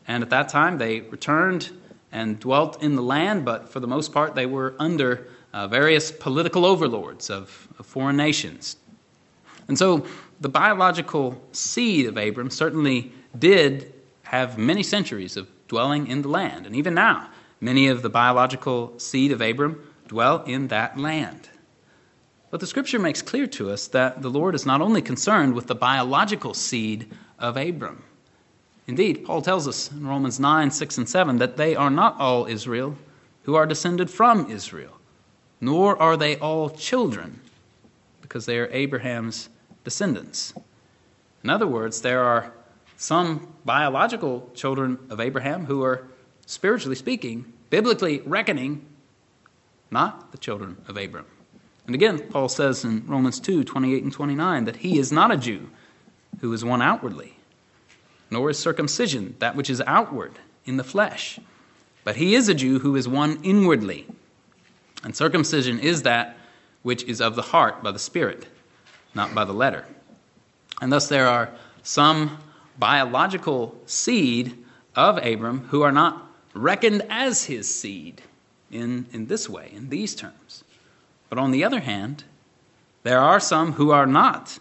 And 0.08 0.24
at 0.24 0.30
that 0.32 0.50
time, 0.50 0.78
they 0.78 1.02
returned 1.02 1.70
and 2.16 2.40
dwelt 2.40 2.82
in 2.82 2.96
the 2.96 3.02
land, 3.02 3.44
but 3.44 3.68
for 3.68 3.82
the 3.82 3.88
most 3.88 4.14
part, 4.14 4.36
they 4.36 4.46
were 4.46 4.74
under 4.80 5.28
uh, 5.52 5.68
various 5.68 6.14
political 6.14 6.66
overlords 6.66 7.30
of, 7.30 7.68
of 7.78 7.86
foreign 7.86 8.16
nations. 8.16 8.78
And 9.68 9.78
so 9.78 10.06
the 10.40 10.48
biological 10.48 11.42
seed 11.52 12.06
of 12.06 12.16
Abram 12.16 12.50
certainly 12.50 13.12
did 13.38 13.94
have 14.24 14.58
many 14.58 14.82
centuries 14.82 15.36
of 15.36 15.50
dwelling 15.68 16.08
in 16.08 16.22
the 16.22 16.30
land. 16.30 16.66
And 16.66 16.74
even 16.78 16.94
now, 16.94 17.30
many 17.60 17.90
of 17.90 18.02
the 18.02 18.10
biological 18.10 18.98
seed 18.98 19.34
of 19.34 19.42
Abram 19.42 19.86
dwell 20.08 20.42
in 20.46 20.70
that 20.70 20.98
land. 20.98 21.50
But 22.50 22.62
the 22.62 22.68
scripture 22.68 23.00
makes 23.00 23.22
clear 23.22 23.48
to 23.48 23.72
us 23.72 23.88
that 23.90 24.22
the 24.22 24.30
Lord 24.30 24.56
is 24.56 24.66
not 24.66 24.80
only 24.80 25.02
concerned 25.02 25.54
with 25.54 25.68
the 25.68 25.76
biological 25.76 26.54
seed 26.54 27.12
of 27.40 27.58
Abram. 27.58 28.04
Indeed, 28.88 29.26
Paul 29.26 29.42
tells 29.42 29.68
us 29.68 29.92
in 29.92 30.06
Romans 30.06 30.40
9, 30.40 30.70
6, 30.70 30.98
and 30.98 31.10
7 31.10 31.38
that 31.40 31.58
they 31.58 31.76
are 31.76 31.90
not 31.90 32.20
all 32.20 32.46
Israel 32.46 32.96
who 33.44 33.56
are 33.56 33.66
descended 33.66 34.10
from 34.10 34.50
Israel, 34.50 34.98
nor 35.60 36.00
are 36.02 36.18
they 36.18 36.38
all 36.38 36.70
children, 36.70 37.40
because 38.22 38.46
they 38.46 38.60
are 38.60 38.70
Abraham's 38.72 39.50
descendants. 39.84 40.54
In 41.44 41.50
other 41.50 41.68
words, 41.68 42.02
there 42.02 42.24
are 42.24 42.52
some 42.98 43.48
biological 43.66 44.50
children 44.54 44.98
of 45.10 45.20
Abraham 45.20 45.66
who 45.66 45.84
are, 45.84 46.08
spiritually 46.46 46.96
speaking, 46.96 47.52
biblically 47.70 48.22
reckoning, 48.22 48.86
not 49.92 50.32
the 50.32 50.38
children 50.38 50.78
of 50.88 50.98
Abram. 50.98 51.26
And 51.86 51.94
again, 51.94 52.20
Paul 52.20 52.50
says 52.50 52.84
in 52.84 53.06
Romans 53.06 53.40
2 53.40 53.64
28 53.64 54.04
and 54.04 54.12
29 54.12 54.66
that 54.66 54.78
he 54.78 54.98
is 54.98 55.12
not 55.12 55.32
a 55.32 55.38
Jew 55.38 55.70
who 56.40 56.52
is 56.52 56.66
one 56.66 56.82
outwardly, 56.82 57.35
nor 58.36 58.50
is 58.50 58.60
circumcision 58.60 59.34
that 59.40 59.56
which 59.56 59.70
is 59.70 59.82
outward 59.88 60.34
in 60.66 60.76
the 60.76 60.84
flesh, 60.84 61.40
but 62.04 62.18
he 62.18 62.36
is 62.36 62.50
a 62.50 62.54
Jew 62.54 62.80
who 62.80 62.98
is 62.98 63.08
one 63.08 63.40
inwardly. 63.44 64.06
And 65.06 65.16
circumcision 65.16 65.80
is 65.80 66.02
that 66.02 66.36
which 66.84 67.06
is 67.06 67.22
of 67.22 67.38
the 67.38 67.42
heart 67.42 67.82
by 67.82 67.92
the 67.92 67.98
Spirit, 67.98 68.46
not 69.14 69.34
by 69.34 69.46
the 69.46 69.54
letter. 69.54 69.86
And 70.82 70.92
thus 70.92 71.08
there 71.08 71.30
are 71.30 71.50
some 71.82 72.38
biological 72.78 73.74
seed 73.86 74.66
of 74.98 75.26
Abram 75.26 75.70
who 75.70 75.84
are 75.84 75.94
not 75.94 76.22
reckoned 76.54 77.04
as 77.10 77.46
his 77.46 77.74
seed 77.74 78.22
in, 78.70 79.06
in 79.14 79.28
this 79.28 79.48
way, 79.48 79.72
in 79.74 79.88
these 79.88 80.14
terms. 80.14 80.66
But 81.30 81.40
on 81.40 81.52
the 81.52 81.64
other 81.64 81.80
hand, 81.80 82.26
there 83.04 83.22
are 83.22 83.40
some 83.40 83.72
who 83.72 83.92
are 83.92 84.06
not 84.06 84.60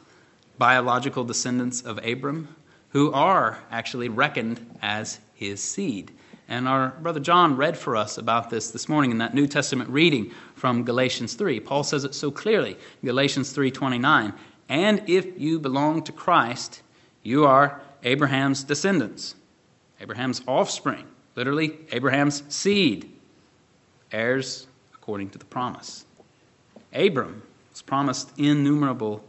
biological 0.59 1.25
descendants 1.25 1.83
of 1.83 1.99
Abram 2.07 2.55
who 2.95 3.13
are 3.13 3.59
actually 3.73 4.09
reckoned 4.09 4.65
as 4.81 5.19
his 5.35 5.61
seed. 5.63 6.13
And 6.49 6.69
our 6.69 6.91
brother 7.03 7.21
John 7.21 7.57
read 7.57 7.77
for 7.77 7.97
us 7.97 8.19
about 8.19 8.51
this 8.51 8.71
this 8.71 8.89
morning 8.89 9.11
in 9.11 9.19
that 9.19 9.35
New 9.35 9.49
Testament 9.49 9.91
reading 9.91 10.31
from 10.55 10.85
Galatians 10.85 11.35
3. 11.35 11.59
Paul 11.59 11.83
says 11.83 12.05
it 12.05 12.15
so 12.15 12.31
clearly, 12.31 12.79
Galatians 13.05 13.51
3:29, 13.51 14.33
"And 14.69 15.03
if 15.09 15.27
you 15.39 15.59
belong 15.59 16.03
to 16.05 16.13
Christ, 16.13 16.83
you 17.25 17.45
are 17.45 17.81
Abraham's 18.05 18.63
descendants, 18.63 19.35
Abraham's 20.01 20.43
offspring, 20.47 21.05
literally 21.35 21.79
Abraham's 21.91 22.45
seed, 22.49 23.11
heirs 24.13 24.69
according 24.95 25.31
to 25.31 25.39
the 25.39 25.47
promise." 25.47 26.05
Abram 26.93 27.43
was 27.73 27.83
promised 27.83 28.31
innumerable 28.39 29.25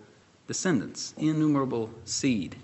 descendants, 0.45 1.15
innumerable 1.17 1.89
seed. 2.03 2.57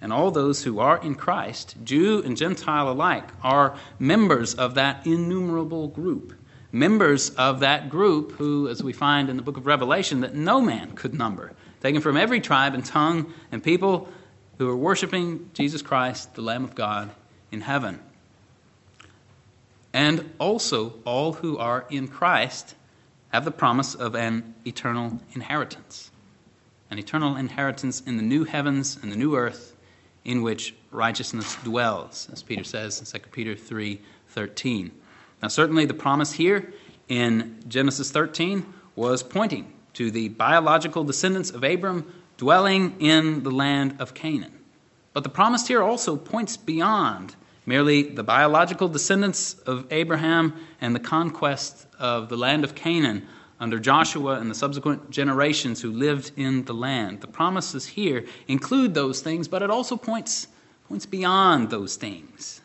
And 0.00 0.12
all 0.12 0.30
those 0.30 0.64
who 0.64 0.78
are 0.78 0.98
in 0.98 1.14
Christ, 1.14 1.76
Jew 1.84 2.22
and 2.24 2.36
Gentile 2.36 2.90
alike, 2.90 3.28
are 3.42 3.76
members 3.98 4.54
of 4.54 4.74
that 4.74 5.06
innumerable 5.06 5.88
group. 5.88 6.34
Members 6.72 7.30
of 7.30 7.60
that 7.60 7.90
group 7.90 8.32
who, 8.32 8.68
as 8.68 8.82
we 8.82 8.92
find 8.92 9.28
in 9.28 9.36
the 9.36 9.42
book 9.42 9.56
of 9.56 9.66
Revelation, 9.66 10.20
that 10.20 10.34
no 10.34 10.60
man 10.60 10.92
could 10.92 11.12
number, 11.12 11.52
taken 11.82 12.00
from 12.00 12.16
every 12.16 12.40
tribe 12.40 12.74
and 12.74 12.84
tongue 12.84 13.32
and 13.52 13.62
people 13.62 14.08
who 14.56 14.68
are 14.68 14.76
worshiping 14.76 15.50
Jesus 15.52 15.82
Christ, 15.82 16.34
the 16.34 16.42
Lamb 16.42 16.64
of 16.64 16.74
God, 16.74 17.10
in 17.50 17.60
heaven. 17.60 17.98
And 19.92 20.30
also 20.38 20.94
all 21.04 21.32
who 21.34 21.58
are 21.58 21.84
in 21.90 22.08
Christ 22.08 22.74
have 23.32 23.44
the 23.44 23.50
promise 23.50 23.94
of 23.94 24.14
an 24.14 24.54
eternal 24.64 25.20
inheritance. 25.34 26.10
An 26.90 26.98
eternal 26.98 27.36
inheritance 27.36 28.00
in 28.00 28.16
the 28.16 28.22
new 28.22 28.44
heavens 28.44 28.98
and 29.02 29.10
the 29.10 29.16
new 29.16 29.36
earth 29.36 29.74
in 30.24 30.42
which 30.42 30.74
righteousness 30.90 31.56
dwells, 31.64 32.28
as 32.32 32.42
Peter 32.42 32.64
says 32.64 33.00
in 33.00 33.20
2 33.20 33.28
Peter 33.28 33.54
3 33.54 34.00
13. 34.28 34.90
Now, 35.42 35.48
certainly 35.48 35.86
the 35.86 35.94
promise 35.94 36.32
here 36.32 36.72
in 37.08 37.58
Genesis 37.68 38.10
13 38.10 38.64
was 38.94 39.22
pointing 39.22 39.72
to 39.94 40.10
the 40.10 40.28
biological 40.28 41.04
descendants 41.04 41.50
of 41.50 41.64
Abram 41.64 42.12
dwelling 42.36 42.96
in 43.00 43.42
the 43.42 43.50
land 43.50 43.96
of 43.98 44.14
Canaan. 44.14 44.52
But 45.12 45.24
the 45.24 45.30
promise 45.30 45.66
here 45.66 45.82
also 45.82 46.16
points 46.16 46.56
beyond 46.56 47.34
merely 47.66 48.02
the 48.02 48.22
biological 48.22 48.88
descendants 48.88 49.54
of 49.66 49.86
Abraham 49.90 50.54
and 50.80 50.94
the 50.94 51.00
conquest 51.00 51.86
of 51.98 52.28
the 52.28 52.36
land 52.36 52.64
of 52.64 52.74
Canaan 52.74 53.26
under 53.60 53.78
Joshua 53.78 54.40
and 54.40 54.50
the 54.50 54.54
subsequent 54.54 55.10
generations 55.10 55.82
who 55.82 55.92
lived 55.92 56.32
in 56.36 56.64
the 56.64 56.72
land. 56.72 57.20
The 57.20 57.26
promises 57.26 57.86
here 57.86 58.24
include 58.48 58.94
those 58.94 59.20
things, 59.20 59.46
but 59.46 59.62
it 59.62 59.70
also 59.70 59.96
points, 59.96 60.48
points 60.88 61.04
beyond 61.04 61.68
those 61.68 61.96
things. 61.96 62.62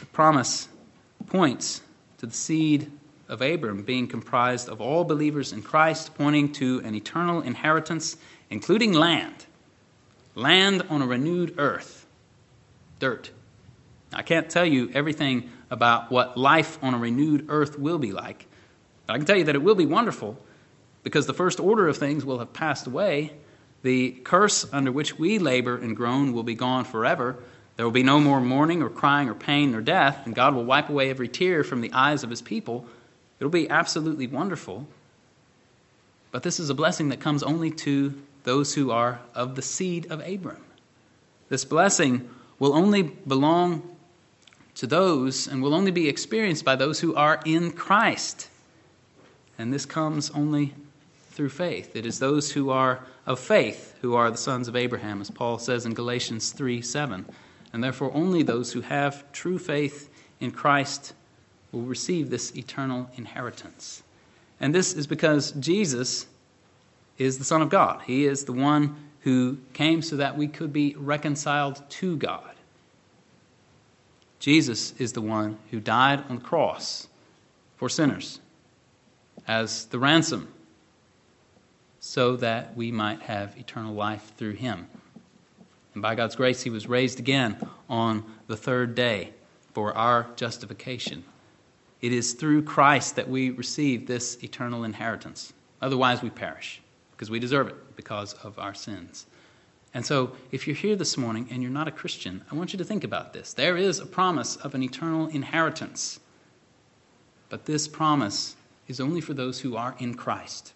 The 0.00 0.06
promise 0.06 0.68
points 1.26 1.82
to 2.18 2.26
the 2.26 2.34
seed 2.34 2.90
of 3.28 3.42
Abram 3.42 3.82
being 3.82 4.08
comprised 4.08 4.68
of 4.68 4.80
all 4.80 5.04
believers 5.04 5.52
in 5.52 5.62
Christ, 5.62 6.14
pointing 6.14 6.52
to 6.54 6.80
an 6.84 6.94
eternal 6.94 7.42
inheritance, 7.42 8.16
including 8.50 8.94
land. 8.94 9.46
Land 10.34 10.82
on 10.88 11.02
a 11.02 11.06
renewed 11.06 11.54
earth. 11.58 12.06
Dirt. 12.98 13.30
I 14.14 14.22
can't 14.22 14.48
tell 14.48 14.64
you 14.64 14.90
everything 14.94 15.50
about 15.70 16.10
what 16.10 16.36
life 16.38 16.78
on 16.82 16.94
a 16.94 16.98
renewed 16.98 17.46
earth 17.48 17.78
will 17.78 17.98
be 17.98 18.12
like. 18.12 18.46
I 19.08 19.16
can 19.16 19.26
tell 19.26 19.36
you 19.36 19.44
that 19.44 19.54
it 19.54 19.62
will 19.62 19.74
be 19.74 19.86
wonderful 19.86 20.38
because 21.02 21.26
the 21.26 21.34
first 21.34 21.60
order 21.60 21.88
of 21.88 21.96
things 21.96 22.24
will 22.24 22.38
have 22.38 22.52
passed 22.52 22.86
away. 22.86 23.32
The 23.82 24.12
curse 24.12 24.66
under 24.72 24.92
which 24.92 25.18
we 25.18 25.38
labor 25.38 25.76
and 25.76 25.96
groan 25.96 26.32
will 26.32 26.44
be 26.44 26.54
gone 26.54 26.84
forever. 26.84 27.36
There 27.76 27.84
will 27.84 27.92
be 27.92 28.04
no 28.04 28.20
more 28.20 28.40
mourning 28.40 28.82
or 28.82 28.88
crying 28.88 29.28
or 29.28 29.34
pain 29.34 29.74
or 29.74 29.80
death, 29.80 30.24
and 30.24 30.34
God 30.34 30.54
will 30.54 30.64
wipe 30.64 30.88
away 30.88 31.10
every 31.10 31.28
tear 31.28 31.64
from 31.64 31.80
the 31.80 31.92
eyes 31.92 32.22
of 32.22 32.30
his 32.30 32.42
people. 32.42 32.86
It'll 33.40 33.50
be 33.50 33.68
absolutely 33.68 34.28
wonderful. 34.28 34.86
But 36.30 36.42
this 36.42 36.60
is 36.60 36.70
a 36.70 36.74
blessing 36.74 37.08
that 37.08 37.20
comes 37.20 37.42
only 37.42 37.70
to 37.70 38.14
those 38.44 38.74
who 38.74 38.90
are 38.90 39.20
of 39.34 39.56
the 39.56 39.62
seed 39.62 40.10
of 40.10 40.20
Abram. 40.26 40.62
This 41.48 41.64
blessing 41.64 42.28
will 42.58 42.74
only 42.74 43.02
belong 43.02 43.96
to 44.76 44.86
those 44.86 45.46
and 45.46 45.62
will 45.62 45.74
only 45.74 45.90
be 45.90 46.08
experienced 46.08 46.64
by 46.64 46.76
those 46.76 47.00
who 47.00 47.14
are 47.14 47.40
in 47.44 47.72
Christ. 47.72 48.48
And 49.62 49.72
this 49.72 49.86
comes 49.86 50.28
only 50.30 50.74
through 51.30 51.50
faith. 51.50 51.94
It 51.94 52.04
is 52.04 52.18
those 52.18 52.50
who 52.50 52.70
are 52.70 52.98
of 53.24 53.38
faith 53.38 53.94
who 54.02 54.16
are 54.16 54.28
the 54.28 54.36
sons 54.36 54.66
of 54.66 54.74
Abraham, 54.74 55.20
as 55.20 55.30
Paul 55.30 55.56
says 55.60 55.86
in 55.86 55.94
Galatians 55.94 56.50
3 56.50 56.82
7. 56.82 57.24
And 57.72 57.84
therefore, 57.84 58.10
only 58.12 58.42
those 58.42 58.72
who 58.72 58.80
have 58.80 59.30
true 59.30 59.60
faith 59.60 60.10
in 60.40 60.50
Christ 60.50 61.14
will 61.70 61.82
receive 61.82 62.28
this 62.28 62.56
eternal 62.56 63.08
inheritance. 63.14 64.02
And 64.58 64.74
this 64.74 64.94
is 64.94 65.06
because 65.06 65.52
Jesus 65.52 66.26
is 67.16 67.38
the 67.38 67.44
Son 67.44 67.62
of 67.62 67.68
God. 67.68 68.02
He 68.04 68.26
is 68.26 68.44
the 68.44 68.52
one 68.52 68.96
who 69.20 69.58
came 69.74 70.02
so 70.02 70.16
that 70.16 70.36
we 70.36 70.48
could 70.48 70.72
be 70.72 70.96
reconciled 70.98 71.88
to 71.88 72.16
God. 72.16 72.50
Jesus 74.40 74.92
is 74.98 75.12
the 75.12 75.22
one 75.22 75.56
who 75.70 75.78
died 75.78 76.24
on 76.28 76.40
the 76.40 76.44
cross 76.44 77.06
for 77.76 77.88
sinners 77.88 78.40
as 79.46 79.86
the 79.86 79.98
ransom 79.98 80.52
so 82.00 82.36
that 82.36 82.76
we 82.76 82.90
might 82.90 83.22
have 83.22 83.56
eternal 83.56 83.94
life 83.94 84.32
through 84.36 84.54
him. 84.54 84.88
And 85.94 86.02
by 86.02 86.14
God's 86.14 86.36
grace, 86.36 86.62
he 86.62 86.70
was 86.70 86.88
raised 86.88 87.18
again 87.18 87.56
on 87.88 88.24
the 88.46 88.56
third 88.56 88.94
day 88.94 89.32
for 89.72 89.96
our 89.96 90.26
justification. 90.36 91.24
It 92.00 92.12
is 92.12 92.32
through 92.32 92.62
Christ 92.62 93.16
that 93.16 93.28
we 93.28 93.50
receive 93.50 94.06
this 94.06 94.42
eternal 94.42 94.84
inheritance. 94.84 95.52
Otherwise, 95.80 96.22
we 96.22 96.30
perish 96.30 96.80
because 97.12 97.30
we 97.30 97.38
deserve 97.38 97.68
it 97.68 97.96
because 97.96 98.32
of 98.34 98.58
our 98.58 98.74
sins. 98.74 99.26
And 99.94 100.04
so, 100.04 100.32
if 100.50 100.66
you're 100.66 100.74
here 100.74 100.96
this 100.96 101.16
morning 101.16 101.46
and 101.50 101.62
you're 101.62 101.70
not 101.70 101.86
a 101.86 101.92
Christian, 101.92 102.42
I 102.50 102.54
want 102.56 102.72
you 102.72 102.78
to 102.78 102.84
think 102.84 103.04
about 103.04 103.32
this. 103.32 103.52
There 103.52 103.76
is 103.76 104.00
a 104.00 104.06
promise 104.06 104.56
of 104.56 104.74
an 104.74 104.82
eternal 104.82 105.28
inheritance. 105.28 106.18
But 107.50 107.66
this 107.66 107.86
promise 107.86 108.56
is 108.92 109.00
only 109.00 109.22
for 109.22 109.32
those 109.32 109.58
who 109.58 109.74
are 109.74 109.96
in 109.98 110.12
Christ. 110.12 110.74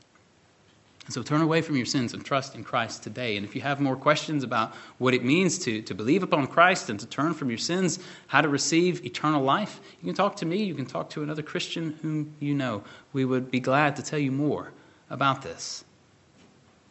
So 1.11 1.23
turn 1.23 1.43
away 1.43 1.61
from 1.61 1.77
your 1.77 1.87
sins 1.87 2.15
and 2.15 2.25
trust 2.25 2.55
in 2.55 2.65
Christ 2.65 3.03
today. 3.03 3.37
And 3.37 3.45
if 3.47 3.55
you 3.55 3.61
have 3.61 3.79
more 3.79 3.95
questions 3.95 4.43
about 4.43 4.75
what 4.99 5.15
it 5.15 5.23
means 5.23 5.59
to, 5.61 5.83
to 5.83 5.95
believe 5.95 6.23
upon 6.25 6.47
Christ 6.49 6.89
and 6.91 6.99
to 6.99 7.07
turn 7.07 7.35
from 7.35 7.49
your 7.49 7.59
sins, 7.59 8.01
how 8.27 8.41
to 8.41 8.49
receive 8.49 9.05
eternal 9.05 9.43
life, 9.43 9.81
you 10.01 10.07
can 10.07 10.15
talk 10.15 10.35
to 10.37 10.47
me, 10.47 10.65
you 10.65 10.75
can 10.75 10.87
talk 10.87 11.11
to 11.11 11.23
another 11.23 11.43
Christian 11.43 11.97
whom 12.03 12.35
you 12.41 12.55
know. 12.55 12.83
We 13.13 13.25
would 13.25 13.51
be 13.51 13.61
glad 13.61 13.95
to 13.97 14.03
tell 14.03 14.19
you 14.19 14.33
more 14.33 14.73
about 15.11 15.43
this. 15.43 15.85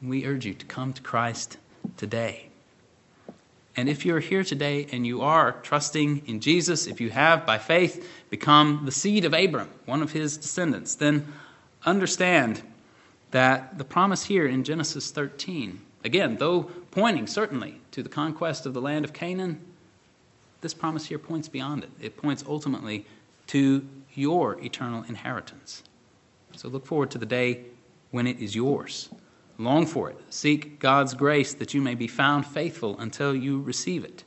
We 0.01 0.25
urge 0.25 0.45
you 0.45 0.53
to 0.53 0.65
come 0.67 0.93
to 0.93 1.01
Christ 1.01 1.57
today. 1.97 2.49
And 3.77 3.89
if 3.89 4.05
you're 4.05 4.21
here 4.21 4.43
today 4.43 4.87
and 4.93 5.05
you 5.05 5.21
are 5.21 5.53
trusting 5.63 6.23
in 6.27 6.39
Jesus, 6.39 6.87
if 6.87 7.01
you 7.01 7.09
have 7.09 7.45
by 7.45 7.57
faith 7.57 8.07
become 8.35 8.81
the 8.83 8.91
seed 8.91 9.23
of 9.23 9.33
Abram, 9.33 9.69
one 9.85 10.01
of 10.01 10.11
his 10.11 10.35
descendants, 10.35 10.95
then 10.95 11.25
understand 11.85 12.61
that 13.31 13.77
the 13.77 13.85
promise 13.85 14.25
here 14.25 14.45
in 14.45 14.61
Genesis 14.61 15.09
13, 15.09 15.79
again, 16.03 16.35
though 16.35 16.63
pointing 16.91 17.27
certainly 17.27 17.79
to 17.91 18.03
the 18.03 18.09
conquest 18.09 18.65
of 18.65 18.73
the 18.73 18.81
land 18.81 19.05
of 19.05 19.13
Canaan, 19.13 19.61
this 20.59 20.73
promise 20.73 21.05
here 21.05 21.17
points 21.17 21.47
beyond 21.47 21.85
it. 21.85 21.89
It 22.01 22.17
points 22.17 22.43
ultimately 22.45 23.05
to 23.47 23.87
your 24.15 24.59
eternal 24.61 25.03
inheritance. 25.03 25.83
So 26.57 26.67
look 26.67 26.85
forward 26.85 27.11
to 27.11 27.17
the 27.17 27.25
day 27.25 27.63
when 28.11 28.27
it 28.27 28.41
is 28.41 28.53
yours. 28.53 29.07
Long 29.57 29.85
for 29.85 30.09
it. 30.09 30.17
Seek 30.29 30.79
God's 30.79 31.13
grace 31.13 31.53
that 31.53 31.73
you 31.73 31.81
may 31.81 31.95
be 31.95 32.07
found 32.07 32.45
faithful 32.45 32.99
until 32.99 33.33
you 33.33 33.61
receive 33.61 34.03
it. 34.03 34.24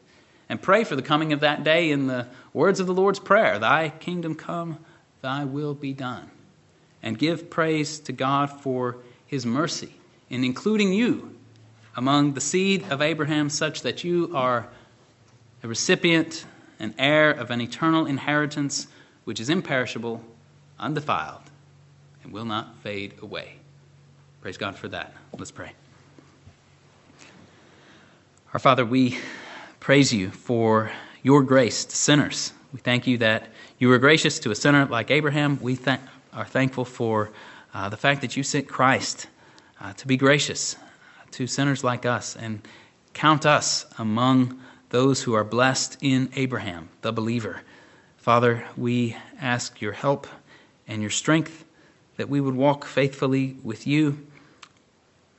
And 0.48 0.60
pray 0.60 0.84
for 0.84 0.96
the 0.96 1.02
coming 1.02 1.32
of 1.32 1.40
that 1.40 1.62
day 1.62 1.90
in 1.90 2.06
the 2.06 2.26
words 2.52 2.80
of 2.80 2.86
the 2.86 2.94
Lord's 2.94 3.18
Prayer 3.18 3.58
Thy 3.58 3.90
kingdom 3.90 4.34
come, 4.34 4.78
thy 5.20 5.44
will 5.44 5.74
be 5.74 5.92
done 5.92 6.30
and 7.02 7.18
give 7.18 7.50
praise 7.50 7.98
to 8.00 8.12
God 8.12 8.46
for 8.60 8.96
his 9.26 9.46
mercy 9.46 9.92
in 10.30 10.44
including 10.44 10.92
you 10.92 11.34
among 11.96 12.34
the 12.34 12.40
seed 12.40 12.84
of 12.90 13.02
Abraham, 13.02 13.50
such 13.50 13.82
that 13.82 14.04
you 14.04 14.30
are 14.34 14.68
a 15.62 15.68
recipient, 15.68 16.44
an 16.78 16.94
heir 16.98 17.30
of 17.30 17.50
an 17.50 17.60
eternal 17.60 18.06
inheritance 18.06 18.86
which 19.24 19.40
is 19.40 19.50
imperishable, 19.50 20.22
undefiled, 20.78 21.42
and 22.22 22.32
will 22.32 22.44
not 22.44 22.76
fade 22.78 23.14
away. 23.20 23.54
Praise 24.40 24.56
God 24.56 24.76
for 24.76 24.88
that. 24.88 25.12
Let's 25.36 25.50
pray. 25.50 25.72
Our 28.54 28.60
Father, 28.60 28.84
we 28.86 29.18
praise 29.88 30.12
you 30.12 30.30
for 30.30 30.92
your 31.22 31.42
grace 31.42 31.86
to 31.86 31.96
sinners. 31.96 32.52
We 32.74 32.78
thank 32.78 33.06
you 33.06 33.16
that 33.16 33.48
you 33.78 33.88
were 33.88 33.96
gracious 33.96 34.38
to 34.40 34.50
a 34.50 34.54
sinner 34.54 34.84
like 34.84 35.10
Abraham. 35.10 35.58
We 35.62 35.76
thank 35.76 36.02
are 36.34 36.44
thankful 36.44 36.84
for 36.84 37.30
uh, 37.72 37.88
the 37.88 37.96
fact 37.96 38.20
that 38.20 38.36
you 38.36 38.42
sent 38.42 38.68
Christ 38.68 39.28
uh, 39.80 39.94
to 39.94 40.06
be 40.06 40.18
gracious 40.18 40.76
to 41.30 41.46
sinners 41.46 41.82
like 41.82 42.04
us 42.04 42.36
and 42.36 42.60
count 43.14 43.46
us 43.46 43.86
among 43.96 44.60
those 44.90 45.22
who 45.22 45.32
are 45.32 45.42
blessed 45.42 45.96
in 46.02 46.28
Abraham, 46.36 46.90
the 47.00 47.10
believer. 47.10 47.62
Father, 48.18 48.66
we 48.76 49.16
ask 49.40 49.80
your 49.80 49.92
help 49.92 50.26
and 50.86 51.00
your 51.00 51.10
strength 51.10 51.64
that 52.18 52.28
we 52.28 52.42
would 52.42 52.56
walk 52.56 52.84
faithfully 52.84 53.56
with 53.62 53.86
you. 53.86 54.26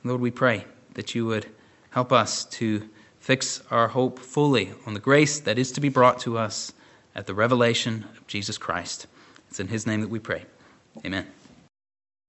Lord, 0.02 0.20
we 0.20 0.32
pray 0.32 0.64
that 0.94 1.14
you 1.14 1.24
would 1.26 1.46
help 1.90 2.12
us 2.12 2.46
to 2.46 2.88
fix 3.20 3.62
our 3.70 3.88
hope 3.88 4.18
fully 4.18 4.72
on 4.86 4.94
the 4.94 5.00
grace 5.00 5.38
that 5.40 5.58
is 5.58 5.70
to 5.72 5.80
be 5.80 5.88
brought 5.88 6.18
to 6.20 6.36
us 6.36 6.72
at 7.14 7.26
the 7.26 7.34
revelation 7.34 8.06
of 8.16 8.26
Jesus 8.26 8.58
Christ. 8.58 9.06
It's 9.48 9.60
in 9.60 9.68
his 9.68 9.86
name 9.86 10.00
that 10.00 10.10
we 10.10 10.18
pray. 10.18 10.44
Amen. 11.04 11.26